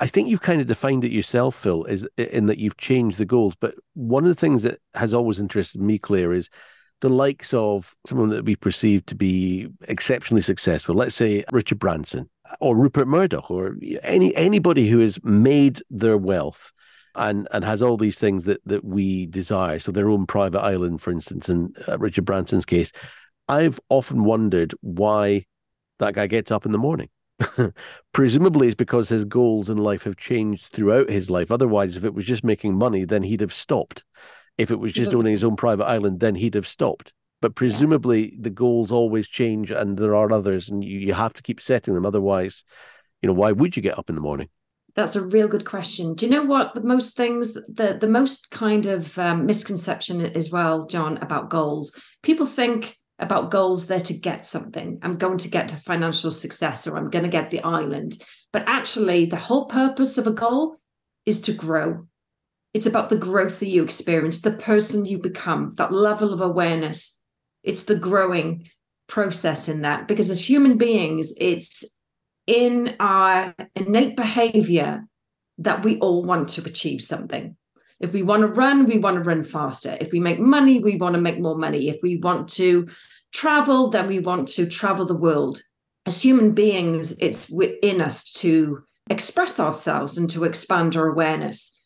I 0.00 0.06
think 0.06 0.28
you've 0.28 0.40
kind 0.40 0.60
of 0.60 0.66
defined 0.68 1.04
it 1.04 1.12
yourself, 1.12 1.56
Phil, 1.56 1.84
is 1.84 2.08
in 2.16 2.46
that 2.46 2.58
you've 2.58 2.76
changed 2.76 3.18
the 3.18 3.24
goals. 3.24 3.54
But 3.56 3.74
one 3.94 4.22
of 4.22 4.28
the 4.28 4.34
things 4.36 4.62
that 4.62 4.78
has 4.94 5.12
always 5.12 5.40
interested 5.40 5.80
me, 5.80 5.98
Clare, 5.98 6.32
is 6.32 6.48
the 7.04 7.10
likes 7.10 7.52
of 7.52 7.94
someone 8.06 8.30
that 8.30 8.46
we 8.46 8.56
perceive 8.56 9.04
to 9.04 9.14
be 9.14 9.68
exceptionally 9.88 10.40
successful, 10.40 10.94
let's 10.94 11.14
say 11.14 11.44
Richard 11.52 11.78
Branson 11.78 12.30
or 12.60 12.74
Rupert 12.74 13.06
Murdoch 13.06 13.50
or 13.50 13.76
any 14.02 14.34
anybody 14.34 14.88
who 14.88 15.00
has 15.00 15.22
made 15.22 15.82
their 15.90 16.16
wealth 16.16 16.72
and 17.14 17.46
and 17.52 17.62
has 17.62 17.82
all 17.82 17.98
these 17.98 18.18
things 18.18 18.44
that 18.44 18.62
that 18.64 18.86
we 18.86 19.26
desire. 19.26 19.78
So 19.80 19.92
their 19.92 20.08
own 20.08 20.24
private 20.24 20.62
island, 20.62 21.02
for 21.02 21.10
instance, 21.10 21.50
in 21.50 21.74
uh, 21.86 21.98
Richard 21.98 22.24
Branson's 22.24 22.64
case, 22.64 22.90
I've 23.48 23.78
often 23.90 24.24
wondered 24.24 24.72
why 24.80 25.44
that 25.98 26.14
guy 26.14 26.26
gets 26.26 26.50
up 26.50 26.64
in 26.64 26.72
the 26.72 26.78
morning. 26.78 27.10
Presumably, 28.14 28.68
it's 28.68 28.76
because 28.76 29.10
his 29.10 29.26
goals 29.26 29.68
in 29.68 29.76
life 29.76 30.04
have 30.04 30.16
changed 30.16 30.68
throughout 30.68 31.10
his 31.10 31.28
life. 31.28 31.50
Otherwise, 31.50 31.98
if 31.98 32.04
it 32.04 32.14
was 32.14 32.24
just 32.24 32.44
making 32.44 32.78
money, 32.78 33.04
then 33.04 33.24
he'd 33.24 33.42
have 33.42 33.52
stopped. 33.52 34.04
If 34.56 34.70
it 34.70 34.78
was 34.78 34.92
just 34.92 35.14
owning 35.14 35.32
his 35.32 35.44
own 35.44 35.56
private 35.56 35.86
island, 35.86 36.20
then 36.20 36.36
he'd 36.36 36.54
have 36.54 36.66
stopped. 36.66 37.12
But 37.42 37.54
presumably 37.54 38.36
the 38.38 38.50
goals 38.50 38.90
always 38.90 39.28
change 39.28 39.70
and 39.70 39.98
there 39.98 40.14
are 40.14 40.32
others 40.32 40.70
and 40.70 40.82
you, 40.82 40.98
you 40.98 41.14
have 41.14 41.34
to 41.34 41.42
keep 41.42 41.60
setting 41.60 41.94
them. 41.94 42.06
Otherwise, 42.06 42.64
you 43.20 43.26
know, 43.26 43.34
why 43.34 43.52
would 43.52 43.76
you 43.76 43.82
get 43.82 43.98
up 43.98 44.08
in 44.08 44.14
the 44.14 44.20
morning? 44.20 44.48
That's 44.96 45.16
a 45.16 45.26
real 45.26 45.48
good 45.48 45.64
question. 45.64 46.14
Do 46.14 46.24
you 46.24 46.32
know 46.32 46.44
what 46.44 46.74
the 46.74 46.82
most 46.82 47.16
things 47.16 47.54
the 47.54 47.98
the 48.00 48.08
most 48.08 48.50
kind 48.50 48.86
of 48.86 49.18
um, 49.18 49.44
misconception 49.44 50.24
as 50.24 50.50
well, 50.50 50.86
John, 50.86 51.18
about 51.18 51.50
goals? 51.50 52.00
People 52.22 52.46
think 52.46 52.96
about 53.18 53.50
goals 53.50 53.86
they're 53.86 54.00
to 54.00 54.14
get 54.14 54.46
something. 54.46 54.98
I'm 55.02 55.16
going 55.16 55.38
to 55.38 55.50
get 55.50 55.72
a 55.72 55.76
financial 55.76 56.30
success 56.30 56.86
or 56.86 56.96
I'm 56.96 57.10
going 57.10 57.24
to 57.24 57.30
get 57.30 57.50
the 57.50 57.60
island. 57.60 58.16
But 58.52 58.64
actually, 58.66 59.26
the 59.26 59.36
whole 59.36 59.66
purpose 59.66 60.16
of 60.16 60.26
a 60.26 60.32
goal 60.32 60.76
is 61.26 61.40
to 61.42 61.52
grow. 61.52 62.06
It's 62.74 62.86
about 62.86 63.08
the 63.08 63.16
growth 63.16 63.60
that 63.60 63.68
you 63.68 63.84
experience, 63.84 64.40
the 64.40 64.50
person 64.50 65.06
you 65.06 65.18
become, 65.18 65.74
that 65.76 65.92
level 65.92 66.32
of 66.34 66.40
awareness. 66.40 67.18
It's 67.62 67.84
the 67.84 67.96
growing 67.96 68.68
process 69.06 69.68
in 69.68 69.82
that. 69.82 70.08
Because 70.08 70.28
as 70.28 70.48
human 70.48 70.76
beings, 70.76 71.32
it's 71.38 71.84
in 72.46 72.96
our 73.00 73.54
innate 73.76 74.16
behavior 74.16 75.04
that 75.58 75.84
we 75.84 75.98
all 75.98 76.24
want 76.24 76.48
to 76.50 76.64
achieve 76.64 77.00
something. 77.00 77.56
If 78.00 78.12
we 78.12 78.22
want 78.22 78.42
to 78.42 78.48
run, 78.48 78.86
we 78.86 78.98
want 78.98 79.22
to 79.22 79.28
run 79.28 79.44
faster. 79.44 79.96
If 80.00 80.10
we 80.10 80.18
make 80.18 80.40
money, 80.40 80.80
we 80.80 80.96
want 80.96 81.14
to 81.14 81.20
make 81.20 81.38
more 81.38 81.56
money. 81.56 81.88
If 81.88 81.98
we 82.02 82.16
want 82.16 82.48
to 82.50 82.88
travel, 83.32 83.88
then 83.88 84.08
we 84.08 84.18
want 84.18 84.48
to 84.48 84.66
travel 84.66 85.06
the 85.06 85.16
world. 85.16 85.62
As 86.06 86.20
human 86.20 86.52
beings, 86.52 87.12
it's 87.20 87.48
within 87.48 88.00
us 88.00 88.30
to 88.32 88.82
express 89.08 89.60
ourselves 89.60 90.18
and 90.18 90.28
to 90.30 90.44
expand 90.44 90.96
our 90.96 91.06
awareness. 91.06 91.78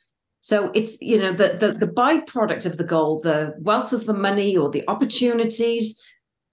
So 0.48 0.70
it's 0.74 0.96
you 1.02 1.20
know 1.20 1.32
the 1.32 1.58
the, 1.60 1.72
the 1.72 1.92
byproduct 1.92 2.64
of 2.64 2.78
the 2.78 2.84
goal, 2.84 3.20
the 3.20 3.54
wealth 3.58 3.92
of 3.92 4.06
the 4.06 4.14
money 4.14 4.56
or 4.56 4.70
the 4.70 4.82
opportunities, 4.88 6.00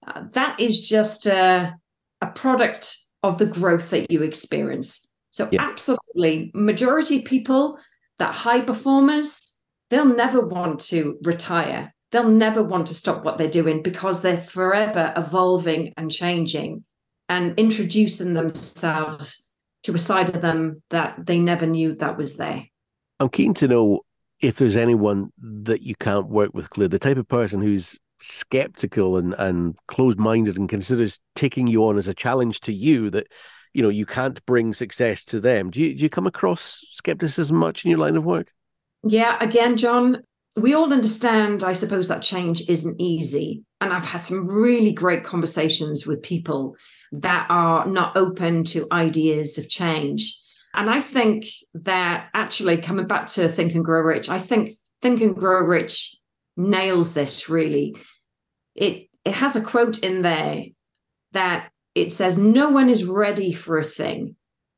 uh, 0.06 0.24
that 0.34 0.60
is 0.60 0.86
just 0.86 1.26
a, 1.28 1.74
a 2.20 2.28
product 2.28 2.98
of 3.24 3.38
the 3.38 3.46
growth 3.46 3.92
that 3.92 4.12
you 4.12 4.22
experience. 4.22 5.08
So 5.32 5.48
yeah. 5.50 5.62
absolutely, 5.62 6.52
majority 6.54 7.22
people 7.22 7.80
that 8.20 8.36
high 8.36 8.60
performers, 8.60 9.54
they'll 9.90 10.14
never 10.14 10.46
want 10.46 10.82
to 10.92 11.18
retire. 11.24 11.94
They'll 12.12 12.28
never 12.28 12.62
want 12.62 12.88
to 12.88 12.94
stop 12.94 13.24
what 13.24 13.38
they're 13.38 13.48
doing 13.48 13.82
because 13.82 14.22
they're 14.22 14.38
forever 14.38 15.14
evolving 15.16 15.94
and 15.96 16.12
changing 16.12 16.84
and 17.30 17.58
introducing 17.58 18.34
themselves 18.34 19.50
to 19.84 19.96
a 19.96 19.98
side 19.98 20.36
of 20.36 20.42
them 20.42 20.84
that 20.90 21.26
they 21.26 21.40
never 21.40 21.66
knew 21.66 21.96
that 21.96 22.18
was 22.18 22.36
there. 22.36 22.66
I'm 23.20 23.30
keen 23.30 23.54
to 23.56 23.68
know 23.68 24.02
if 24.42 24.58
there's 24.58 24.76
anyone 24.76 25.32
that 25.40 25.82
you 25.82 25.96
can't 25.96 26.28
work 26.28 26.54
with, 26.54 26.70
Clare, 26.70 26.88
the 26.88 27.00
type 27.00 27.18
of 27.18 27.28
person 27.28 27.62
who's 27.62 27.98
skeptical 28.20 29.18
and, 29.18 29.34
and 29.38 29.76
closed 29.88 30.20
minded 30.20 30.58
and 30.58 30.70
considers 30.70 31.20
taking 31.36 31.68
you 31.68 31.86
on 31.86 31.98
as 31.98 32.08
a 32.08 32.14
challenge 32.14 32.62
to 32.62 32.74
you 32.74 33.10
that 33.10 33.28
you 33.74 33.84
know 33.84 33.90
you 33.90 34.06
can't 34.06 34.46
bring 34.46 34.74
success 34.74 35.24
to 35.26 35.40
them. 35.40 35.70
Do 35.70 35.82
you 35.82 35.96
do 35.96 36.04
you 36.04 36.10
come 36.10 36.28
across 36.28 36.82
skepticism 36.92 37.58
much 37.58 37.84
in 37.84 37.92
your 37.92 38.00
line 38.00 38.16
of 38.16 38.26
work? 38.26 38.52
Yeah, 39.04 39.38
again, 39.40 39.78
John, 39.78 40.24
we 40.56 40.74
all 40.74 40.92
understand, 40.92 41.64
I 41.64 41.74
suppose, 41.74 42.08
that 42.08 42.22
change 42.22 42.68
isn't 42.70 43.00
easy. 43.00 43.64
And 43.82 43.94
I've 43.94 44.06
had 44.06 44.22
some 44.22 44.48
really 44.48 44.94
great 44.94 45.24
conversations 45.24 46.08
with 46.08 46.24
people 46.24 46.76
that 47.12 47.46
are 47.50 47.86
not 47.86 48.16
open 48.18 48.64
to 48.66 48.88
ideas 48.92 49.58
of 49.58 49.70
change. 49.70 50.36
And 50.76 50.90
I 50.90 51.00
think 51.00 51.48
that 51.74 52.30
actually 52.34 52.78
coming 52.78 53.08
back 53.08 53.28
to 53.28 53.48
Think 53.48 53.74
and 53.74 53.86
Grow 53.86 54.02
Rich, 54.02 54.30
I 54.30 54.40
think 54.40 54.72
Think 55.02 55.22
and 55.22 55.36
Grow 55.36 55.62
Rich 55.62 56.16
nails 56.58 57.14
this 57.14 57.50
really. 57.50 57.96
It 58.76 59.08
it 59.24 59.34
has 59.34 59.56
a 59.56 59.62
quote 59.62 60.00
in 60.00 60.22
there 60.22 60.66
that 61.32 61.70
it 61.96 62.12
says, 62.12 62.38
No 62.38 62.70
one 62.70 62.90
is 62.90 63.06
ready 63.06 63.54
for 63.54 63.80
a 63.80 63.84
thing 63.84 64.36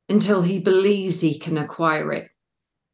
until 0.08 0.42
he 0.42 0.60
believes 0.60 1.20
he 1.20 1.38
can 1.38 1.58
acquire 1.58 2.14
it. 2.14 2.30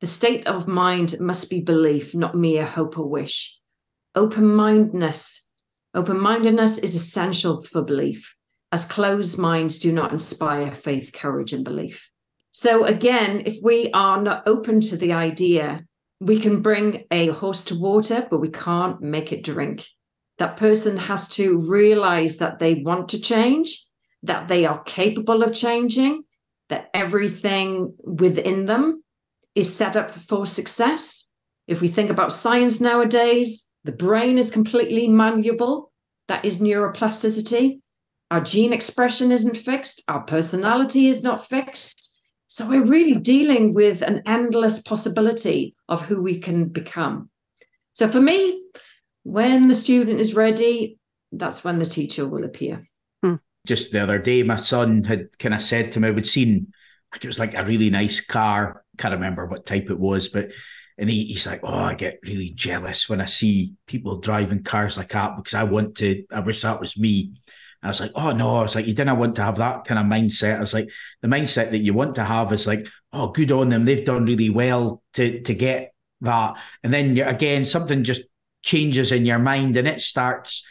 The 0.02 0.08
state 0.08 0.48
of 0.48 0.68
mind 0.68 1.20
must 1.20 1.50
be 1.50 1.62
belief, 1.62 2.16
not 2.16 2.36
mere 2.36 2.66
hope 2.66 2.98
or 2.98 3.08
wish. 3.08 3.58
Open 4.16 4.54
mindedness. 4.56 5.48
Open 5.94 6.20
mindedness 6.20 6.78
is 6.80 6.96
essential 6.96 7.62
for 7.62 7.84
belief, 7.84 8.36
as 8.72 8.86
closed 8.86 9.38
minds 9.38 9.80
do 9.80 9.92
not 9.92 10.12
inspire 10.12 10.74
faith, 10.74 11.12
courage, 11.14 11.54
and 11.54 11.64
belief. 11.64 12.10
So, 12.54 12.86
again, 12.86 13.44
if 13.48 13.58
we 13.64 13.90
are 13.94 14.22
not 14.22 14.44
open 14.48 14.80
to 14.82 14.96
the 14.96 15.12
idea, 15.12 15.86
we 16.20 16.40
can 16.40 16.62
bring 16.62 17.06
a 17.10 17.28
horse 17.30 17.66
to 17.66 17.80
water, 17.80 18.28
but 18.30 18.40
we 18.40 18.50
can't 18.50 19.02
make 19.02 19.32
it 19.32 19.44
drink. 19.44 19.88
That 20.38 20.56
person 20.56 20.98
has 20.98 21.28
to 21.30 21.60
realize 21.60 22.38
that 22.38 22.60
they 22.60 22.76
want 22.76 23.10
to 23.10 23.20
change, 23.20 23.84
that 24.22 24.48
they 24.48 24.66
are 24.66 24.84
capable 24.84 25.42
of 25.42 25.54
changing, 25.54 26.26
that 26.70 26.92
everything 26.94 27.96
within 28.04 28.66
them 28.66 29.04
is 29.56 29.76
set 29.76 29.98
up 29.98 30.12
for 30.12 30.46
success. 30.46 31.32
If 31.68 31.82
we 31.82 31.88
think 31.88 32.12
about 32.12 32.34
science 32.34 32.80
nowadays, 32.80 33.68
the 33.84 33.92
brain 33.92 34.38
is 34.38 34.52
completely 34.52 35.08
malleable. 35.08 35.92
That 36.28 36.46
is 36.46 36.60
neuroplasticity. 36.60 37.80
Our 38.30 38.42
gene 38.42 38.74
expression 38.74 39.32
isn't 39.32 39.58
fixed. 39.58 40.04
Our 40.08 40.22
personality 40.22 41.08
is 41.08 41.24
not 41.24 41.46
fixed. 41.46 42.03
So 42.54 42.68
we're 42.68 42.86
really 42.86 43.16
dealing 43.16 43.74
with 43.74 44.04
an 44.04 44.22
endless 44.28 44.80
possibility 44.80 45.76
of 45.90 46.06
who 46.06 46.22
we 46.22 46.38
can 46.38 46.70
become. 46.70 47.32
So 47.94 48.08
for 48.08 48.22
me, 48.22 48.62
when 49.24 49.70
the 49.70 49.74
student 49.74 50.20
is 50.20 50.36
ready, 50.36 51.00
that's 51.32 51.64
when 51.64 51.80
the 51.80 51.86
teacher 51.88 52.28
will 52.28 52.44
appear. 52.44 52.84
Hmm. 53.24 53.38
Just 53.66 53.92
the 53.92 54.04
other 54.04 54.20
day, 54.20 54.44
my 54.44 54.58
son 54.58 55.04
had 55.04 55.36
kind 55.40 55.56
of 55.56 55.64
said 55.64 55.94
to 55.94 56.00
me, 56.00 56.10
I 56.10 56.12
would 56.12 56.28
seen, 56.28 56.72
like 57.12 57.24
it 57.24 57.28
was 57.28 57.40
like 57.40 57.56
a 57.56 57.66
really 57.66 57.90
nice 57.90 58.24
car. 58.24 58.86
Can't 59.00 59.16
remember 59.16 59.48
what 59.48 59.66
type 59.66 59.90
it 59.90 60.00
was, 60.00 60.30
but 60.30 60.52
and 61.00 61.10
he, 61.10 61.26
he's 61.26 61.48
like, 61.48 61.62
Oh, 61.64 61.74
I 61.74 61.96
get 61.96 62.20
really 62.22 62.52
jealous 62.54 63.10
when 63.10 63.20
I 63.20 63.26
see 63.26 63.74
people 63.88 64.20
driving 64.20 64.62
cars 64.62 64.96
like 64.96 65.10
that 65.10 65.38
because 65.38 65.56
I 65.56 65.64
want 65.64 65.98
to, 65.98 66.24
I 66.32 66.42
wish 66.42 66.62
that 66.62 66.80
was 66.80 67.00
me. 67.00 67.34
I 67.84 67.88
was 67.90 68.02
like, 68.02 68.12
oh 68.16 68.32
no, 68.32 68.58
I 68.58 68.62
was 68.62 68.76
like, 68.76 68.88
you 68.88 68.94
didn't 68.94 69.18
want 69.18 69.36
to 69.36 69.44
have 69.44 69.58
that 69.58 69.86
kind 69.86 70.00
of 70.00 70.06
mindset. 70.06 70.58
I 70.58 70.60
was 70.60 70.74
like, 70.74 70.90
the 71.22 71.28
mindset 71.28 71.72
that 71.72 71.80
you 71.80 71.94
want 71.94 72.16
to 72.16 72.24
have 72.24 72.52
is 72.52 72.68
like, 72.68 72.88
oh, 73.12 73.30
good 73.30 73.52
on 73.52 73.70
them. 73.70 73.86
They've 73.86 74.06
done 74.06 74.26
really 74.26 74.50
well 74.50 75.02
to 75.14 75.42
to 75.42 75.54
get 75.54 75.94
that. 76.22 76.58
And 76.84 76.94
then 76.94 77.18
again, 77.18 77.66
something 77.66 78.04
just 78.04 78.24
changes 78.62 79.12
in 79.12 79.26
your 79.26 79.40
mind 79.40 79.76
and 79.76 79.88
it 79.88 80.00
starts 80.00 80.66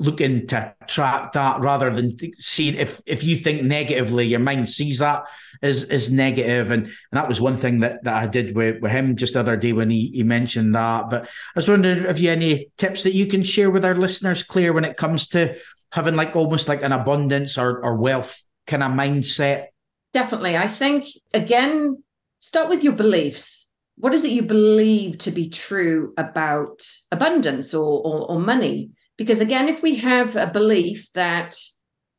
looking 0.00 0.46
to 0.46 0.72
track 0.86 1.32
that 1.32 1.58
rather 1.60 1.92
than 1.92 2.16
seeing 2.34 2.76
if 2.76 3.00
if 3.06 3.24
you 3.24 3.36
think 3.36 3.62
negatively, 3.62 4.26
your 4.26 4.38
mind 4.38 4.68
sees 4.68 4.98
that 4.98 5.24
as 5.62 5.84
as 5.84 6.12
negative. 6.12 6.70
And, 6.70 6.84
and 6.84 6.94
that 7.12 7.28
was 7.28 7.40
one 7.40 7.56
thing 7.56 7.80
that, 7.80 8.04
that 8.04 8.22
I 8.22 8.26
did 8.26 8.54
with, 8.54 8.80
with 8.80 8.92
him 8.92 9.16
just 9.16 9.34
the 9.34 9.40
other 9.40 9.56
day 9.56 9.72
when 9.72 9.90
he, 9.90 10.10
he 10.14 10.22
mentioned 10.22 10.74
that. 10.74 11.10
But 11.10 11.24
I 11.24 11.28
was 11.56 11.68
wondering 11.68 12.04
if 12.04 12.20
you 12.20 12.30
any 12.30 12.70
tips 12.76 13.02
that 13.02 13.14
you 13.14 13.26
can 13.26 13.42
share 13.42 13.70
with 13.70 13.84
our 13.84 13.96
listeners, 13.96 14.44
Clare, 14.44 14.72
when 14.72 14.84
it 14.84 14.96
comes 14.96 15.28
to 15.30 15.56
having 15.92 16.16
like 16.16 16.36
almost 16.36 16.68
like 16.68 16.82
an 16.82 16.92
abundance 16.92 17.58
or, 17.58 17.82
or 17.82 17.96
wealth 17.96 18.42
kind 18.66 18.82
of 18.82 18.92
mindset? 18.92 19.66
Definitely. 20.12 20.56
I 20.56 20.68
think 20.68 21.06
again, 21.34 22.02
start 22.40 22.68
with 22.68 22.84
your 22.84 22.94
beliefs. 22.94 23.70
What 23.96 24.14
is 24.14 24.24
it 24.24 24.30
you 24.30 24.42
believe 24.42 25.18
to 25.18 25.30
be 25.30 25.48
true 25.48 26.14
about 26.16 26.82
abundance 27.10 27.74
or, 27.74 28.00
or, 28.00 28.30
or 28.30 28.40
money? 28.40 28.90
Because 29.16 29.40
again, 29.40 29.68
if 29.68 29.82
we 29.82 29.96
have 29.96 30.36
a 30.36 30.46
belief 30.46 31.10
that 31.14 31.56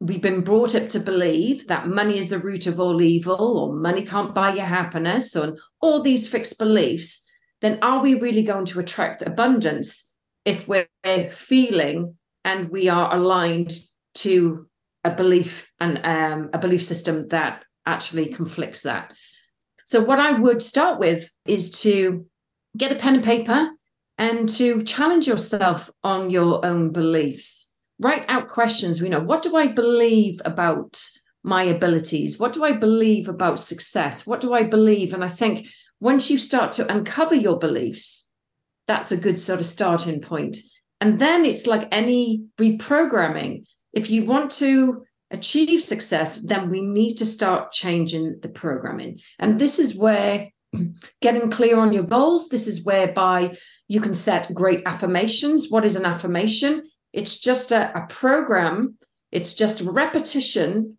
we've 0.02 0.22
been 0.22 0.42
brought 0.42 0.76
up 0.76 0.90
to 0.90 1.00
believe 1.00 1.68
that 1.68 1.88
money 1.88 2.18
is 2.18 2.30
the 2.30 2.40
root 2.40 2.68
of 2.68 2.80
all 2.80 3.02
evil 3.02 3.58
or 3.58 3.74
money 3.74 4.06
can't 4.06 4.36
buy 4.36 4.54
your 4.54 4.66
happiness 4.66 5.36
and 5.36 5.58
all 5.82 6.02
these 6.02 6.28
fixed 6.28 6.58
beliefs, 6.58 7.26
then 7.62 7.80
are 7.82 8.02
we 8.02 8.14
really 8.14 8.44
going 8.44 8.66
to 8.66 8.80
attract 8.80 9.22
abundance 9.22 10.14
if 10.46 10.68
we're 10.68 10.88
feeling 11.30 12.16
and 12.50 12.70
we 12.70 12.90
are 12.90 13.16
aligned 13.16 13.72
to 14.16 14.68
a 15.04 15.12
belief 15.12 15.72
and 15.80 16.02
um, 16.04 16.50
a 16.52 16.58
belief 16.58 16.84
system 16.84 17.28
that 17.28 17.64
actually 17.86 18.28
conflicts 18.34 18.82
that? 18.82 19.14
So, 19.86 20.02
what 20.04 20.20
I 20.20 20.32
would 20.32 20.62
start 20.62 21.00
with 21.00 21.32
is 21.46 21.70
to 21.84 22.26
get 22.76 22.92
a 22.92 22.96
pen 22.96 23.16
and 23.16 23.24
paper 23.24 23.70
and 24.18 24.50
to 24.50 24.84
challenge 24.84 25.28
yourself 25.28 25.92
on 26.04 26.30
your 26.30 26.66
own 26.66 26.92
beliefs. 26.92 27.72
Write 28.00 28.26
out 28.28 28.50
questions. 28.50 29.00
You 29.00 29.10
know, 29.10 29.22
what 29.32 29.44
do 29.44 29.56
I 29.56 29.68
believe 29.68 30.42
about 30.44 31.02
my 31.44 31.64
abilities? 31.64 32.40
What 32.40 32.54
do 32.54 32.64
I 32.64 32.74
believe 32.74 33.30
about 33.30 33.60
success? 33.60 34.26
What 34.26 34.42
do 34.42 34.54
I 34.54 34.64
believe? 34.64 35.14
And 35.14 35.24
I 35.24 35.30
think 35.30 35.68
once 36.00 36.32
you 36.32 36.38
start 36.38 36.74
to 36.74 36.92
uncover 36.92 37.36
your 37.36 37.60
beliefs, 37.60 38.30
that's 38.88 39.12
a 39.12 39.18
good 39.18 39.40
sort 39.40 39.60
of 39.60 39.68
starting 39.68 40.20
point. 40.20 40.58
And 41.02 41.20
then 41.20 41.46
it's 41.46 41.66
like 41.66 41.88
any 41.92 42.46
reprogramming. 42.58 43.66
If 43.94 44.10
you 44.10 44.26
want 44.26 44.52
to 44.52 45.06
achieve 45.32 45.82
success, 45.82 46.36
then 46.36 46.70
we 46.70 46.82
need 46.82 47.16
to 47.16 47.26
start 47.26 47.72
changing 47.72 48.40
the 48.42 48.50
programming. 48.50 49.20
And 49.38 49.60
this 49.60 49.80
is 49.80 49.96
where 49.96 50.50
getting 51.22 51.50
clear 51.50 51.80
on 51.80 51.94
your 51.94 52.04
goals, 52.04 52.50
this 52.50 52.68
is 52.68 52.84
whereby 52.84 53.56
you 53.88 54.02
can 54.02 54.14
set 54.14 54.54
great 54.54 54.82
affirmations. 54.86 55.68
What 55.70 55.86
is 55.86 55.96
an 55.96 56.06
affirmation? 56.06 56.84
It's 57.14 57.40
just 57.40 57.72
a, 57.72 57.96
a 57.98 58.06
program, 58.08 58.98
it's 59.32 59.54
just 59.54 59.82
repetition 59.82 60.98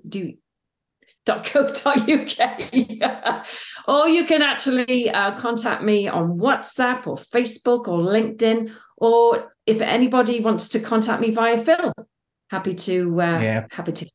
dot 1.26 1.46
co 1.46 1.72
dot 1.72 2.10
uk 2.10 3.48
or 3.88 4.08
you 4.08 4.26
can 4.26 4.42
actually 4.42 5.10
uh, 5.10 5.36
contact 5.36 5.84
me 5.84 6.08
on 6.08 6.38
WhatsApp 6.38 7.08
or 7.08 7.16
Facebook 7.16 7.88
or 7.88 8.00
LinkedIn. 8.00 8.72
Or 8.98 9.54
if 9.66 9.82
anybody 9.82 10.40
wants 10.40 10.70
to 10.70 10.80
contact 10.80 11.22
me 11.22 11.32
via 11.32 11.58
Phil, 11.58 11.94
happy 12.50 12.74
to 12.74 13.22
uh, 13.22 13.40
yeah. 13.40 13.68
happy 13.72 13.92
to 13.92 14.10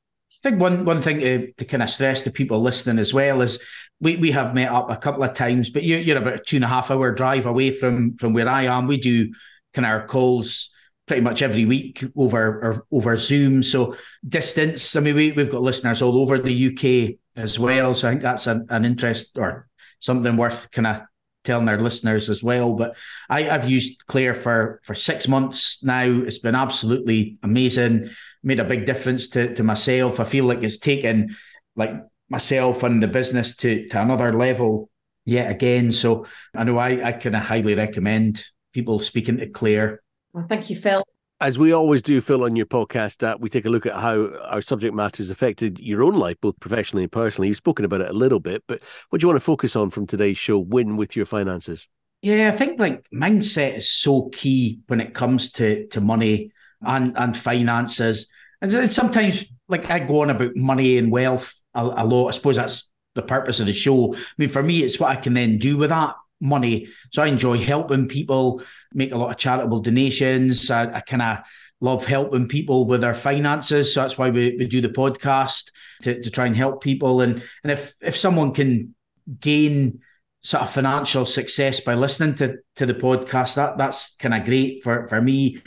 I 0.45 0.51
think 0.51 0.61
one 0.61 0.85
one 0.85 1.01
thing 1.01 1.21
to, 1.21 1.53
to 1.53 1.65
kind 1.65 1.83
of 1.83 1.91
stress 1.91 2.23
to 2.23 2.31
people 2.31 2.61
listening 2.61 2.99
as 2.99 3.13
well 3.13 3.41
is 3.41 3.61
we, 4.01 4.17
we 4.17 4.31
have 4.31 4.55
met 4.55 4.71
up 4.71 4.91
a 4.91 4.97
couple 4.97 5.25
of 5.25 5.35
times, 5.35 5.71
but 5.71 5.83
you, 5.83 5.97
you're 5.97 6.19
about 6.19 6.35
a 6.35 6.39
two 6.39 6.57
and 6.57 6.65
a 6.65 6.69
half 6.69 6.91
hour 6.91 7.13
drive 7.13 7.47
away 7.47 7.71
from 7.71 8.17
from 8.17 8.33
where 8.33 8.49
I 8.49 8.65
am. 8.65 8.87
We 8.87 8.99
do 8.99 9.33
kind 9.75 9.85
of 9.85 9.91
our 9.91 10.07
calls 10.07 10.73
pretty 11.07 11.23
much 11.23 11.43
every 11.43 11.65
week 11.65 12.05
over 12.17 12.87
over 12.93 13.17
Zoom. 13.17 13.63
So 13.63 13.97
distance. 14.27 14.95
I 14.95 15.01
mean, 15.01 15.17
we 15.17 15.33
we've 15.33 15.51
got 15.51 15.63
listeners 15.63 16.03
all 16.03 16.21
over 16.21 16.39
the 16.39 16.69
UK 16.69 17.19
as 17.37 17.59
well. 17.59 17.95
So 17.95 18.09
I 18.09 18.11
think 18.13 18.23
that's 18.23 18.47
an, 18.47 18.67
an 18.69 18.85
interest 18.85 19.39
or 19.39 19.69
something 19.99 20.37
worth 20.37 20.71
kind 20.71 20.87
of 20.87 21.01
telling 21.45 21.69
our 21.69 21.81
listeners 21.81 22.29
as 22.29 22.43
well. 22.43 22.75
But 22.75 22.97
I, 23.29 23.49
I've 23.49 23.69
used 23.69 24.07
Clare 24.07 24.35
for 24.35 24.81
for 24.85 24.95
six 24.95 25.27
months 25.27 25.83
now. 25.83 26.05
It's 26.05 26.39
been 26.39 26.55
absolutely 26.55 27.39
amazing. 27.43 28.11
Made 28.43 28.61
a 28.61 28.65
big 28.65 28.87
difference 28.87 29.29
to 29.31 29.55
to 29.55 29.63
myself. 29.63 30.21
I 30.21 30.25
feel 30.25 30.45
like 30.45 30.63
it's 30.63 30.79
taken 30.79 31.37
like 31.77 31.95
myself 32.29 32.83
and 32.83 33.03
the 33.03 33.09
business 33.09 33.57
to 33.57 33.87
to 33.89 34.01
another 34.01 34.33
level 34.33 34.91
yet 35.25 35.51
again. 35.51 35.93
So 35.93 36.27
I 36.55 36.65
know 36.65 36.79
I 36.79 37.09
I 37.09 37.13
kind 37.13 37.37
of 37.37 37.43
highly 37.43 37.75
recommend 37.75 38.45
people 38.73 38.99
speaking 38.99 39.39
to 39.39 39.49
Clare. 39.49 40.03
Well, 40.33 40.47
thank 40.49 40.71
you, 40.71 40.77
Phil. 40.77 41.03
As 41.41 41.57
we 41.57 41.73
always 41.73 42.03
do, 42.03 42.21
Phil, 42.21 42.43
on 42.43 42.57
your 42.57 42.67
podcast, 42.67 43.23
uh, 43.23 43.37
we 43.39 43.49
take 43.49 43.65
a 43.65 43.69
look 43.69 43.87
at 43.87 43.95
how 43.95 44.29
our 44.47 44.61
subject 44.61 44.93
matter 44.93 45.19
has 45.19 45.31
affected 45.31 45.79
your 45.79 46.03
own 46.03 46.15
life, 46.15 46.37
both 46.41 46.59
professionally 46.59 47.05
and 47.05 47.13
personally. 47.13 47.47
You've 47.47 47.57
spoken 47.57 47.85
about 47.85 48.01
it 48.01 48.11
a 48.11 48.13
little 48.13 48.41
bit, 48.41 48.65
but 48.67 48.83
what 49.09 49.21
do 49.21 49.25
you 49.25 49.29
want 49.29 49.37
to 49.37 49.45
focus 49.45 49.77
on 49.77 49.91
from 49.91 50.05
today's 50.05 50.37
show, 50.37 50.59
Win 50.59 50.97
with 50.97 51.15
Your 51.15 51.27
Finances? 51.27 51.87
Yeah, 52.23 52.51
I 52.53 52.57
think 52.57 52.81
like 52.81 53.09
mindset 53.11 53.77
is 53.77 53.93
so 53.93 54.31
key 54.31 54.81
when 54.89 55.01
it 55.01 55.15
comes 55.15 55.53
to, 55.53 55.87
to 55.89 56.01
money 56.01 56.51
and, 56.83 57.17
and 57.17 57.37
finances. 57.37 58.31
And 58.61 58.73
sometimes, 58.91 59.47
like, 59.69 59.91
I 59.91 60.01
go 60.01 60.23
on 60.23 60.31
about 60.31 60.57
money 60.57 60.99
and 60.99 61.13
wealth 61.13 61.55
a, 61.75 61.83
a 61.83 62.05
lot. 62.05 62.29
I 62.29 62.31
suppose 62.33 62.57
that's 62.57 62.91
the 63.15 63.23
purpose 63.23 63.61
of 63.61 63.67
the 63.67 63.73
show. 63.73 64.15
I 64.15 64.19
mean, 64.37 64.49
for 64.49 64.63
me, 64.63 64.79
it's 64.79 64.99
what 64.99 65.11
I 65.11 65.17
can 65.17 65.35
then 65.35 65.59
do 65.59 65.77
with 65.77 65.91
that 65.91 66.15
money. 66.41 66.89
So 67.13 67.23
I 67.23 67.27
enjoy 67.27 67.59
helping 67.59 68.09
people, 68.09 68.63
make 68.93 69.13
a 69.13 69.19
lot 69.19 69.31
of 69.31 69.37
charitable 69.37 69.81
donations. 69.81 70.71
I, 70.71 70.95
I 70.95 71.01
kind 71.01 71.23
of 71.23 71.39
love 71.81 72.07
helping 72.07 72.49
people 72.49 72.87
with 72.87 73.01
their 73.01 73.15
finances. 73.15 73.95
So 73.95 74.03
that's 74.03 74.19
why 74.19 74.31
we, 74.31 74.57
we 74.57 74.67
do 74.67 74.81
the 74.81 74.89
podcast 74.89 75.71
to, 76.03 76.21
to 76.21 76.31
try 76.31 76.47
and 76.47 76.57
help 76.57 76.83
people. 76.83 77.21
And 77.21 77.43
and 77.63 77.73
if 77.73 77.95
if 78.01 78.17
someone 78.17 78.53
can 78.53 78.95
gain 79.41 80.01
sort 80.43 80.63
of 80.63 80.71
financial 80.71 81.27
success 81.27 81.81
by 81.81 81.95
listening 81.95 82.35
to, 82.37 82.57
to 82.77 82.87
the 82.87 82.95
podcast, 82.95 83.57
that 83.57 83.77
that's 83.77 84.15
kind 84.17 84.35
of 84.35 84.45
great 84.45 84.83
for, 84.83 85.07
for 85.09 85.21
me. 85.21 85.59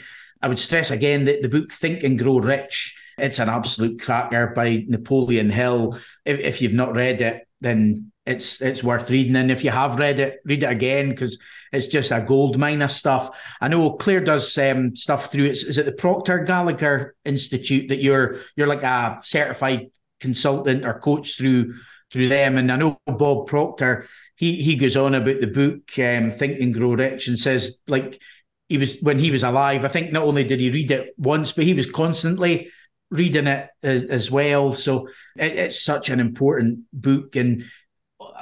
I 0.42 0.48
would 0.48 0.58
stress 0.58 0.90
again 0.90 1.24
that 1.24 1.42
the 1.42 1.48
book 1.48 1.72
Think 1.72 2.02
and 2.02 2.18
Grow 2.18 2.38
Rich, 2.38 2.98
it's 3.18 3.38
an 3.38 3.48
absolute 3.48 4.00
cracker 4.02 4.48
by 4.48 4.84
Napoleon 4.88 5.50
Hill. 5.50 5.98
If, 6.24 6.40
if 6.40 6.62
you've 6.62 6.72
not 6.72 6.96
read 6.96 7.20
it, 7.20 7.46
then 7.60 8.12
it's 8.26 8.60
it's 8.60 8.84
worth 8.84 9.10
reading. 9.10 9.36
And 9.36 9.50
if 9.50 9.64
you 9.64 9.70
have 9.70 9.98
read 9.98 10.20
it, 10.20 10.40
read 10.44 10.62
it 10.62 10.70
again 10.70 11.10
because 11.10 11.38
it's 11.72 11.86
just 11.86 12.12
a 12.12 12.24
gold 12.26 12.58
mine 12.58 12.82
of 12.82 12.90
stuff. 12.90 13.30
I 13.60 13.68
know 13.68 13.92
Clare 13.92 14.20
does 14.20 14.56
um, 14.58 14.94
stuff 14.94 15.30
through 15.30 15.46
it. 15.46 15.52
Is 15.52 15.78
it 15.78 15.86
the 15.86 15.92
Proctor 15.92 16.38
Gallagher 16.40 17.14
Institute 17.24 17.88
that 17.88 18.02
you're 18.02 18.36
you're 18.56 18.66
like 18.66 18.82
a 18.82 19.18
certified 19.22 19.90
consultant 20.20 20.84
or 20.84 21.00
coach 21.00 21.36
through 21.36 21.74
through 22.12 22.28
them? 22.28 22.58
And 22.58 22.70
I 22.70 22.76
know 22.76 23.00
Bob 23.06 23.48
Proctor, 23.48 24.06
he 24.36 24.54
he 24.54 24.76
goes 24.76 24.96
on 24.96 25.14
about 25.14 25.40
the 25.40 25.46
book 25.48 25.98
um, 25.98 26.30
Think 26.30 26.58
and 26.58 26.74
Grow 26.74 26.94
Rich 26.94 27.28
and 27.28 27.38
says 27.38 27.82
like 27.88 28.20
he 28.72 28.78
was 28.78 28.98
when 29.00 29.18
he 29.18 29.30
was 29.30 29.42
alive. 29.42 29.84
I 29.84 29.88
think 29.88 30.12
not 30.12 30.24
only 30.24 30.44
did 30.44 30.58
he 30.58 30.70
read 30.70 30.90
it 30.90 31.14
once, 31.18 31.52
but 31.52 31.64
he 31.64 31.74
was 31.74 31.90
constantly 31.90 32.70
reading 33.10 33.46
it 33.46 33.68
as, 33.82 34.04
as 34.04 34.30
well. 34.30 34.72
So 34.72 35.08
it, 35.36 35.52
it's 35.52 35.80
such 35.80 36.08
an 36.08 36.18
important 36.18 36.80
book 36.92 37.36
and 37.36 37.64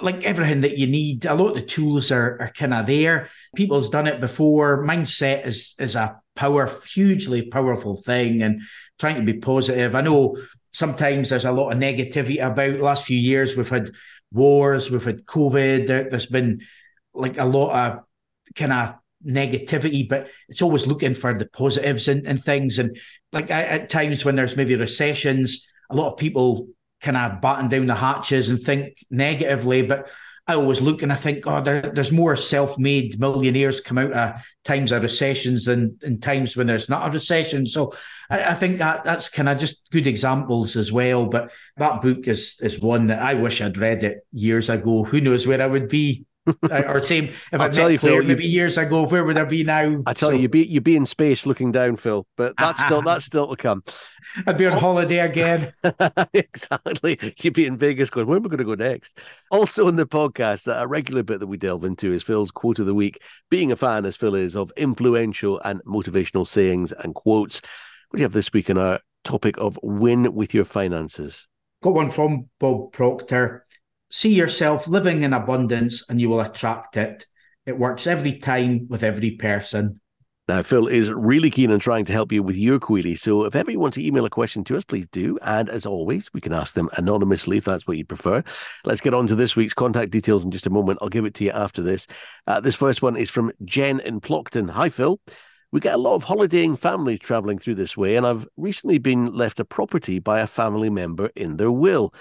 like 0.01 0.22
everything 0.22 0.61
that 0.61 0.78
you 0.78 0.87
need, 0.87 1.26
a 1.26 1.35
lot 1.35 1.49
of 1.49 1.55
the 1.57 1.62
tools 1.62 2.12
are, 2.12 2.41
are 2.41 2.53
kind 2.55 2.72
of 2.72 2.87
there. 2.87 3.28
People's 3.57 3.91
done 3.91 4.07
it 4.07 4.20
before. 4.20 4.85
Mindset 4.85 5.45
is 5.47 5.74
is 5.78 5.97
a 5.97 6.20
power, 6.37 6.70
hugely 6.93 7.43
powerful 7.43 7.97
thing, 7.97 8.43
and 8.43 8.62
trying 8.99 9.16
to 9.16 9.33
be 9.33 9.41
positive. 9.41 9.95
I 9.97 10.03
know 10.03 10.39
sometimes 10.72 11.31
there's 11.31 11.45
a 11.45 11.53
lot 11.53 11.70
of 11.72 11.78
negativity 11.78 12.39
about 12.41 12.76
the 12.76 12.85
last 12.85 13.05
few 13.05 13.18
years. 13.18 13.57
We've 13.57 13.68
had 13.68 13.91
wars, 14.33 14.91
we've 14.91 15.05
had 15.05 15.26
COVID. 15.26 15.87
There, 15.87 16.09
has 16.11 16.26
been 16.26 16.61
like 17.12 17.39
a 17.39 17.45
lot 17.45 17.72
of 17.74 18.05
kind 18.55 18.72
of 18.72 18.95
negativity, 19.27 20.09
but 20.09 20.29
it's 20.49 20.62
always 20.62 20.87
looking 20.87 21.14
for 21.14 21.35
the 21.35 21.47
positives 21.47 22.09
and, 22.09 22.27
and 22.27 22.43
things. 22.43 22.79
And 22.79 22.99
like 23.33 23.51
I, 23.51 23.62
at 23.62 23.89
times 23.89 24.25
when 24.25 24.37
there's 24.37 24.57
maybe 24.57 24.75
recessions, 24.77 25.66
a 25.91 25.97
lot 25.97 26.12
of 26.12 26.18
people 26.18 26.68
kind 27.01 27.16
of 27.16 27.41
batten 27.41 27.68
down 27.68 27.87
the 27.87 27.95
hatches 27.95 28.51
and 28.51 28.61
think 28.61 28.99
negatively, 29.11 29.83
but 29.83 30.09
I 30.47 30.55
always 30.55 30.81
look 30.81 31.03
and 31.03 31.12
I 31.12 31.16
think, 31.16 31.47
oh, 31.47 31.61
there, 31.61 31.83
there's 31.83 32.11
more 32.11 32.35
self-made 32.35 33.21
millionaires 33.21 33.81
come 33.81 33.99
out 33.99 34.12
of 34.12 34.43
times 34.64 34.91
of 34.91 35.03
recessions 35.03 35.66
than 35.66 35.97
in 36.03 36.18
times 36.18 36.57
when 36.57 36.66
there's 36.66 36.89
not 36.89 37.09
a 37.09 37.12
recession. 37.12 37.66
So 37.66 37.93
I, 38.29 38.45
I 38.45 38.55
think 38.55 38.79
that 38.79 39.05
that's 39.05 39.29
kind 39.29 39.49
of 39.49 39.59
just 39.59 39.89
good 39.93 40.09
examples 40.09 40.77
as 40.77 40.91
well. 40.91 41.27
But 41.27 41.53
that 41.77 42.01
book 42.01 42.27
is 42.27 42.59
is 42.62 42.81
one 42.81 43.09
that 43.09 43.23
I 43.23 43.35
wish 43.35 43.61
I'd 43.61 43.79
read 43.79 44.03
it 44.03 44.27
years 44.33 44.68
ago. 44.68 45.05
Who 45.05 45.21
knows 45.21 45.47
where 45.47 45.62
I 45.62 45.66
would 45.66 45.89
be 45.89 46.25
or 46.70 47.01
same 47.01 47.24
if 47.53 47.61
I 47.61 47.68
tell 47.68 47.90
you, 47.90 47.98
Phil, 47.98 48.22
maybe 48.22 48.46
years 48.46 48.78
ago, 48.78 49.07
where 49.07 49.24
would 49.24 49.38
I 49.38 49.44
be 49.44 49.64
now? 49.64 50.03
I 50.07 50.12
tell 50.12 50.30
so, 50.30 50.34
you, 50.34 50.42
you'd 50.42 50.51
be 50.51 50.66
you'd 50.66 50.84
be 50.84 50.96
in 50.96 51.07
space 51.07 51.46
looking 51.46 51.72
down, 51.72 51.96
Phil. 51.96 52.26
But 52.36 52.55
that's 52.59 52.82
still 52.84 53.03
that's 53.03 53.24
still 53.24 53.48
to 53.48 53.57
come. 53.57 53.82
I'd 54.46 54.57
be 54.57 54.66
on 54.66 54.74
oh. 54.74 54.78
holiday 54.78 55.20
again. 55.20 55.72
exactly. 56.34 57.18
You'd 57.42 57.55
be 57.55 57.66
in 57.66 57.76
Vegas 57.76 58.11
going, 58.11 58.26
where 58.26 58.36
am 58.36 58.44
I 58.44 58.48
going 58.48 58.59
to 58.59 58.64
go 58.64 58.74
next? 58.74 59.18
Also 59.51 59.88
in 59.88 59.96
the 59.96 60.07
podcast, 60.07 60.72
a 60.72 60.86
regular 60.86 61.22
bit 61.22 61.40
that 61.40 61.46
we 61.46 61.57
delve 61.57 61.84
into 61.84 62.12
is 62.12 62.22
Phil's 62.22 62.51
quote 62.51 62.78
of 62.78 62.86
the 62.86 62.94
week. 62.94 63.20
Being 63.51 63.72
a 63.72 63.76
fan, 63.76 64.05
as 64.05 64.16
Phil 64.16 64.34
is, 64.34 64.57
of 64.57 64.72
influential 64.76 65.61
and 65.64 65.82
motivational 65.84 66.46
sayings 66.46 66.92
and 66.92 67.14
quotes. 67.14 67.61
What 68.09 68.16
do 68.16 68.22
you 68.22 68.24
have 68.24 68.32
this 68.32 68.53
week 68.53 68.70
in 68.70 68.78
our 68.78 69.01
topic 69.24 69.57
of 69.59 69.78
win 69.82 70.34
with 70.34 70.55
your 70.55 70.64
finances? 70.64 71.46
Got 71.82 71.94
one 71.94 72.11
from 72.11 72.51
Bob 72.59 72.92
Proctor 72.92 73.66
see 74.11 74.34
yourself 74.34 74.88
living 74.88 75.22
in 75.22 75.32
abundance 75.32 76.08
and 76.08 76.20
you 76.20 76.28
will 76.28 76.40
attract 76.40 76.96
it. 76.96 77.26
It 77.66 77.78
works 77.78 78.06
every 78.06 78.38
time 78.38 78.86
with 78.88 79.02
every 79.02 79.32
person. 79.32 80.00
Now, 80.48 80.62
Phil 80.62 80.88
is 80.88 81.11
really 81.11 81.48
keen 81.48 81.70
on 81.70 81.78
trying 81.78 82.06
to 82.06 82.12
help 82.12 82.32
you 82.32 82.42
with 82.42 82.56
your 82.56 82.80
query. 82.80 83.14
So 83.14 83.44
if 83.44 83.54
ever 83.54 83.70
you 83.70 83.78
want 83.78 83.94
to 83.94 84.04
email 84.04 84.24
a 84.24 84.30
question 84.30 84.64
to 84.64 84.76
us, 84.76 84.84
please 84.84 85.06
do. 85.06 85.38
And 85.42 85.68
as 85.68 85.86
always, 85.86 86.28
we 86.34 86.40
can 86.40 86.52
ask 86.52 86.74
them 86.74 86.88
anonymously 86.96 87.58
if 87.58 87.64
that's 87.64 87.86
what 87.86 87.98
you 87.98 88.04
prefer. 88.04 88.42
Let's 88.84 89.00
get 89.00 89.14
on 89.14 89.28
to 89.28 89.36
this 89.36 89.54
week's 89.54 89.74
contact 89.74 90.11
details 90.11 90.44
in 90.44 90.50
just 90.50 90.66
a 90.66 90.70
moment. 90.70 90.98
I'll 91.00 91.08
give 91.08 91.24
it 91.24 91.34
to 91.34 91.44
you 91.44 91.52
after 91.52 91.82
this. 91.82 92.08
Uh, 92.48 92.58
this 92.58 92.74
first 92.74 93.00
one 93.00 93.16
is 93.16 93.30
from 93.30 93.52
Jen 93.64 94.00
in 94.00 94.20
Plockton. 94.20 94.70
Hi, 94.70 94.88
Phil. 94.88 95.20
We 95.70 95.78
get 95.78 95.94
a 95.94 95.98
lot 95.98 96.16
of 96.16 96.24
holidaying 96.24 96.74
families 96.74 97.20
traveling 97.20 97.58
through 97.58 97.76
this 97.76 97.96
way, 97.96 98.16
and 98.16 98.26
I've 98.26 98.48
recently 98.56 98.98
been 98.98 99.26
left 99.26 99.61
a 99.61 99.64
property 99.64 100.18
by 100.18 100.40
a 100.40 100.48
family 100.48 100.90
member 100.90 101.30
in 101.36 101.58
their 101.58 101.70
will. 101.70 102.12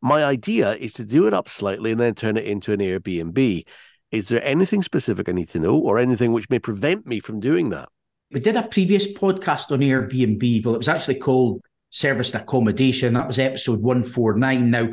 My 0.00 0.24
idea 0.24 0.72
is 0.72 0.92
to 0.94 1.04
do 1.04 1.26
it 1.26 1.34
up 1.34 1.48
slightly 1.48 1.90
and 1.92 2.00
then 2.00 2.14
turn 2.14 2.36
it 2.36 2.44
into 2.44 2.72
an 2.72 2.80
Airbnb. 2.80 3.64
Is 4.10 4.28
there 4.28 4.42
anything 4.44 4.82
specific 4.82 5.28
I 5.28 5.32
need 5.32 5.48
to 5.50 5.58
know 5.58 5.76
or 5.76 5.98
anything 5.98 6.32
which 6.32 6.48
may 6.48 6.58
prevent 6.58 7.06
me 7.06 7.20
from 7.20 7.40
doing 7.40 7.70
that? 7.70 7.88
We 8.30 8.40
did 8.40 8.56
a 8.56 8.62
previous 8.62 9.12
podcast 9.12 9.70
on 9.72 9.80
Airbnb. 9.80 10.64
Well, 10.64 10.74
it 10.74 10.78
was 10.78 10.88
actually 10.88 11.16
called 11.16 11.62
Serviced 11.90 12.34
Accommodation. 12.34 13.14
That 13.14 13.26
was 13.26 13.38
episode 13.38 13.80
149. 13.80 14.70
Now, 14.70 14.90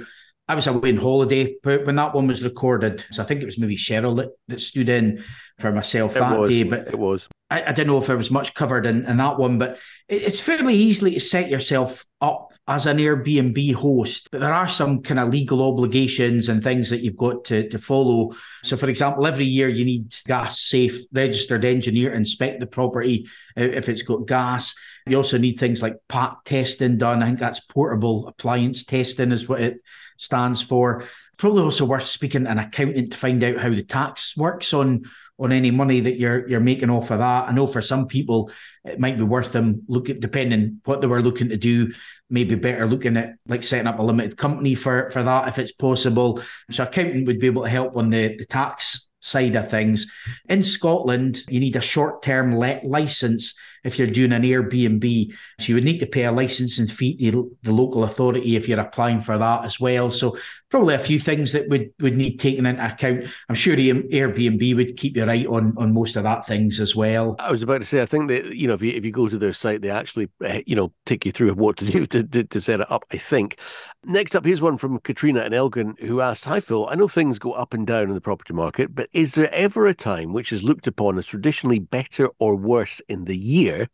I 0.48 0.56
was 0.56 0.68
away 0.68 0.92
on 0.92 0.98
holiday 0.98 1.56
when 1.64 1.96
that 1.96 2.14
one 2.14 2.28
was 2.28 2.44
recorded. 2.44 3.04
So 3.12 3.24
I 3.24 3.26
think 3.26 3.42
it 3.42 3.46
was 3.46 3.58
maybe 3.58 3.76
Cheryl 3.76 4.16
that, 4.18 4.30
that 4.48 4.62
stood 4.62 4.90
in 4.90 5.24
for 5.60 5.72
myself 5.72 6.16
it 6.16 6.20
that 6.20 6.40
was. 6.40 6.50
day. 6.50 6.64
But 6.64 6.88
it 6.88 7.00
was. 7.00 7.28
I, 7.50 7.64
I 7.70 7.72
don't 7.72 7.88
know 7.88 7.98
if 7.98 8.08
there 8.08 8.18
was 8.18 8.32
much 8.32 8.54
covered 8.54 8.86
in, 8.86 9.06
in 9.06 9.18
that 9.18 9.40
one, 9.40 9.58
but 9.58 9.80
it, 10.08 10.22
it's 10.24 10.40
fairly 10.40 10.76
easily 10.76 11.14
to 11.16 11.20
set 11.20 11.50
yourself 11.50 12.06
up 12.22 12.52
as 12.68 12.88
an 12.88 12.98
Airbnb 12.98 13.76
host, 13.76 14.30
but 14.32 14.42
there 14.42 14.54
are 14.54 14.68
some 14.68 15.04
kind 15.04 15.20
of 15.20 15.30
legal 15.30 15.62
obligations 15.62 16.50
and 16.50 16.64
things 16.64 16.90
that 16.90 17.02
you've 17.02 17.16
got 17.16 17.46
to, 17.46 17.70
to 17.70 17.78
follow. 17.78 18.32
So, 18.64 18.76
for 18.76 18.90
example, 18.90 19.28
every 19.28 19.46
year 19.46 19.70
you 19.70 19.86
need 19.86 20.12
gas 20.26 20.60
safe 20.60 21.04
registered 21.12 21.64
engineer 21.64 22.10
to 22.10 22.16
inspect 22.16 22.60
the 22.60 22.68
property 22.68 23.28
if 23.56 23.88
it's 23.88 24.02
got 24.02 24.26
gas. 24.26 24.74
You 25.06 25.18
also 25.18 25.38
need 25.38 25.60
things 25.60 25.84
like 25.84 25.98
PAT 26.10 26.38
testing 26.46 26.98
done. 26.98 27.22
I 27.22 27.28
think 27.28 27.40
that's 27.40 27.60
portable 27.60 28.28
appliance 28.28 28.84
testing, 28.84 29.32
is 29.32 29.48
what 29.48 29.62
it 29.62 29.78
stands 30.18 30.62
for. 30.62 31.04
Probably 31.38 31.64
also 31.64 31.86
worth 31.86 32.04
speaking 32.04 32.46
to 32.46 32.52
an 32.52 32.60
accountant 32.60 33.12
to 33.12 33.18
find 33.18 33.44
out 33.44 33.58
how 33.58 33.70
the 33.70 33.84
tax 33.84 34.38
works 34.38 34.74
on 34.74 35.04
on 35.38 35.52
any 35.52 35.70
money 35.70 36.00
that 36.00 36.18
you're 36.18 36.48
you're 36.48 36.62
making 36.62 36.90
off 36.90 37.12
of 37.12 37.20
that. 37.20 37.50
I 37.50 37.52
know 37.52 37.68
for 37.68 37.82
some 37.82 38.08
people 38.08 38.50
it 38.86 39.00
might 39.00 39.18
be 39.18 39.24
worth 39.26 39.52
them 39.52 39.84
looking 39.88 40.18
depending 40.20 40.80
what 40.86 41.02
they 41.02 41.08
were 41.08 41.22
looking 41.22 41.50
to 41.50 41.58
do, 41.58 41.92
maybe 42.30 42.56
better 42.56 42.88
looking 42.88 43.18
at 43.18 43.34
like 43.46 43.64
setting 43.64 43.88
up 43.88 44.00
a 44.00 44.04
limited 44.04 44.38
company 44.38 44.76
for 44.76 45.10
for 45.12 45.24
that 45.24 45.50
if 45.50 45.60
it's 45.60 45.74
possible. 45.74 46.42
So 46.72 46.84
accountant 46.84 47.28
would 47.28 47.40
be 47.40 47.48
able 47.48 47.64
to 47.64 47.70
help 47.70 47.98
on 47.98 48.12
the, 48.12 48.36
the 48.38 48.46
tax 48.46 49.10
side 49.20 49.56
of 49.56 49.70
things. 49.70 50.10
In 50.48 50.64
Scotland, 50.64 51.42
you 51.50 51.60
need 51.60 51.76
a 51.76 51.82
short-term 51.82 52.56
let 52.56 52.86
license 52.86 53.58
if 53.86 53.98
you're 53.98 54.08
doing 54.08 54.34
an 54.34 54.42
Airbnb. 54.42 55.34
So 55.60 55.70
you 55.70 55.76
would 55.76 55.86
need 55.86 56.00
to 56.00 56.06
pay 56.08 56.24
a 56.24 56.32
licensing 56.32 56.88
fee 56.88 57.16
to 57.32 57.56
the 57.64 57.72
local 57.72 58.04
authority 58.04 58.56
if 58.56 58.68
you're 58.68 58.80
applying 58.80 59.22
for 59.22 59.38
that 59.38 59.64
as 59.64 59.80
well. 59.80 60.12
So 60.12 60.38
probably 60.70 60.96
a 60.96 61.00
few 61.00 61.20
things 61.20 61.54
that 61.54 61.70
would, 61.70 61.94
would 62.02 62.16
need 62.16 62.40
taken 62.40 62.66
into 62.66 62.86
account. 62.86 63.26
I'm 63.48 63.56
sure 63.56 63.78
Airbnb 63.78 64.76
would 64.76 64.98
keep 64.98 65.16
you 65.16 65.24
right 65.24 65.46
on, 65.46 65.74
on 65.78 65.94
most 65.94 66.16
of 66.16 66.24
that 66.24 66.46
things 66.46 66.82
as 66.82 66.96
well. 66.96 67.36
I 67.40 67.52
was 67.52 67.64
about 67.64 67.80
to 67.80 67.88
say, 67.88 68.02
I 68.02 68.06
think 68.06 68.28
that, 68.28 68.56
you 68.56 68.68
know, 68.68 68.74
if 68.74 68.82
you, 68.82 68.92
if 68.92 69.06
you 69.06 69.12
go 69.12 69.30
to 69.30 69.38
their 69.38 69.54
site, 69.54 69.82
they 69.82 69.90
actually, 69.90 70.30
eh, 70.44 70.64
you 70.66 70.76
know, 70.76 70.92
take 71.06 71.26
you 71.26 71.32
through 71.32 71.54
what 71.54 71.78
to 71.78 71.86
do 71.86 72.06
to, 72.08 72.24
to, 72.24 72.44
to 72.44 72.62
set 72.62 72.82
it 72.82 72.92
up, 72.92 73.06
I 73.12 73.18
think. 73.18 73.60
Next 74.04 74.36
up, 74.36 74.46
here's 74.46 74.62
one 74.62 74.78
from 74.78 75.00
Katrina 75.00 75.42
and 75.42 75.54
Elgin 75.54 75.96
who 76.00 76.22
asks, 76.22 76.46
Hi, 76.46 76.60
Phil, 76.60 76.88
I 76.90 76.96
know 76.96 77.08
things 77.08 77.40
go 77.40 77.54
up 77.54 77.74
and 77.74 77.88
down 77.88 78.10
in 78.10 78.14
the 78.14 78.22
property 78.22 78.54
market, 78.54 78.94
but 78.94 79.10
is 79.14 79.36
there 79.36 79.54
ever 79.54 79.88
a 79.88 79.94
time 79.94 80.34
which 80.34 80.52
is 80.52 80.64
looked 80.64 80.88
upon 80.88 81.18
as 81.18 81.26
traditionally 81.26 81.80
better 81.80 82.30
or 82.40 82.56
worse 82.56 83.02
in 83.08 83.26
the 83.26 83.38
year 83.38 83.75
year 83.76 83.90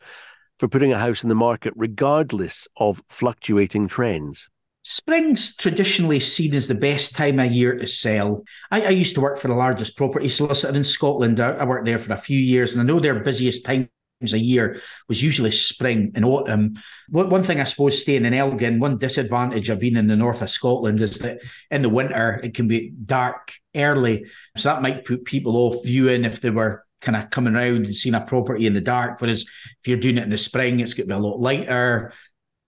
for 0.57 0.67
putting 0.67 0.93
a 0.93 0.99
house 0.99 1.23
in 1.23 1.29
the 1.29 1.35
market, 1.35 1.73
regardless 1.75 2.67
of 2.77 3.01
fluctuating 3.09 3.87
trends? 3.87 4.49
Spring's 4.83 5.55
traditionally 5.55 6.19
seen 6.19 6.55
as 6.55 6.67
the 6.67 6.75
best 6.75 7.15
time 7.15 7.39
of 7.39 7.51
year 7.51 7.77
to 7.77 7.85
sell. 7.85 8.43
I, 8.71 8.81
I 8.81 8.89
used 8.89 9.13
to 9.15 9.21
work 9.21 9.37
for 9.37 9.47
the 9.47 9.53
largest 9.53 9.95
property 9.95 10.27
solicitor 10.27 10.75
in 10.75 10.83
Scotland. 10.83 11.39
I, 11.39 11.51
I, 11.51 11.65
worked 11.65 11.85
there 11.85 11.99
for 11.99 12.13
a 12.13 12.17
few 12.17 12.39
years, 12.39 12.73
and 12.73 12.81
I 12.81 12.85
know 12.85 12.99
their 12.99 13.19
busiest 13.19 13.63
times 13.63 13.89
a 14.21 14.39
year 14.39 14.79
was 15.07 15.21
usually 15.21 15.51
spring 15.51 16.11
and 16.15 16.25
autumn. 16.25 16.75
One 17.09 17.43
thing 17.43 17.59
I 17.59 17.65
suppose 17.65 18.01
staying 18.01 18.25
in 18.25 18.33
Elgin, 18.33 18.79
one 18.79 18.97
disadvantage 18.97 19.69
of 19.69 19.79
being 19.79 19.95
in 19.95 20.07
the 20.07 20.15
north 20.15 20.41
of 20.41 20.49
Scotland 20.49 21.01
is 21.01 21.17
that 21.19 21.41
in 21.69 21.81
the 21.81 21.89
winter 21.89 22.39
it 22.43 22.53
can 22.53 22.67
be 22.67 22.91
dark 23.03 23.53
early, 23.75 24.25
so 24.57 24.69
that 24.69 24.81
might 24.81 25.05
put 25.05 25.25
people 25.25 25.57
off 25.57 25.83
viewing 25.85 26.25
if 26.25 26.41
they 26.41 26.51
were 26.51 26.85
kind 27.01 27.15
of 27.15 27.29
coming 27.29 27.55
around 27.55 27.85
and 27.85 27.95
seeing 27.95 28.15
a 28.15 28.21
property 28.21 28.65
in 28.65 28.73
the 28.73 28.81
dark. 28.81 29.19
Whereas 29.19 29.41
if 29.41 29.87
you're 29.87 29.97
doing 29.97 30.17
it 30.17 30.23
in 30.23 30.29
the 30.29 30.37
spring, 30.37 30.79
it's 30.79 30.93
going 30.93 31.07
to 31.07 31.13
be 31.13 31.17
a 31.17 31.21
lot 31.21 31.39
lighter. 31.39 32.13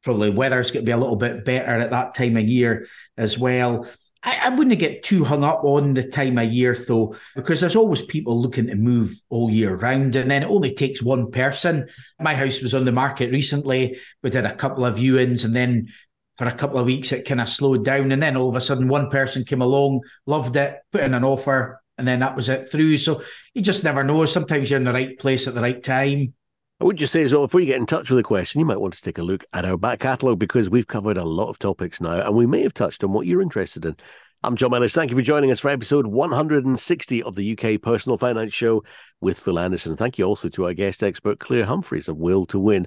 Probably 0.04 0.32
weather's 0.32 0.72
going 0.72 0.84
to 0.84 0.90
be 0.90 0.92
a 0.92 0.98
little 0.98 1.16
bit 1.16 1.46
better 1.46 1.76
at 1.80 1.92
that 1.92 2.14
time 2.14 2.36
of 2.36 2.50
year 2.50 2.88
as 3.18 3.38
well. 3.40 3.88
I, 4.24 4.40
I 4.44 4.50
wouldn't 4.50 4.80
get 4.80 5.04
too 5.04 5.24
hung 5.24 5.44
up 5.44 5.64
on 5.64 5.94
the 5.94 6.04
time 6.04 6.38
of 6.38 6.52
year 6.52 6.76
though, 6.76 7.16
because 7.36 7.62
there's 7.62 7.76
always 7.76 8.02
people 8.02 8.42
looking 8.42 8.68
to 8.68 8.76
move 8.76 9.22
all 9.30 9.52
year 9.52 9.76
round, 9.76 10.16
and 10.16 10.32
then 10.32 10.44
it 10.44 10.50
only 10.50 10.74
takes 10.74 11.04
one 11.04 11.32
person. 11.32 11.88
My 12.20 12.34
house 12.34 12.62
was 12.62 12.74
on 12.74 12.86
the 12.86 12.92
market 12.92 13.32
recently. 13.32 13.98
We 14.22 14.30
did 14.30 14.46
a 14.46 14.56
couple 14.56 14.86
of 14.86 14.98
viewings, 14.98 15.46
and 15.46 15.56
then 15.56 15.90
for 16.38 16.48
a 16.48 16.54
couple 16.54 16.80
of 16.80 16.86
weeks 16.86 17.12
it 17.12 17.28
kind 17.28 17.42
of 17.42 17.50
slowed 17.50 17.84
down, 17.84 18.12
and 18.12 18.22
then 18.22 18.38
all 18.38 18.50
of 18.50 18.56
a 18.56 18.62
sudden 18.62 18.88
one 18.88 19.10
person 19.10 19.44
came 19.44 19.62
along, 19.62 20.02
loved 20.26 20.56
it, 20.56 20.78
put 20.92 21.02
in 21.02 21.14
an 21.14 21.24
offer, 21.24 21.83
and 22.04 22.08
then 22.10 22.20
that 22.20 22.36
was 22.36 22.50
it 22.50 22.68
through. 22.70 22.98
So 22.98 23.22
you 23.54 23.62
just 23.62 23.86
never 23.86 24.04
know. 24.04 24.26
Sometimes 24.26 24.70
you're 24.70 24.78
in 24.78 24.84
the 24.84 24.92
right 24.92 25.18
place 25.18 25.48
at 25.48 25.54
the 25.54 25.62
right 25.62 25.82
time. 25.82 26.34
I 26.82 26.84
would 26.84 26.98
just 26.98 27.14
say 27.14 27.22
as 27.22 27.32
well, 27.32 27.44
before 27.44 27.62
you 27.62 27.68
get 27.68 27.78
in 27.78 27.86
touch 27.86 28.10
with 28.10 28.20
a 28.20 28.24
question, 28.24 28.60
you 28.60 28.66
might 28.66 28.82
want 28.82 28.94
to 28.94 29.02
take 29.02 29.20
a 29.20 29.24
look 29.24 29.46
at 29.54 29.64
our 29.64 29.78
back 29.78 30.02
catalogue 30.02 30.38
because 30.38 30.70
we've 30.70 30.86
covered 30.86 31.16
a 31.16 31.24
lot 31.24 31.48
of 31.48 31.60
topics 31.60 32.02
now 32.02 32.20
and 32.20 32.36
we 32.36 32.46
may 32.46 32.62
have 32.62 32.74
touched 32.74 33.06
on 33.06 33.14
what 33.14 33.26
you're 33.26 33.42
interested 33.42 33.86
in. 33.86 33.96
I'm 34.44 34.58
John 34.58 34.72
Mellis. 34.72 34.94
Thank 34.94 35.12
you 35.12 35.16
for 35.16 35.22
joining 35.22 35.50
us 35.50 35.62
for 35.62 35.70
episode 35.70 36.08
160 36.08 37.24
of 37.24 37.36
the 37.36 37.58
UK 37.58 37.82
Personal 37.82 38.18
Finance 38.18 38.54
Show 38.54 38.84
with 39.22 39.40
Phil 39.40 39.58
Anderson. 39.58 39.96
Thank 39.96 40.18
you 40.18 40.26
also 40.26 40.50
to 40.50 40.66
our 40.66 40.74
guest 40.74 41.04
expert, 41.04 41.40
Clare 41.40 41.64
Humphreys 41.64 42.10
of 42.10 42.18
Will 42.18 42.46
to 42.48 42.60
Win. 42.60 42.86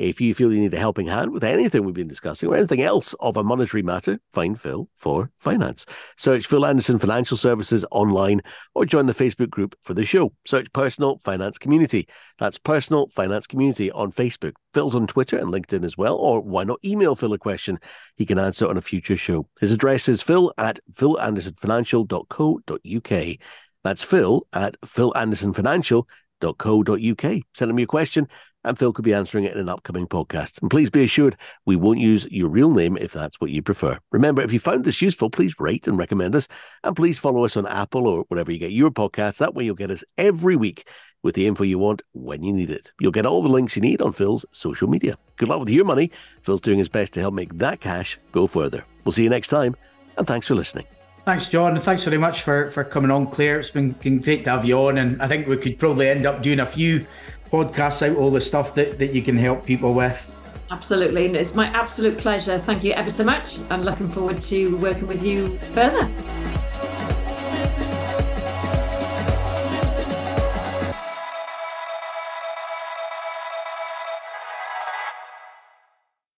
If 0.00 0.18
you 0.18 0.32
feel 0.32 0.50
you 0.50 0.60
need 0.60 0.72
a 0.72 0.78
helping 0.78 1.08
hand 1.08 1.30
with 1.30 1.44
anything 1.44 1.84
we've 1.84 1.94
been 1.94 2.08
discussing 2.08 2.48
or 2.48 2.56
anything 2.56 2.80
else 2.80 3.14
of 3.20 3.36
a 3.36 3.44
monetary 3.44 3.82
matter, 3.82 4.18
find 4.30 4.58
Phil 4.58 4.88
for 4.96 5.30
finance. 5.36 5.84
Search 6.16 6.46
Phil 6.46 6.64
Anderson 6.64 6.98
Financial 6.98 7.36
Services 7.36 7.84
online 7.90 8.40
or 8.74 8.86
join 8.86 9.04
the 9.04 9.12
Facebook 9.12 9.50
group 9.50 9.76
for 9.82 9.92
the 9.92 10.06
show. 10.06 10.32
Search 10.46 10.72
Personal 10.72 11.18
Finance 11.18 11.58
Community. 11.58 12.08
That's 12.38 12.56
Personal 12.56 13.10
Finance 13.10 13.46
Community 13.46 13.92
on 13.92 14.10
Facebook. 14.10 14.54
Phil's 14.72 14.96
on 14.96 15.06
Twitter 15.06 15.36
and 15.36 15.52
LinkedIn 15.52 15.84
as 15.84 15.98
well, 15.98 16.16
or 16.16 16.40
why 16.40 16.64
not 16.64 16.80
email 16.82 17.14
Phil 17.14 17.34
a 17.34 17.38
question 17.38 17.78
he 18.16 18.24
can 18.24 18.38
answer 18.38 18.66
on 18.66 18.78
a 18.78 18.80
future 18.80 19.18
show. 19.18 19.48
His 19.60 19.70
address 19.70 20.08
is 20.08 20.22
phil 20.22 20.50
at 20.56 20.80
philandersonfinancial.co.uk. 20.92 23.36
That's 23.84 24.02
phil 24.02 24.46
at 24.54 24.80
philandersonfinancial.co.uk. 24.80 27.42
Send 27.52 27.70
him 27.70 27.78
your 27.78 27.86
question 27.86 28.28
and 28.64 28.78
Phil 28.78 28.92
could 28.92 29.04
be 29.04 29.14
answering 29.14 29.44
it 29.44 29.54
in 29.54 29.60
an 29.60 29.68
upcoming 29.68 30.06
podcast. 30.06 30.60
And 30.60 30.70
please 30.70 30.90
be 30.90 31.04
assured 31.04 31.36
we 31.66 31.76
won't 31.76 31.98
use 31.98 32.30
your 32.30 32.48
real 32.48 32.72
name 32.72 32.96
if 32.96 33.12
that's 33.12 33.40
what 33.40 33.50
you 33.50 33.62
prefer. 33.62 33.98
Remember, 34.12 34.42
if 34.42 34.52
you 34.52 34.58
found 34.58 34.84
this 34.84 35.02
useful, 35.02 35.30
please 35.30 35.58
rate 35.58 35.88
and 35.88 35.98
recommend 35.98 36.36
us. 36.36 36.48
And 36.84 36.96
please 36.96 37.18
follow 37.18 37.44
us 37.44 37.56
on 37.56 37.66
Apple 37.66 38.06
or 38.06 38.24
whatever 38.28 38.52
you 38.52 38.58
get 38.58 38.72
your 38.72 38.90
podcasts. 38.90 39.38
That 39.38 39.54
way 39.54 39.64
you'll 39.64 39.74
get 39.74 39.90
us 39.90 40.04
every 40.18 40.56
week 40.56 40.88
with 41.22 41.34
the 41.34 41.46
info 41.46 41.64
you 41.64 41.78
want 41.78 42.02
when 42.12 42.42
you 42.42 42.52
need 42.52 42.70
it. 42.70 42.92
You'll 43.00 43.12
get 43.12 43.26
all 43.26 43.42
the 43.42 43.48
links 43.48 43.76
you 43.76 43.82
need 43.82 44.00
on 44.02 44.12
Phil's 44.12 44.46
social 44.52 44.88
media. 44.88 45.16
Good 45.36 45.48
luck 45.48 45.60
with 45.60 45.68
your 45.68 45.84
money. 45.84 46.10
Phil's 46.42 46.60
doing 46.60 46.78
his 46.78 46.88
best 46.88 47.12
to 47.14 47.20
help 47.20 47.34
make 47.34 47.58
that 47.58 47.80
cash 47.80 48.18
go 48.32 48.46
further. 48.46 48.84
We'll 49.04 49.12
see 49.12 49.24
you 49.24 49.30
next 49.30 49.48
time, 49.48 49.76
and 50.16 50.26
thanks 50.26 50.48
for 50.48 50.54
listening. 50.54 50.86
Thanks, 51.26 51.50
John. 51.50 51.78
Thanks 51.78 52.04
very 52.04 52.16
much 52.16 52.42
for, 52.42 52.70
for 52.70 52.82
coming 52.82 53.10
on, 53.10 53.26
Clare. 53.26 53.60
It's 53.60 53.70
been 53.70 53.92
great 53.92 54.44
to 54.44 54.50
have 54.50 54.64
you 54.64 54.78
on. 54.78 54.96
And 54.96 55.20
I 55.20 55.28
think 55.28 55.46
we 55.46 55.58
could 55.58 55.78
probably 55.78 56.08
end 56.08 56.24
up 56.24 56.42
doing 56.42 56.60
a 56.60 56.66
few 56.66 57.06
podcasts 57.50 58.08
out, 58.08 58.16
all 58.16 58.30
the 58.30 58.40
stuff 58.40 58.74
that, 58.74 58.98
that 58.98 59.12
you 59.12 59.22
can 59.22 59.36
help 59.36 59.66
people 59.66 59.94
with. 59.94 60.36
Absolutely. 60.70 61.26
And 61.26 61.36
It's 61.36 61.54
my 61.54 61.66
absolute 61.66 62.16
pleasure. 62.16 62.58
Thank 62.58 62.84
you 62.84 62.92
ever 62.92 63.10
so 63.10 63.24
much. 63.24 63.58
And 63.70 63.84
looking 63.84 64.08
forward 64.08 64.40
to 64.42 64.76
working 64.76 65.06
with 65.08 65.24
you 65.24 65.48
further. 65.48 66.08